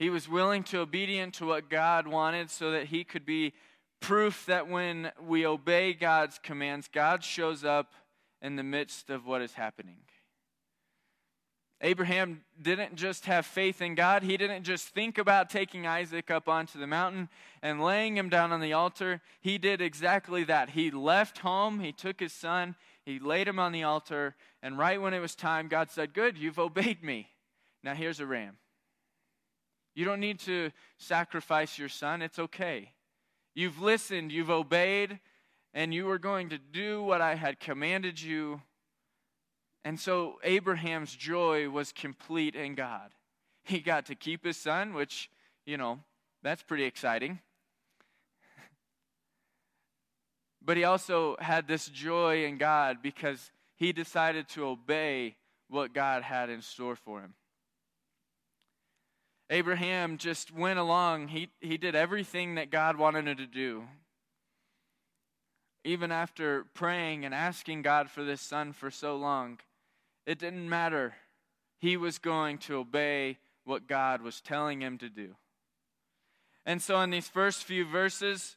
He 0.00 0.10
was 0.10 0.28
willing 0.28 0.64
to 0.64 0.80
obedient 0.80 1.34
to 1.34 1.46
what 1.46 1.70
God 1.70 2.08
wanted 2.08 2.50
so 2.50 2.72
that 2.72 2.86
he 2.86 3.04
could 3.04 3.24
be 3.24 3.52
proof 4.00 4.46
that 4.46 4.68
when 4.68 5.12
we 5.24 5.46
obey 5.46 5.92
God's 5.92 6.40
commands, 6.42 6.88
God 6.92 7.22
shows 7.22 7.62
up 7.64 7.92
in 8.42 8.56
the 8.56 8.64
midst 8.64 9.10
of 9.10 9.26
what 9.26 9.42
is 9.42 9.54
happening. 9.54 9.98
Abraham 11.80 12.42
didn't 12.60 12.96
just 12.96 13.26
have 13.26 13.46
faith 13.46 13.80
in 13.80 13.94
God. 13.94 14.24
He 14.24 14.36
didn't 14.36 14.64
just 14.64 14.88
think 14.88 15.18
about 15.18 15.50
taking 15.50 15.86
Isaac 15.86 16.32
up 16.32 16.48
onto 16.48 16.80
the 16.80 16.86
mountain 16.88 17.28
and 17.62 17.80
laying 17.80 18.16
him 18.16 18.28
down 18.28 18.50
on 18.50 18.60
the 18.60 18.72
altar. 18.72 19.20
He 19.40 19.56
did 19.56 19.80
exactly 19.80 20.42
that. 20.44 20.70
He 20.70 20.90
left 20.90 21.38
home, 21.38 21.78
he 21.78 21.92
took 21.92 22.18
his 22.18 22.32
son, 22.32 22.74
he 23.04 23.18
laid 23.18 23.48
him 23.48 23.58
on 23.58 23.72
the 23.72 23.82
altar, 23.82 24.36
and 24.62 24.78
right 24.78 25.00
when 25.00 25.14
it 25.14 25.18
was 25.18 25.34
time, 25.34 25.68
God 25.68 25.90
said, 25.90 26.14
Good, 26.14 26.38
you've 26.38 26.58
obeyed 26.58 27.02
me. 27.02 27.28
Now 27.82 27.94
here's 27.94 28.20
a 28.20 28.26
ram. 28.26 28.58
You 29.94 30.04
don't 30.04 30.20
need 30.20 30.38
to 30.40 30.70
sacrifice 30.98 31.78
your 31.78 31.88
son. 31.88 32.22
It's 32.22 32.38
okay. 32.38 32.92
You've 33.54 33.80
listened, 33.80 34.32
you've 34.32 34.50
obeyed, 34.50 35.18
and 35.74 35.92
you 35.92 36.08
are 36.10 36.18
going 36.18 36.48
to 36.50 36.58
do 36.58 37.02
what 37.02 37.20
I 37.20 37.34
had 37.34 37.60
commanded 37.60 38.20
you. 38.20 38.62
And 39.84 39.98
so 39.98 40.38
Abraham's 40.44 41.14
joy 41.14 41.68
was 41.68 41.92
complete 41.92 42.54
in 42.54 42.74
God. 42.74 43.10
He 43.64 43.80
got 43.80 44.06
to 44.06 44.14
keep 44.14 44.44
his 44.44 44.56
son, 44.56 44.94
which, 44.94 45.28
you 45.66 45.76
know, 45.76 46.00
that's 46.42 46.62
pretty 46.62 46.84
exciting. 46.84 47.40
But 50.64 50.76
he 50.76 50.84
also 50.84 51.36
had 51.40 51.66
this 51.66 51.86
joy 51.88 52.44
in 52.44 52.58
God 52.58 52.98
because 53.02 53.50
he 53.76 53.92
decided 53.92 54.48
to 54.50 54.66
obey 54.66 55.36
what 55.68 55.92
God 55.92 56.22
had 56.22 56.50
in 56.50 56.62
store 56.62 56.96
for 56.96 57.20
him. 57.20 57.34
Abraham 59.50 60.16
just 60.18 60.54
went 60.54 60.78
along. 60.78 61.28
He, 61.28 61.48
he 61.60 61.76
did 61.76 61.94
everything 61.94 62.54
that 62.54 62.70
God 62.70 62.96
wanted 62.96 63.28
him 63.28 63.36
to 63.36 63.46
do. 63.46 63.84
Even 65.84 66.12
after 66.12 66.64
praying 66.74 67.24
and 67.24 67.34
asking 67.34 67.82
God 67.82 68.08
for 68.08 68.22
this 68.22 68.40
son 68.40 68.72
for 68.72 68.90
so 68.90 69.16
long, 69.16 69.58
it 70.26 70.38
didn't 70.38 70.68
matter. 70.68 71.14
He 71.78 71.96
was 71.96 72.18
going 72.18 72.58
to 72.58 72.76
obey 72.76 73.38
what 73.64 73.88
God 73.88 74.22
was 74.22 74.40
telling 74.40 74.80
him 74.80 74.96
to 74.98 75.08
do. 75.08 75.34
And 76.64 76.80
so, 76.80 77.00
in 77.00 77.10
these 77.10 77.28
first 77.28 77.64
few 77.64 77.84
verses, 77.84 78.56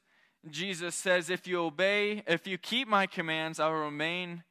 Jesus 0.50 0.96
says, 0.96 1.30
If 1.30 1.48
you 1.48 1.60
obey, 1.60 2.24
if 2.28 2.46
you 2.48 2.58
keep 2.58 2.88
my 2.88 3.08
commands, 3.08 3.60
I 3.60 3.68
will 3.68 3.76
remain 3.76 4.44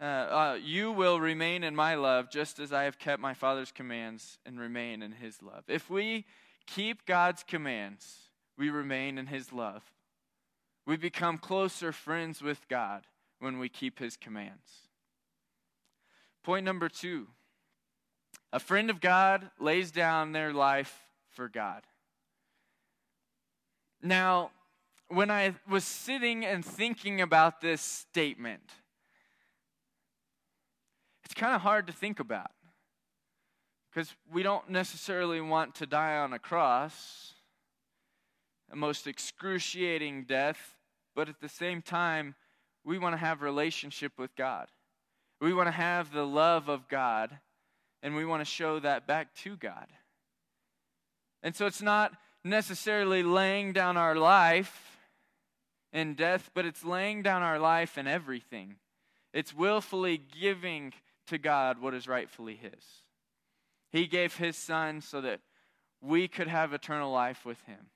uh, 0.00 0.04
uh, 0.04 0.58
you 0.62 0.92
will 0.92 1.18
remain 1.18 1.64
in 1.64 1.74
my 1.74 1.96
love 1.96 2.30
just 2.30 2.60
as 2.60 2.72
I 2.72 2.84
have 2.84 3.00
kept 3.00 3.20
my 3.20 3.34
Father's 3.34 3.72
commands 3.72 4.38
and 4.46 4.60
remain 4.60 5.02
in 5.02 5.10
his 5.10 5.42
love. 5.42 5.64
If 5.66 5.90
we 5.90 6.24
keep 6.66 7.04
God's 7.04 7.42
commands, 7.42 8.28
we 8.56 8.70
remain 8.70 9.18
in 9.18 9.26
his 9.26 9.52
love. 9.52 9.82
We 10.86 10.96
become 10.96 11.36
closer 11.36 11.90
friends 11.90 12.40
with 12.40 12.68
God 12.68 13.02
when 13.40 13.58
we 13.58 13.68
keep 13.68 13.98
his 13.98 14.16
commands. 14.16 14.88
Point 16.44 16.64
number 16.64 16.88
two 16.88 17.26
a 18.52 18.60
friend 18.60 18.90
of 18.90 19.00
God 19.00 19.50
lays 19.58 19.90
down 19.90 20.32
their 20.32 20.52
life 20.52 21.02
for 21.30 21.48
God. 21.48 21.82
Now, 24.00 24.52
when 25.08 25.30
I 25.30 25.54
was 25.68 25.84
sitting 25.84 26.44
and 26.44 26.64
thinking 26.64 27.20
about 27.20 27.60
this 27.60 27.80
statement, 27.80 28.62
it's 31.24 31.34
kind 31.34 31.54
of 31.54 31.62
hard 31.62 31.86
to 31.86 31.92
think 31.92 32.20
about 32.20 32.50
because 33.90 34.14
we 34.32 34.42
don't 34.42 34.68
necessarily 34.68 35.40
want 35.40 35.74
to 35.76 35.86
die 35.86 36.16
on 36.18 36.32
a 36.32 36.38
cross, 36.38 37.34
a 38.70 38.76
most 38.76 39.06
excruciating 39.06 40.24
death, 40.24 40.74
but 41.16 41.28
at 41.28 41.40
the 41.40 41.48
same 41.48 41.80
time, 41.82 42.34
we 42.84 42.98
want 42.98 43.14
to 43.14 43.18
have 43.18 43.42
relationship 43.42 44.12
with 44.18 44.34
God. 44.36 44.68
We 45.40 45.52
want 45.52 45.68
to 45.68 45.72
have 45.72 46.12
the 46.12 46.26
love 46.26 46.68
of 46.68 46.88
God, 46.88 47.38
and 48.02 48.14
we 48.14 48.24
want 48.24 48.40
to 48.40 48.44
show 48.44 48.78
that 48.80 49.06
back 49.06 49.34
to 49.36 49.56
God. 49.56 49.86
And 51.42 51.54
so 51.54 51.66
it's 51.66 51.82
not 51.82 52.12
necessarily 52.44 53.22
laying 53.22 53.72
down 53.72 53.96
our 53.96 54.16
life 54.16 54.87
in 55.92 56.14
death, 56.14 56.50
but 56.54 56.64
it's 56.64 56.84
laying 56.84 57.22
down 57.22 57.42
our 57.42 57.58
life 57.58 57.96
and 57.96 58.06
everything. 58.06 58.76
It's 59.32 59.54
willfully 59.54 60.18
giving 60.18 60.92
to 61.26 61.38
God 61.38 61.80
what 61.80 61.94
is 61.94 62.08
rightfully 62.08 62.56
His. 62.56 62.84
He 63.90 64.06
gave 64.06 64.36
His 64.36 64.56
Son 64.56 65.00
so 65.00 65.20
that 65.20 65.40
we 66.00 66.28
could 66.28 66.48
have 66.48 66.72
eternal 66.72 67.10
life 67.10 67.44
with 67.44 67.60
Him. 67.62 67.90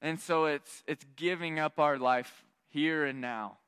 And 0.00 0.18
so 0.18 0.46
it's, 0.46 0.82
it's 0.86 1.04
giving 1.16 1.58
up 1.58 1.78
our 1.78 1.98
life 1.98 2.44
here 2.68 3.04
and 3.04 3.20
now 3.20 3.58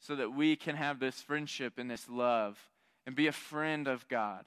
so 0.00 0.16
that 0.16 0.32
we 0.32 0.56
can 0.56 0.76
have 0.76 1.00
this 1.00 1.20
friendship 1.20 1.74
and 1.78 1.90
this 1.90 2.08
love 2.08 2.58
and 3.06 3.16
be 3.16 3.26
a 3.26 3.32
friend 3.32 3.88
of 3.88 4.06
God. 4.08 4.44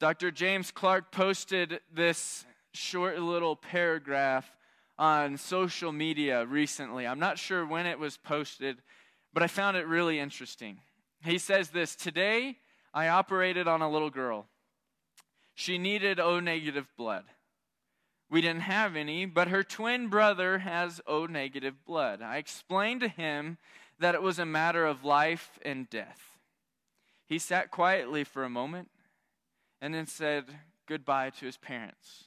Dr. 0.00 0.30
James 0.30 0.70
Clark 0.70 1.12
posted 1.12 1.80
this 1.92 2.44
short 2.72 3.18
little 3.18 3.56
paragraph 3.56 4.50
on 4.98 5.36
social 5.36 5.92
media 5.92 6.46
recently. 6.46 7.06
I'm 7.06 7.18
not 7.18 7.38
sure 7.38 7.66
when 7.66 7.86
it 7.86 7.98
was 7.98 8.16
posted, 8.16 8.78
but 9.32 9.42
I 9.42 9.46
found 9.46 9.76
it 9.76 9.86
really 9.86 10.18
interesting. 10.18 10.78
He 11.24 11.38
says 11.38 11.70
this 11.70 11.96
Today, 11.96 12.58
I 12.92 13.08
operated 13.08 13.66
on 13.66 13.82
a 13.82 13.90
little 13.90 14.10
girl. 14.10 14.46
She 15.54 15.78
needed 15.78 16.20
O 16.20 16.40
negative 16.40 16.88
blood. 16.96 17.24
We 18.30 18.40
didn't 18.40 18.62
have 18.62 18.96
any, 18.96 19.26
but 19.26 19.48
her 19.48 19.62
twin 19.62 20.08
brother 20.08 20.58
has 20.58 21.00
O 21.06 21.26
negative 21.26 21.84
blood. 21.84 22.22
I 22.22 22.38
explained 22.38 23.00
to 23.02 23.08
him 23.08 23.58
that 23.98 24.14
it 24.14 24.22
was 24.22 24.38
a 24.38 24.46
matter 24.46 24.84
of 24.86 25.04
life 25.04 25.58
and 25.64 25.88
death. 25.88 26.38
He 27.26 27.38
sat 27.38 27.70
quietly 27.70 28.24
for 28.24 28.44
a 28.44 28.50
moment 28.50 28.88
and 29.80 29.94
then 29.94 30.06
said 30.06 30.44
goodbye 30.86 31.30
to 31.30 31.46
his 31.46 31.56
parents. 31.56 32.24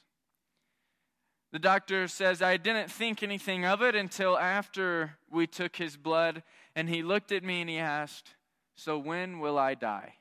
The 1.50 1.58
doctor 1.58 2.08
says, 2.08 2.42
I 2.42 2.58
didn't 2.58 2.90
think 2.90 3.22
anything 3.22 3.64
of 3.64 3.80
it 3.82 3.94
until 3.94 4.38
after 4.38 5.18
we 5.30 5.46
took 5.46 5.76
his 5.76 5.96
blood, 5.96 6.42
and 6.76 6.88
he 6.88 7.02
looked 7.02 7.32
at 7.32 7.42
me 7.42 7.60
and 7.60 7.70
he 7.70 7.78
asked, 7.78 8.34
So 8.74 8.98
when 8.98 9.38
will 9.38 9.58
I 9.58 9.74
die? 9.74 10.14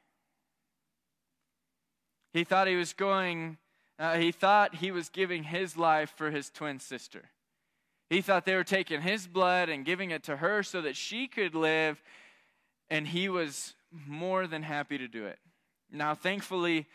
He 2.32 2.44
thought 2.44 2.68
he 2.68 2.76
was 2.76 2.94
going, 2.94 3.58
uh, 4.00 4.18
he 4.18 4.32
thought 4.32 4.76
he 4.76 4.92
was 4.92 5.10
giving 5.10 5.44
his 5.44 5.76
life 5.76 6.14
for 6.16 6.32
his 6.32 6.50
twin 6.50 6.80
sister. 6.80 7.26
He 8.10 8.22
thought 8.22 8.46
they 8.46 8.56
were 8.56 8.64
taking 8.64 9.02
his 9.02 9.28
blood 9.28 9.68
and 9.68 9.84
giving 9.84 10.12
it 10.12 10.24
to 10.24 10.38
her 10.38 10.64
so 10.64 10.82
that 10.82 10.96
she 10.96 11.28
could 11.28 11.56
live, 11.56 12.02
and 12.90 13.08
he 13.08 13.28
was 13.28 13.74
more 13.92 14.48
than 14.48 14.64
happy 14.64 14.98
to 14.98 15.08
do 15.08 15.26
it. 15.26 15.40
Now, 15.92 16.16
thankfully, 16.16 16.88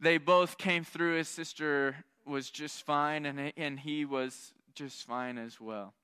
they 0.00 0.18
both 0.18 0.58
came 0.58 0.84
through. 0.84 1.16
His 1.16 1.28
sister 1.28 2.04
was 2.28 2.50
just 2.50 2.84
fine, 2.84 3.26
and, 3.26 3.52
and 3.56 3.80
he 3.80 4.04
was 4.04 4.52
just 4.74 5.06
fine 5.06 5.38
as 5.38 5.60
well. 5.60 5.94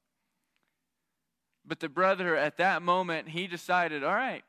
But 1.66 1.80
the 1.80 1.88
brother, 1.88 2.36
at 2.36 2.58
that 2.58 2.82
moment, 2.82 3.28
he 3.28 3.46
decided, 3.46 4.04
all 4.04 4.14
right, 4.14 4.44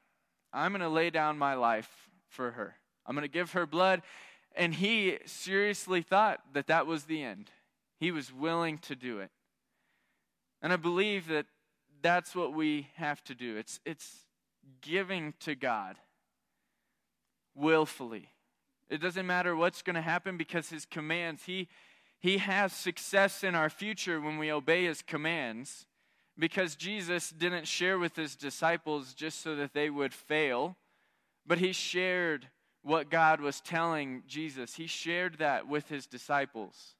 I'm 0.51 0.71
going 0.71 0.81
to 0.81 0.89
lay 0.89 1.09
down 1.09 1.37
my 1.37 1.53
life 1.53 1.89
for 2.27 2.51
her. 2.51 2.75
I'm 3.05 3.15
going 3.15 3.23
to 3.23 3.31
give 3.31 3.51
her 3.53 3.65
blood. 3.65 4.01
And 4.55 4.73
he 4.73 5.19
seriously 5.25 6.01
thought 6.01 6.41
that 6.53 6.67
that 6.67 6.87
was 6.87 7.05
the 7.05 7.23
end. 7.23 7.51
He 7.99 8.11
was 8.11 8.33
willing 8.33 8.77
to 8.79 8.95
do 8.95 9.19
it. 9.19 9.31
And 10.61 10.73
I 10.73 10.77
believe 10.77 11.27
that 11.27 11.45
that's 12.01 12.35
what 12.35 12.53
we 12.53 12.87
have 12.95 13.23
to 13.25 13.35
do. 13.35 13.57
It's, 13.57 13.79
it's 13.85 14.25
giving 14.81 15.33
to 15.41 15.55
God 15.55 15.97
willfully. 17.53 18.29
It 18.89 19.01
doesn't 19.01 19.25
matter 19.25 19.55
what's 19.55 19.81
going 19.81 19.95
to 19.95 20.01
happen 20.01 20.37
because 20.37 20.69
his 20.69 20.85
commands, 20.85 21.43
he, 21.43 21.67
he 22.19 22.37
has 22.37 22.71
success 22.71 23.43
in 23.43 23.55
our 23.55 23.69
future 23.69 24.21
when 24.21 24.37
we 24.37 24.51
obey 24.51 24.85
his 24.85 25.01
commands 25.01 25.87
because 26.37 26.75
Jesus 26.75 27.29
didn't 27.29 27.67
share 27.67 27.97
with 27.97 28.15
his 28.15 28.35
disciples 28.35 29.13
just 29.13 29.41
so 29.41 29.55
that 29.55 29.73
they 29.73 29.89
would 29.89 30.13
fail, 30.13 30.75
but 31.45 31.57
he 31.57 31.71
shared 31.71 32.49
what 32.83 33.09
God 33.09 33.41
was 33.41 33.61
telling 33.61 34.23
Jesus. 34.27 34.75
He 34.75 34.85
shared 34.85 35.39
that 35.39 35.67
with 35.67 35.89
his 35.89 36.05
disciples 36.05 36.95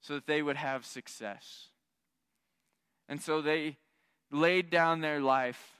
so 0.00 0.14
that 0.14 0.26
they 0.26 0.42
would 0.42 0.56
have 0.56 0.84
success. 0.84 1.68
And 3.08 3.20
so 3.20 3.40
they 3.40 3.78
laid 4.30 4.70
down 4.70 5.00
their 5.00 5.20
life 5.20 5.79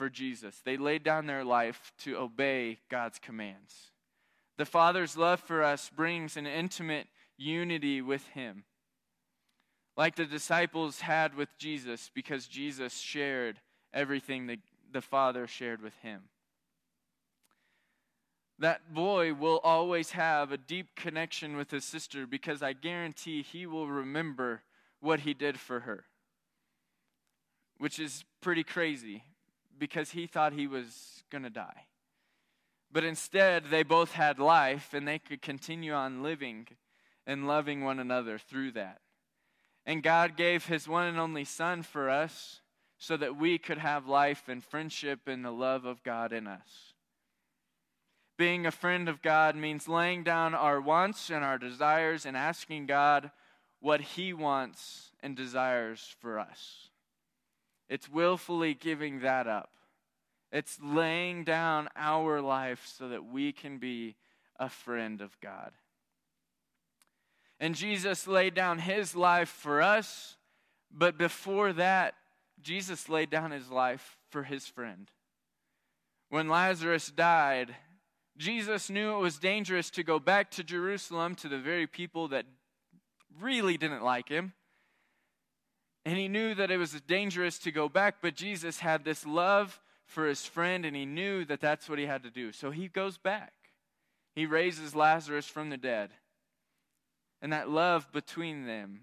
for 0.00 0.08
Jesus. 0.08 0.62
They 0.64 0.78
laid 0.78 1.04
down 1.04 1.26
their 1.26 1.44
life 1.44 1.92
to 2.04 2.16
obey 2.16 2.78
God's 2.90 3.18
commands. 3.18 3.90
The 4.56 4.64
Father's 4.64 5.14
love 5.14 5.40
for 5.40 5.62
us 5.62 5.90
brings 5.94 6.38
an 6.38 6.46
intimate 6.46 7.06
unity 7.36 8.00
with 8.00 8.26
Him, 8.28 8.64
like 9.98 10.16
the 10.16 10.24
disciples 10.24 11.00
had 11.00 11.34
with 11.34 11.50
Jesus, 11.58 12.10
because 12.14 12.46
Jesus 12.46 12.96
shared 12.96 13.60
everything 13.92 14.46
that 14.46 14.60
the 14.90 15.02
Father 15.02 15.46
shared 15.46 15.82
with 15.82 15.94
Him. 15.96 16.22
That 18.58 18.94
boy 18.94 19.34
will 19.34 19.60
always 19.62 20.12
have 20.12 20.50
a 20.50 20.56
deep 20.56 20.96
connection 20.96 21.58
with 21.58 21.70
his 21.70 21.84
sister 21.84 22.26
because 22.26 22.62
I 22.62 22.72
guarantee 22.72 23.42
he 23.42 23.66
will 23.66 23.86
remember 23.86 24.62
what 25.00 25.20
he 25.20 25.34
did 25.34 25.60
for 25.60 25.80
her, 25.80 26.04
which 27.76 27.98
is 27.98 28.24
pretty 28.40 28.64
crazy 28.64 29.24
because 29.80 30.10
he 30.10 30.28
thought 30.28 30.52
he 30.52 30.68
was 30.68 31.24
going 31.32 31.42
to 31.42 31.50
die. 31.50 31.86
But 32.92 33.02
instead, 33.02 33.64
they 33.70 33.82
both 33.82 34.12
had 34.12 34.38
life 34.38 34.94
and 34.94 35.08
they 35.08 35.18
could 35.18 35.42
continue 35.42 35.92
on 35.92 36.22
living 36.22 36.68
and 37.26 37.48
loving 37.48 37.82
one 37.82 37.98
another 37.98 38.38
through 38.38 38.72
that. 38.72 39.00
And 39.86 40.02
God 40.02 40.36
gave 40.36 40.66
his 40.66 40.86
one 40.86 41.06
and 41.06 41.18
only 41.18 41.44
Son 41.44 41.82
for 41.82 42.10
us 42.10 42.60
so 42.98 43.16
that 43.16 43.36
we 43.36 43.58
could 43.58 43.78
have 43.78 44.06
life 44.06 44.44
and 44.48 44.62
friendship 44.62 45.26
and 45.26 45.44
the 45.44 45.50
love 45.50 45.84
of 45.86 46.02
God 46.02 46.32
in 46.32 46.46
us. 46.46 46.92
Being 48.36 48.66
a 48.66 48.70
friend 48.70 49.08
of 49.08 49.22
God 49.22 49.56
means 49.56 49.88
laying 49.88 50.22
down 50.22 50.54
our 50.54 50.80
wants 50.80 51.30
and 51.30 51.44
our 51.44 51.58
desires 51.58 52.26
and 52.26 52.36
asking 52.36 52.86
God 52.86 53.30
what 53.80 54.00
He 54.00 54.32
wants 54.32 55.10
and 55.22 55.36
desires 55.36 56.14
for 56.20 56.38
us. 56.38 56.89
It's 57.90 58.08
willfully 58.08 58.72
giving 58.72 59.20
that 59.20 59.48
up. 59.48 59.70
It's 60.52 60.78
laying 60.80 61.42
down 61.42 61.88
our 61.96 62.40
life 62.40 62.88
so 62.96 63.08
that 63.08 63.24
we 63.24 63.52
can 63.52 63.78
be 63.78 64.14
a 64.58 64.68
friend 64.68 65.20
of 65.20 65.38
God. 65.40 65.72
And 67.58 67.74
Jesus 67.74 68.28
laid 68.28 68.54
down 68.54 68.78
his 68.78 69.16
life 69.16 69.48
for 69.48 69.82
us, 69.82 70.36
but 70.90 71.18
before 71.18 71.72
that, 71.74 72.14
Jesus 72.62 73.08
laid 73.08 73.28
down 73.28 73.50
his 73.50 73.70
life 73.70 74.16
for 74.30 74.44
his 74.44 74.66
friend. 74.66 75.10
When 76.28 76.48
Lazarus 76.48 77.10
died, 77.10 77.74
Jesus 78.36 78.88
knew 78.88 79.16
it 79.16 79.20
was 79.20 79.38
dangerous 79.38 79.90
to 79.90 80.04
go 80.04 80.20
back 80.20 80.50
to 80.52 80.62
Jerusalem 80.62 81.34
to 81.36 81.48
the 81.48 81.58
very 81.58 81.88
people 81.88 82.28
that 82.28 82.46
really 83.40 83.76
didn't 83.76 84.04
like 84.04 84.28
him. 84.28 84.52
And 86.04 86.16
he 86.16 86.28
knew 86.28 86.54
that 86.54 86.70
it 86.70 86.78
was 86.78 87.00
dangerous 87.02 87.58
to 87.60 87.70
go 87.70 87.88
back, 87.88 88.16
but 88.22 88.34
Jesus 88.34 88.78
had 88.80 89.04
this 89.04 89.26
love 89.26 89.80
for 90.06 90.26
his 90.26 90.44
friend, 90.44 90.84
and 90.84 90.96
he 90.96 91.04
knew 91.04 91.44
that 91.44 91.60
that's 91.60 91.88
what 91.88 91.98
he 91.98 92.06
had 92.06 92.22
to 92.22 92.30
do. 92.30 92.52
So 92.52 92.70
he 92.70 92.88
goes 92.88 93.18
back. 93.18 93.52
He 94.34 94.46
raises 94.46 94.94
Lazarus 94.94 95.46
from 95.46 95.70
the 95.70 95.76
dead. 95.76 96.10
And 97.42 97.52
that 97.52 97.70
love 97.70 98.10
between 98.12 98.66
them 98.66 99.02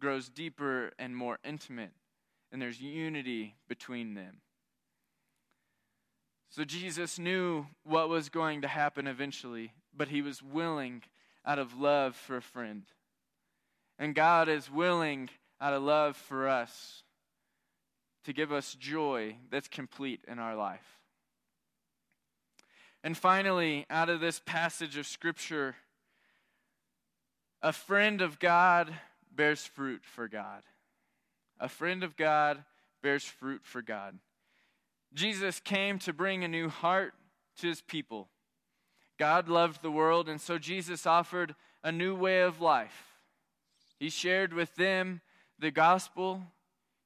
grows 0.00 0.28
deeper 0.28 0.92
and 0.98 1.16
more 1.16 1.38
intimate, 1.44 1.92
and 2.52 2.60
there's 2.60 2.80
unity 2.80 3.56
between 3.68 4.14
them. 4.14 4.40
So 6.50 6.62
Jesus 6.62 7.18
knew 7.18 7.66
what 7.84 8.08
was 8.08 8.28
going 8.28 8.62
to 8.62 8.68
happen 8.68 9.06
eventually, 9.06 9.72
but 9.96 10.08
he 10.08 10.22
was 10.22 10.42
willing 10.42 11.02
out 11.44 11.58
of 11.58 11.78
love 11.78 12.14
for 12.14 12.36
a 12.36 12.42
friend. 12.42 12.84
And 13.98 14.14
God 14.14 14.48
is 14.48 14.70
willing 14.70 15.30
out 15.64 15.72
of 15.72 15.82
love 15.82 16.14
for 16.14 16.46
us 16.46 17.04
to 18.22 18.34
give 18.34 18.52
us 18.52 18.74
joy 18.74 19.34
that's 19.50 19.66
complete 19.66 20.20
in 20.28 20.38
our 20.38 20.54
life. 20.54 20.98
And 23.02 23.16
finally, 23.16 23.86
out 23.88 24.10
of 24.10 24.20
this 24.20 24.42
passage 24.44 24.98
of 24.98 25.06
Scripture, 25.06 25.76
a 27.62 27.72
friend 27.72 28.20
of 28.20 28.38
God 28.38 28.92
bears 29.34 29.64
fruit 29.64 30.02
for 30.04 30.28
God. 30.28 30.64
A 31.58 31.70
friend 31.70 32.04
of 32.04 32.14
God 32.14 32.62
bears 33.02 33.24
fruit 33.24 33.62
for 33.64 33.80
God. 33.80 34.18
Jesus 35.14 35.60
came 35.60 35.98
to 36.00 36.12
bring 36.12 36.44
a 36.44 36.48
new 36.48 36.68
heart 36.68 37.14
to 37.60 37.68
his 37.68 37.80
people. 37.80 38.28
God 39.18 39.48
loved 39.48 39.80
the 39.80 39.90
world, 39.90 40.28
and 40.28 40.42
so 40.42 40.58
Jesus 40.58 41.06
offered 41.06 41.54
a 41.82 41.90
new 41.90 42.14
way 42.14 42.42
of 42.42 42.60
life. 42.60 43.14
He 43.98 44.10
shared 44.10 44.52
with 44.52 44.74
them 44.74 45.22
the 45.58 45.70
gospel, 45.70 46.42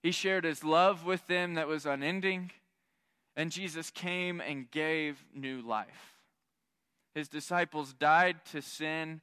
he 0.02 0.10
shared 0.10 0.44
his 0.44 0.64
love 0.64 1.04
with 1.04 1.26
them 1.26 1.54
that 1.54 1.68
was 1.68 1.86
unending, 1.86 2.50
and 3.36 3.50
Jesus 3.50 3.90
came 3.90 4.40
and 4.40 4.70
gave 4.70 5.24
new 5.34 5.60
life. 5.60 6.14
His 7.14 7.28
disciples 7.28 7.92
died 7.92 8.44
to 8.52 8.62
sin, 8.62 9.20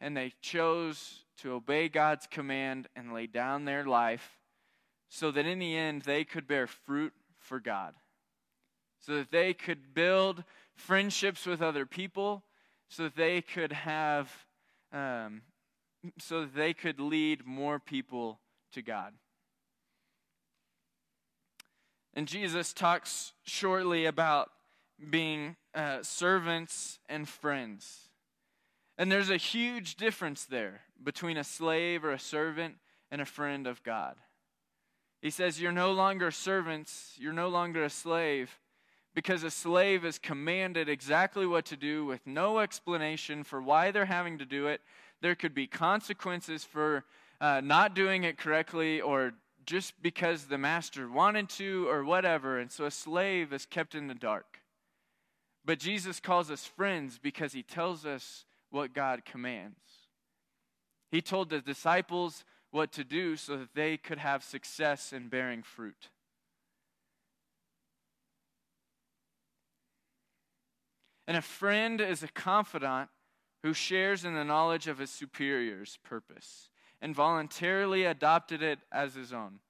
and 0.00 0.16
they 0.16 0.32
chose 0.40 1.24
to 1.38 1.52
obey 1.52 1.88
God's 1.88 2.26
command 2.26 2.88
and 2.94 3.12
lay 3.12 3.26
down 3.26 3.64
their 3.64 3.84
life 3.84 4.38
so 5.08 5.30
that 5.30 5.46
in 5.46 5.58
the 5.58 5.76
end 5.76 6.02
they 6.02 6.24
could 6.24 6.46
bear 6.46 6.66
fruit 6.66 7.12
for 7.38 7.60
God, 7.60 7.94
so 9.00 9.16
that 9.16 9.30
they 9.30 9.54
could 9.54 9.94
build 9.94 10.44
friendships 10.74 11.46
with 11.46 11.62
other 11.62 11.86
people, 11.86 12.42
so 12.88 13.04
that 13.04 13.16
they 13.16 13.40
could 13.40 13.72
have 13.72 14.30
um, 14.92 15.42
so 16.18 16.42
that 16.42 16.54
they 16.54 16.72
could 16.72 17.00
lead 17.00 17.46
more 17.46 17.78
people 17.78 18.38
to 18.72 18.82
God. 18.82 19.12
And 22.14 22.26
Jesus 22.26 22.72
talks 22.72 23.32
shortly 23.44 24.06
about 24.06 24.50
being 25.10 25.56
uh, 25.74 26.02
servants 26.02 26.98
and 27.08 27.28
friends. 27.28 28.08
And 28.96 29.12
there's 29.12 29.30
a 29.30 29.36
huge 29.36 29.94
difference 29.94 30.44
there 30.44 30.80
between 31.02 31.36
a 31.36 31.44
slave 31.44 32.04
or 32.04 32.10
a 32.10 32.18
servant 32.18 32.74
and 33.10 33.20
a 33.20 33.26
friend 33.26 33.66
of 33.66 33.82
God. 33.84 34.16
He 35.22 35.30
says, 35.30 35.60
You're 35.60 35.72
no 35.72 35.92
longer 35.92 36.30
servants, 36.30 37.14
you're 37.18 37.32
no 37.32 37.48
longer 37.48 37.84
a 37.84 37.90
slave, 37.90 38.58
because 39.14 39.44
a 39.44 39.50
slave 39.50 40.04
is 40.04 40.18
commanded 40.18 40.88
exactly 40.88 41.46
what 41.46 41.64
to 41.66 41.76
do 41.76 42.04
with 42.04 42.26
no 42.26 42.58
explanation 42.58 43.44
for 43.44 43.62
why 43.62 43.90
they're 43.90 44.04
having 44.04 44.38
to 44.38 44.44
do 44.44 44.66
it. 44.66 44.80
There 45.20 45.34
could 45.34 45.54
be 45.54 45.66
consequences 45.66 46.64
for 46.64 47.04
uh, 47.40 47.60
not 47.62 47.94
doing 47.94 48.24
it 48.24 48.38
correctly 48.38 49.00
or 49.00 49.34
just 49.64 50.00
because 50.02 50.44
the 50.44 50.58
master 50.58 51.08
wanted 51.10 51.48
to 51.50 51.86
or 51.88 52.04
whatever. 52.04 52.58
And 52.58 52.72
so 52.72 52.86
a 52.86 52.90
slave 52.90 53.52
is 53.52 53.66
kept 53.66 53.94
in 53.94 54.06
the 54.06 54.14
dark. 54.14 54.60
But 55.64 55.78
Jesus 55.78 56.20
calls 56.20 56.50
us 56.50 56.64
friends 56.64 57.18
because 57.22 57.52
he 57.52 57.62
tells 57.62 58.06
us 58.06 58.46
what 58.70 58.94
God 58.94 59.24
commands. 59.24 59.76
He 61.10 61.20
told 61.20 61.50
the 61.50 61.60
disciples 61.60 62.44
what 62.70 62.92
to 62.92 63.04
do 63.04 63.36
so 63.36 63.58
that 63.58 63.74
they 63.74 63.96
could 63.96 64.18
have 64.18 64.42
success 64.42 65.12
in 65.12 65.28
bearing 65.28 65.62
fruit. 65.62 66.08
And 71.26 71.36
a 71.36 71.42
friend 71.42 72.00
is 72.00 72.22
a 72.22 72.28
confidant 72.28 73.10
who 73.62 73.74
shares 73.74 74.24
in 74.24 74.34
the 74.34 74.44
knowledge 74.44 74.86
of 74.86 74.98
his 74.98 75.10
superior's 75.10 75.98
purpose 76.02 76.70
and 77.00 77.14
voluntarily 77.14 78.04
adopted 78.04 78.62
it 78.62 78.78
as 78.92 79.14
his 79.14 79.32
own. 79.32 79.60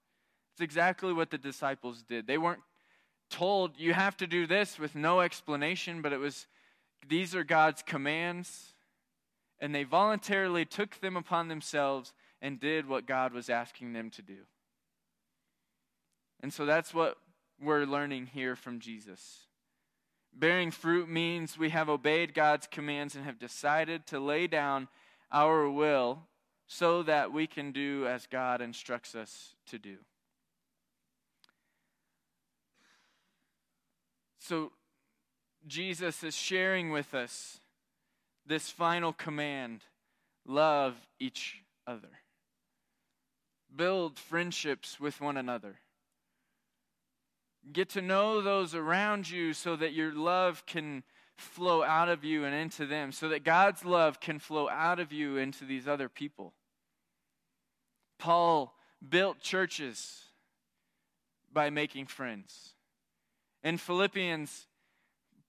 It's 0.54 0.60
exactly 0.60 1.12
what 1.12 1.30
the 1.30 1.38
disciples 1.38 2.02
did. 2.02 2.26
They 2.26 2.38
weren't 2.38 2.62
told, 3.30 3.78
you 3.78 3.94
have 3.94 4.16
to 4.16 4.26
do 4.26 4.46
this 4.46 4.78
with 4.78 4.94
no 4.94 5.20
explanation, 5.20 6.02
but 6.02 6.12
it 6.12 6.18
was, 6.18 6.46
these 7.06 7.34
are 7.34 7.44
God's 7.44 7.82
commands. 7.82 8.72
And 9.60 9.74
they 9.74 9.84
voluntarily 9.84 10.64
took 10.64 11.00
them 11.00 11.16
upon 11.16 11.48
themselves 11.48 12.12
and 12.40 12.60
did 12.60 12.88
what 12.88 13.06
God 13.06 13.32
was 13.32 13.50
asking 13.50 13.92
them 13.92 14.10
to 14.10 14.22
do. 14.22 14.38
And 16.40 16.52
so 16.52 16.64
that's 16.64 16.94
what 16.94 17.18
we're 17.60 17.84
learning 17.84 18.26
here 18.26 18.54
from 18.54 18.78
Jesus. 18.78 19.46
Bearing 20.32 20.70
fruit 20.70 21.08
means 21.08 21.58
we 21.58 21.70
have 21.70 21.88
obeyed 21.88 22.34
God's 22.34 22.68
commands 22.68 23.16
and 23.16 23.24
have 23.24 23.38
decided 23.38 24.06
to 24.06 24.20
lay 24.20 24.46
down 24.46 24.88
our 25.32 25.68
will 25.68 26.20
so 26.68 27.02
that 27.02 27.32
we 27.32 27.46
can 27.46 27.72
do 27.72 28.06
as 28.06 28.26
God 28.26 28.60
instructs 28.60 29.14
us 29.14 29.54
to 29.68 29.78
do. 29.78 29.96
So, 34.38 34.72
Jesus 35.66 36.22
is 36.22 36.36
sharing 36.36 36.90
with 36.90 37.14
us 37.14 37.60
this 38.46 38.70
final 38.70 39.12
command 39.12 39.82
love 40.46 40.94
each 41.18 41.62
other, 41.86 42.20
build 43.74 44.18
friendships 44.18 45.00
with 45.00 45.20
one 45.20 45.36
another. 45.36 45.76
Get 47.72 47.90
to 47.90 48.02
know 48.02 48.40
those 48.40 48.74
around 48.74 49.28
you 49.28 49.52
so 49.52 49.74
that 49.76 49.92
your 49.92 50.12
love 50.12 50.64
can 50.64 51.02
flow 51.36 51.82
out 51.82 52.08
of 52.08 52.24
you 52.24 52.44
and 52.44 52.54
into 52.54 52.86
them, 52.86 53.12
so 53.12 53.28
that 53.28 53.44
God's 53.44 53.84
love 53.84 54.20
can 54.20 54.38
flow 54.38 54.68
out 54.68 54.98
of 54.98 55.12
you 55.12 55.36
into 55.36 55.64
these 55.64 55.86
other 55.86 56.08
people. 56.08 56.54
Paul 58.18 58.74
built 59.06 59.40
churches 59.40 60.24
by 61.52 61.70
making 61.70 62.06
friends. 62.06 62.74
In 63.62 63.78
Philippians, 63.78 64.66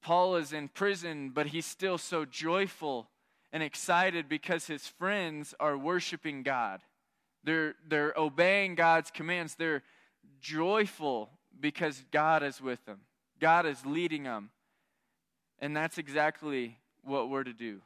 Paul 0.01 0.35
is 0.37 0.53
in 0.53 0.69
prison, 0.69 1.31
but 1.33 1.47
he's 1.47 1.65
still 1.65 1.97
so 1.97 2.25
joyful 2.25 3.09
and 3.51 3.61
excited 3.63 4.29
because 4.29 4.67
his 4.67 4.87
friends 4.87 5.53
are 5.59 5.77
worshiping 5.77 6.43
God. 6.43 6.81
They're, 7.43 7.75
they're 7.87 8.13
obeying 8.17 8.75
God's 8.75 9.11
commands. 9.11 9.55
They're 9.55 9.83
joyful 10.39 11.29
because 11.59 12.03
God 12.11 12.43
is 12.43 12.61
with 12.61 12.83
them, 12.85 13.01
God 13.39 13.65
is 13.65 13.85
leading 13.85 14.23
them. 14.23 14.51
And 15.61 15.75
that's 15.75 15.97
exactly 15.97 16.77
what 17.03 17.29
we're 17.29 17.43
to 17.43 17.51
do. 17.51 17.81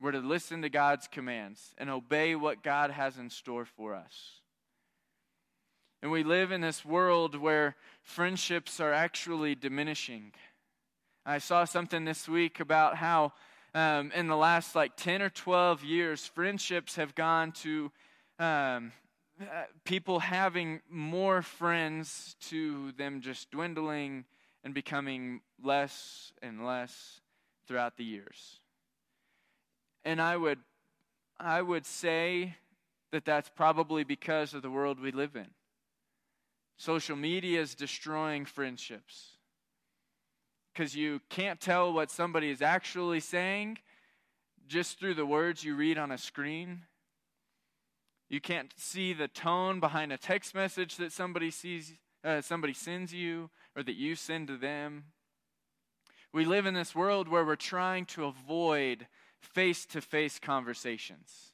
We're 0.00 0.12
to 0.12 0.20
listen 0.20 0.62
to 0.62 0.68
God's 0.68 1.08
commands 1.08 1.74
and 1.78 1.88
obey 1.88 2.34
what 2.34 2.62
God 2.62 2.90
has 2.90 3.18
in 3.18 3.30
store 3.30 3.64
for 3.64 3.94
us. 3.94 4.40
And 6.02 6.12
we 6.12 6.22
live 6.22 6.52
in 6.52 6.60
this 6.60 6.84
world 6.84 7.34
where 7.34 7.76
friendships 8.02 8.80
are 8.80 8.92
actually 8.92 9.54
diminishing. 9.54 10.32
I 11.24 11.38
saw 11.38 11.64
something 11.64 12.04
this 12.04 12.28
week 12.28 12.60
about 12.60 12.96
how 12.96 13.32
um, 13.74 14.12
in 14.14 14.26
the 14.26 14.36
last 14.36 14.74
like 14.74 14.96
10 14.96 15.22
or 15.22 15.30
12 15.30 15.82
years, 15.82 16.26
friendships 16.26 16.96
have 16.96 17.14
gone 17.14 17.52
to 17.52 17.90
um, 18.38 18.92
people 19.84 20.20
having 20.20 20.80
more 20.90 21.40
friends 21.42 22.36
to 22.48 22.92
them 22.92 23.20
just 23.20 23.50
dwindling 23.50 24.26
and 24.62 24.74
becoming 24.74 25.40
less 25.62 26.32
and 26.42 26.64
less 26.64 27.20
throughout 27.66 27.96
the 27.96 28.04
years. 28.04 28.60
And 30.04 30.20
I 30.20 30.36
would, 30.36 30.58
I 31.38 31.62
would 31.62 31.86
say 31.86 32.56
that 33.12 33.24
that's 33.24 33.48
probably 33.48 34.04
because 34.04 34.54
of 34.54 34.62
the 34.62 34.70
world 34.70 35.00
we 35.00 35.12
live 35.12 35.36
in. 35.36 35.48
Social 36.76 37.16
media 37.16 37.60
is 37.60 37.74
destroying 37.74 38.44
friendships 38.44 39.36
because 40.72 40.96
you 40.96 41.20
can't 41.28 41.60
tell 41.60 41.92
what 41.92 42.10
somebody 42.10 42.50
is 42.50 42.60
actually 42.60 43.20
saying 43.20 43.78
just 44.66 44.98
through 44.98 45.14
the 45.14 45.26
words 45.26 45.62
you 45.62 45.76
read 45.76 45.98
on 45.98 46.10
a 46.10 46.18
screen. 46.18 46.82
You 48.28 48.40
can't 48.40 48.72
see 48.76 49.12
the 49.12 49.28
tone 49.28 49.78
behind 49.78 50.12
a 50.12 50.16
text 50.16 50.54
message 50.54 50.96
that 50.96 51.12
somebody 51.12 51.50
sees, 51.50 51.92
uh, 52.24 52.40
somebody 52.40 52.72
sends 52.72 53.14
you, 53.14 53.50
or 53.76 53.82
that 53.84 53.94
you 53.94 54.16
send 54.16 54.48
to 54.48 54.56
them. 54.56 55.04
We 56.32 56.44
live 56.44 56.66
in 56.66 56.74
this 56.74 56.94
world 56.94 57.28
where 57.28 57.44
we're 57.44 57.54
trying 57.54 58.06
to 58.06 58.24
avoid 58.24 59.06
face 59.44 59.86
to 59.86 60.00
face 60.00 60.38
conversations. 60.38 61.52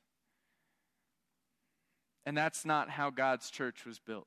And 2.24 2.36
that's 2.36 2.64
not 2.64 2.90
how 2.90 3.10
God's 3.10 3.50
church 3.50 3.84
was 3.84 3.98
built. 3.98 4.26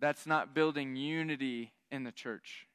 That's 0.00 0.26
not 0.26 0.54
building 0.54 0.96
unity 0.96 1.72
in 1.90 2.04
the 2.04 2.12
church. 2.12 2.66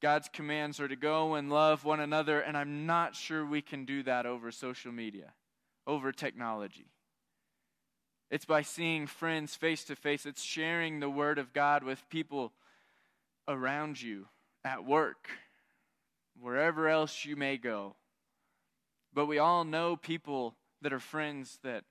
God's 0.00 0.30
commands 0.32 0.80
are 0.80 0.88
to 0.88 0.96
go 0.96 1.34
and 1.34 1.50
love 1.50 1.84
one 1.84 2.00
another, 2.00 2.40
and 2.40 2.56
I'm 2.56 2.86
not 2.86 3.14
sure 3.14 3.44
we 3.44 3.60
can 3.60 3.84
do 3.84 4.02
that 4.04 4.24
over 4.24 4.50
social 4.50 4.92
media, 4.92 5.34
over 5.86 6.10
technology. 6.12 6.86
It's 8.30 8.46
by 8.46 8.62
seeing 8.62 9.06
friends 9.06 9.54
face 9.54 9.84
to 9.84 9.96
face, 9.96 10.24
it's 10.24 10.42
sharing 10.42 11.00
the 11.00 11.10
Word 11.10 11.38
of 11.38 11.52
God 11.52 11.82
with 11.82 12.08
people 12.08 12.52
around 13.46 14.00
you, 14.00 14.26
at 14.64 14.84
work, 14.84 15.28
wherever 16.40 16.88
else 16.88 17.24
you 17.24 17.36
may 17.36 17.56
go. 17.56 17.94
But 19.12 19.26
we 19.26 19.38
all 19.38 19.64
know 19.64 19.96
people 19.96 20.54
that 20.82 20.92
are 20.92 21.00
friends 21.00 21.58
that 21.62 21.84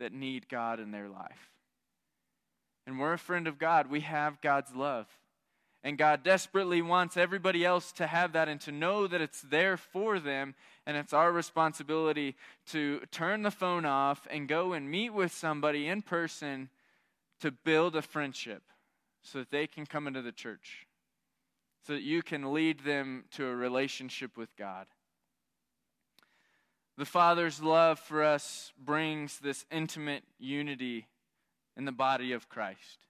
that 0.00 0.12
need 0.12 0.48
God 0.48 0.80
in 0.80 0.90
their 0.90 1.08
life. 1.08 1.50
And 2.86 2.98
we're 2.98 3.12
a 3.12 3.18
friend 3.18 3.46
of 3.46 3.58
God. 3.58 3.88
We 3.88 4.00
have 4.00 4.40
God's 4.40 4.74
love. 4.74 5.06
And 5.82 5.96
God 5.96 6.22
desperately 6.24 6.82
wants 6.82 7.16
everybody 7.16 7.64
else 7.64 7.92
to 7.92 8.06
have 8.06 8.32
that 8.32 8.48
and 8.48 8.60
to 8.62 8.72
know 8.72 9.06
that 9.06 9.20
it's 9.20 9.42
there 9.42 9.76
for 9.76 10.18
them. 10.18 10.54
And 10.86 10.96
it's 10.96 11.12
our 11.12 11.30
responsibility 11.30 12.34
to 12.68 13.00
turn 13.10 13.42
the 13.42 13.50
phone 13.50 13.84
off 13.84 14.26
and 14.30 14.48
go 14.48 14.72
and 14.72 14.90
meet 14.90 15.10
with 15.10 15.32
somebody 15.32 15.86
in 15.86 16.02
person 16.02 16.70
to 17.40 17.50
build 17.50 17.94
a 17.94 18.02
friendship 18.02 18.62
so 19.22 19.38
that 19.38 19.50
they 19.50 19.66
can 19.66 19.86
come 19.86 20.06
into 20.06 20.22
the 20.22 20.32
church, 20.32 20.86
so 21.86 21.94
that 21.94 22.02
you 22.02 22.22
can 22.22 22.52
lead 22.52 22.80
them 22.80 23.24
to 23.32 23.46
a 23.46 23.54
relationship 23.54 24.36
with 24.36 24.54
God. 24.56 24.86
The 26.96 27.04
Father's 27.06 27.62
love 27.62 27.98
for 27.98 28.22
us 28.22 28.72
brings 28.78 29.38
this 29.38 29.64
intimate 29.70 30.24
unity 30.38 31.06
in 31.76 31.86
the 31.86 31.92
body 31.92 32.32
of 32.32 32.48
Christ. 32.48 33.06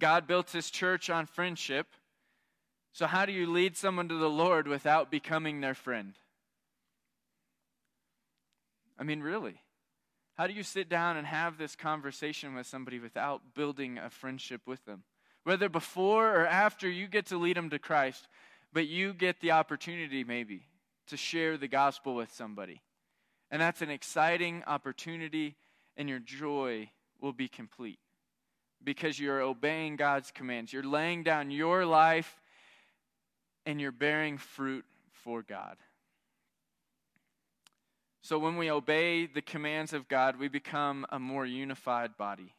God 0.00 0.26
built 0.26 0.50
his 0.50 0.70
church 0.70 1.08
on 1.08 1.26
friendship. 1.26 1.86
So, 2.92 3.06
how 3.06 3.26
do 3.26 3.32
you 3.32 3.48
lead 3.48 3.76
someone 3.76 4.08
to 4.08 4.16
the 4.16 4.30
Lord 4.30 4.66
without 4.66 5.10
becoming 5.10 5.60
their 5.60 5.74
friend? 5.74 6.14
I 8.98 9.04
mean, 9.04 9.20
really? 9.20 9.62
How 10.36 10.46
do 10.46 10.52
you 10.52 10.62
sit 10.62 10.88
down 10.88 11.16
and 11.16 11.26
have 11.26 11.58
this 11.58 11.76
conversation 11.76 12.54
with 12.54 12.66
somebody 12.66 12.98
without 12.98 13.54
building 13.54 13.98
a 13.98 14.10
friendship 14.10 14.62
with 14.66 14.84
them? 14.84 15.04
Whether 15.44 15.68
before 15.68 16.34
or 16.34 16.46
after 16.46 16.88
you 16.88 17.06
get 17.06 17.26
to 17.26 17.38
lead 17.38 17.56
them 17.56 17.70
to 17.70 17.78
Christ, 17.78 18.28
but 18.72 18.86
you 18.86 19.12
get 19.12 19.40
the 19.40 19.52
opportunity 19.52 20.24
maybe 20.24 20.66
to 21.08 21.16
share 21.16 21.56
the 21.56 21.68
gospel 21.68 22.14
with 22.14 22.32
somebody. 22.32 22.82
And 23.50 23.60
that's 23.60 23.82
an 23.82 23.90
exciting 23.90 24.62
opportunity, 24.66 25.56
and 25.96 26.08
your 26.08 26.20
joy 26.20 26.90
will 27.20 27.32
be 27.32 27.48
complete 27.48 27.98
because 28.82 29.18
you're 29.18 29.40
obeying 29.40 29.96
God's 29.96 30.30
commands. 30.30 30.72
You're 30.72 30.82
laying 30.82 31.22
down 31.22 31.50
your 31.50 31.84
life 31.84 32.40
and 33.66 33.80
you're 33.80 33.92
bearing 33.92 34.38
fruit 34.38 34.84
for 35.12 35.42
God. 35.42 35.76
So 38.22 38.38
when 38.38 38.56
we 38.56 38.70
obey 38.70 39.26
the 39.26 39.42
commands 39.42 39.92
of 39.92 40.08
God, 40.08 40.38
we 40.38 40.48
become 40.48 41.06
a 41.10 41.18
more 41.18 41.44
unified 41.44 42.16
body. 42.16 42.54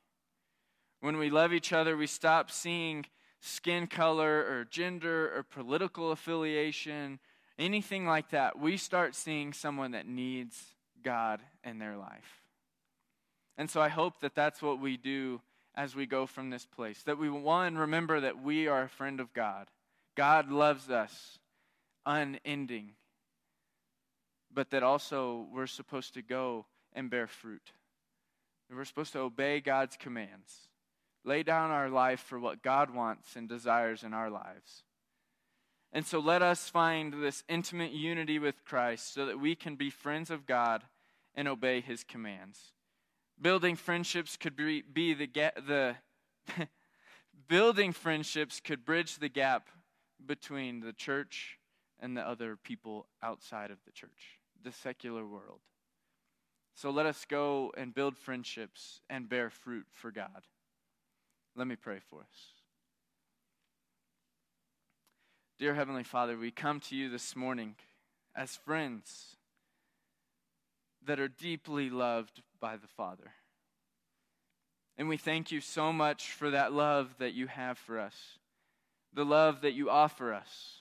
When 1.01 1.17
we 1.17 1.29
love 1.29 1.51
each 1.51 1.73
other, 1.73 1.97
we 1.97 2.07
stop 2.07 2.49
seeing 2.49 3.05
skin 3.39 3.87
color 3.87 4.45
or 4.49 4.65
gender 4.69 5.35
or 5.35 5.43
political 5.43 6.11
affiliation, 6.11 7.19
anything 7.59 8.05
like 8.05 8.29
that. 8.29 8.57
We 8.57 8.77
start 8.77 9.15
seeing 9.15 9.51
someone 9.51 9.91
that 9.91 10.07
needs 10.07 10.63
God 11.03 11.41
in 11.63 11.79
their 11.79 11.97
life. 11.97 12.41
And 13.57 13.69
so 13.69 13.81
I 13.81 13.89
hope 13.89 14.21
that 14.21 14.35
that's 14.35 14.61
what 14.61 14.79
we 14.79 14.95
do 14.95 15.41
as 15.75 15.95
we 15.95 16.05
go 16.05 16.25
from 16.25 16.49
this 16.49 16.65
place. 16.65 17.03
That 17.03 17.17
we, 17.17 17.29
one, 17.29 17.77
remember 17.77 18.19
that 18.19 18.41
we 18.41 18.67
are 18.67 18.83
a 18.83 18.89
friend 18.89 19.19
of 19.19 19.33
God. 19.33 19.67
God 20.15 20.51
loves 20.51 20.89
us 20.89 21.39
unending. 22.05 22.91
But 24.53 24.69
that 24.71 24.83
also 24.83 25.47
we're 25.53 25.67
supposed 25.67 26.13
to 26.15 26.21
go 26.21 26.65
and 26.93 27.09
bear 27.09 27.27
fruit. 27.27 27.71
We're 28.69 28.85
supposed 28.85 29.13
to 29.13 29.19
obey 29.19 29.59
God's 29.59 29.97
commands, 29.97 30.69
lay 31.23 31.43
down 31.43 31.71
our 31.71 31.89
life 31.89 32.19
for 32.19 32.39
what 32.39 32.63
God 32.63 32.93
wants 32.93 33.35
and 33.35 33.47
desires 33.47 34.03
in 34.03 34.13
our 34.13 34.29
lives. 34.29 34.83
And 35.93 36.05
so 36.05 36.19
let 36.19 36.41
us 36.41 36.69
find 36.69 37.21
this 37.21 37.43
intimate 37.49 37.91
unity 37.91 38.39
with 38.39 38.63
Christ 38.63 39.13
so 39.13 39.25
that 39.25 39.39
we 39.39 39.55
can 39.55 39.75
be 39.75 39.89
friends 39.89 40.31
of 40.31 40.45
God 40.45 40.83
and 41.35 41.47
obey 41.47 41.81
his 41.81 42.03
commands. 42.03 42.71
Building 43.39 43.75
friendships 43.75 44.37
could 44.37 44.55
be, 44.55 44.81
be 44.81 45.13
the, 45.13 45.27
the 45.67 45.95
building 47.47 47.91
friendships 47.91 48.59
could 48.59 48.85
bridge 48.85 49.17
the 49.17 49.29
gap 49.29 49.69
between 50.25 50.79
the 50.79 50.93
church 50.93 51.57
and 51.99 52.15
the 52.15 52.21
other 52.21 52.55
people 52.55 53.07
outside 53.21 53.71
of 53.71 53.77
the 53.85 53.91
church, 53.91 54.39
the 54.63 54.71
secular 54.71 55.25
world. 55.25 55.59
So 56.73 56.89
let 56.89 57.05
us 57.05 57.25
go 57.27 57.73
and 57.75 57.93
build 57.93 58.17
friendships 58.17 59.01
and 59.09 59.27
bear 59.27 59.49
fruit 59.49 59.87
for 59.91 60.11
God. 60.11 60.47
Let 61.55 61.67
me 61.67 61.75
pray 61.75 61.99
for 62.09 62.21
us. 62.21 62.53
Dear 65.59 65.75
Heavenly 65.75 66.03
Father, 66.03 66.37
we 66.37 66.49
come 66.49 66.79
to 66.81 66.95
you 66.95 67.09
this 67.09 67.35
morning 67.35 67.75
as 68.35 68.55
friends 68.55 69.35
that 71.05 71.19
are 71.19 71.27
deeply 71.27 71.89
loved 71.89 72.41
by 72.59 72.77
the 72.77 72.87
Father. 72.87 73.33
And 74.97 75.09
we 75.09 75.17
thank 75.17 75.51
you 75.51 75.61
so 75.61 75.91
much 75.91 76.31
for 76.31 76.51
that 76.51 76.73
love 76.73 77.15
that 77.19 77.33
you 77.33 77.47
have 77.47 77.77
for 77.77 77.99
us, 77.99 78.15
the 79.13 79.25
love 79.25 79.61
that 79.61 79.73
you 79.73 79.89
offer 79.89 80.33
us. 80.33 80.77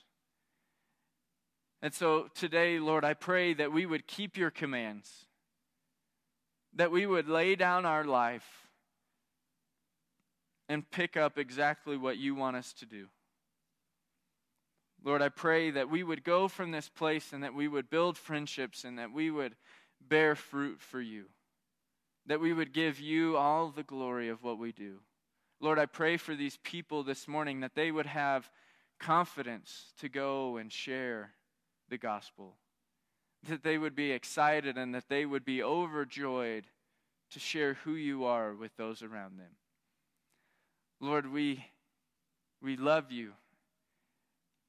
And 1.81 1.93
so 1.93 2.29
today, 2.33 2.79
Lord, 2.79 3.03
I 3.03 3.13
pray 3.13 3.53
that 3.55 3.71
we 3.71 3.85
would 3.85 4.07
keep 4.07 4.37
your 4.37 4.51
commands, 4.51 5.25
that 6.73 6.91
we 6.91 7.05
would 7.05 7.27
lay 7.27 7.55
down 7.55 7.85
our 7.85 8.03
life 8.03 8.60
and 10.71 10.89
pick 10.89 11.17
up 11.17 11.37
exactly 11.37 11.97
what 11.97 12.17
you 12.17 12.33
want 12.33 12.55
us 12.55 12.71
to 12.71 12.85
do. 12.85 13.07
Lord, 15.03 15.21
I 15.21 15.27
pray 15.27 15.69
that 15.69 15.89
we 15.89 16.01
would 16.01 16.23
go 16.23 16.47
from 16.47 16.71
this 16.71 16.87
place 16.87 17.33
and 17.33 17.43
that 17.43 17.53
we 17.53 17.67
would 17.67 17.89
build 17.89 18.17
friendships 18.17 18.85
and 18.85 18.97
that 18.97 19.11
we 19.11 19.31
would 19.31 19.57
bear 19.99 20.33
fruit 20.33 20.79
for 20.79 21.01
you, 21.01 21.25
that 22.25 22.39
we 22.39 22.53
would 22.53 22.71
give 22.71 23.01
you 23.01 23.35
all 23.35 23.67
the 23.67 23.83
glory 23.83 24.29
of 24.29 24.43
what 24.43 24.59
we 24.59 24.71
do. 24.71 24.99
Lord, 25.59 25.77
I 25.77 25.87
pray 25.87 26.15
for 26.15 26.35
these 26.35 26.57
people 26.63 27.03
this 27.03 27.27
morning 27.27 27.59
that 27.59 27.75
they 27.75 27.91
would 27.91 28.05
have 28.05 28.49
confidence 28.97 29.91
to 29.99 30.07
go 30.07 30.55
and 30.55 30.71
share 30.71 31.31
the 31.89 31.97
gospel, 31.97 32.55
that 33.49 33.61
they 33.61 33.77
would 33.77 33.93
be 33.93 34.11
excited 34.11 34.77
and 34.77 34.95
that 34.95 35.09
they 35.09 35.25
would 35.25 35.43
be 35.43 35.61
overjoyed 35.61 36.63
to 37.31 37.39
share 37.39 37.73
who 37.73 37.95
you 37.95 38.23
are 38.23 38.53
with 38.53 38.77
those 38.77 39.03
around 39.03 39.37
them. 39.37 39.57
Lord, 41.01 41.31
we, 41.31 41.65
we 42.61 42.77
love 42.77 43.11
you. 43.11 43.33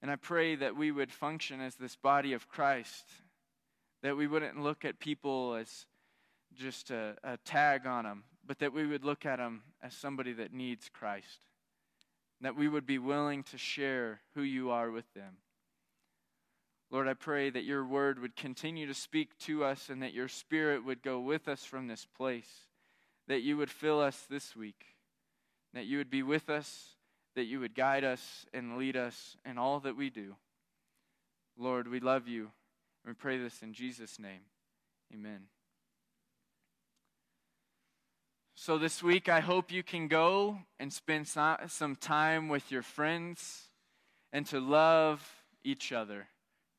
And 0.01 0.11
I 0.11 0.17
pray 0.17 0.57
that 0.57 0.75
we 0.75 0.91
would 0.91 1.13
function 1.13 1.61
as 1.61 1.77
this 1.77 1.95
body 1.95 2.33
of 2.33 2.49
Christ 2.49 3.05
that 4.03 4.17
we 4.17 4.27
wouldn't 4.27 4.61
look 4.61 4.85
at 4.85 4.99
people 4.99 5.55
as 5.55 5.87
just 6.55 6.91
a, 6.91 7.15
a 7.23 7.37
tag 7.45 7.87
on 7.87 8.05
them, 8.05 8.25
but 8.45 8.59
that 8.59 8.73
we 8.73 8.87
would 8.87 9.05
look 9.05 9.25
at 9.25 9.37
them 9.37 9.63
as 9.83 9.95
somebody 9.95 10.33
that 10.33 10.53
needs 10.53 10.89
Christ. 10.89 11.47
That 12.41 12.57
we 12.57 12.67
would 12.67 12.87
be 12.87 12.99
willing 12.99 13.45
to 13.45 13.59
share 13.59 14.21
who 14.35 14.43
you 14.43 14.71
are 14.71 14.91
with 14.91 15.13
them. 15.15 15.37
Lord, 16.91 17.09
I 17.09 17.15
pray 17.15 17.49
that 17.51 17.65
your 17.65 17.87
word 17.87 18.19
would 18.19 18.37
continue 18.37 18.87
to 18.87 18.95
speak 18.95 19.39
to 19.41 19.65
us 19.65 19.89
and 19.89 20.03
that 20.03 20.13
your 20.13 20.29
spirit 20.29 20.85
would 20.85 21.03
go 21.03 21.21
with 21.21 21.47
us 21.47 21.65
from 21.65 21.87
this 21.87 22.07
place. 22.17 22.51
That 23.29 23.43
you 23.43 23.57
would 23.57 23.71
fill 23.71 24.01
us 24.01 24.27
this 24.29 24.57
week. 24.57 24.92
That 25.75 25.87
you 25.87 25.99
would 25.99 26.11
be 26.11 26.23
with 26.23 26.51
us. 26.51 26.97
That 27.35 27.45
you 27.45 27.61
would 27.61 27.75
guide 27.75 28.05
us 28.05 28.47
and 28.53 28.77
lead 28.77 28.97
us 28.97 29.37
in 29.45 29.59
all 29.59 29.81
that 29.81 29.97
we 29.97 30.11
do. 30.11 30.37
Lord, 31.57 31.89
we 31.89 32.01
love 32.01 32.29
you. 32.29 32.51
We 33.07 33.15
pray 33.15 33.39
this 33.39 33.63
in 33.63 33.73
Jesus' 33.73 34.19
name. 34.19 34.43
Amen. 35.13 35.45
So, 38.55 38.79
this 38.79 39.03
week, 39.03 39.29
I 39.29 39.41
hope 39.41 39.73
you 39.73 39.83
can 39.83 40.09
go 40.09 40.59
and 40.79 40.93
spend 40.93 41.27
some 41.27 41.97
time 41.97 42.49
with 42.49 42.71
your 42.71 42.83
friends 42.83 43.71
and 44.33 44.47
to 44.47 44.61
love 44.61 45.29
each 45.65 45.91
other. 45.91 46.29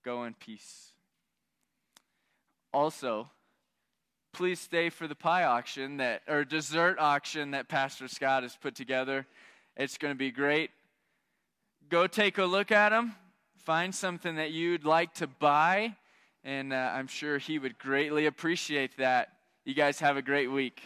Go 0.06 0.24
in 0.24 0.34
peace. 0.34 0.94
Also, 2.72 3.30
please 4.34 4.60
stay 4.60 4.90
for 4.90 5.08
the 5.08 5.16
pie 5.16 5.44
auction 5.44 5.98
that, 5.98 6.24
or 6.28 6.44
dessert 6.44 6.98
auction 7.00 7.52
that 7.52 7.70
Pastor 7.70 8.08
Scott 8.08 8.44
has 8.44 8.56
put 8.56 8.76
together. 8.76 9.26
It's 9.78 9.98
going 9.98 10.14
to 10.14 10.18
be 10.18 10.32
great. 10.32 10.72
Go 11.90 12.08
take 12.08 12.38
a 12.38 12.46
look 12.46 12.72
at 12.72 12.90
them. 12.90 13.16
Find 13.58 13.94
something 13.94 14.36
that 14.36 14.52
you'd 14.52 14.84
like 14.84 15.14
to 15.16 15.28
buy 15.28 15.96
and 16.44 16.74
uh, 16.74 16.92
I'm 16.94 17.08
sure 17.08 17.38
he 17.38 17.58
would 17.58 17.80
greatly 17.80 18.26
appreciate 18.26 18.98
that. 18.98 19.30
You 19.66 19.74
guys 19.74 20.00
have 20.00 20.18
a 20.18 20.22
great 20.22 20.52
week. 20.52 20.82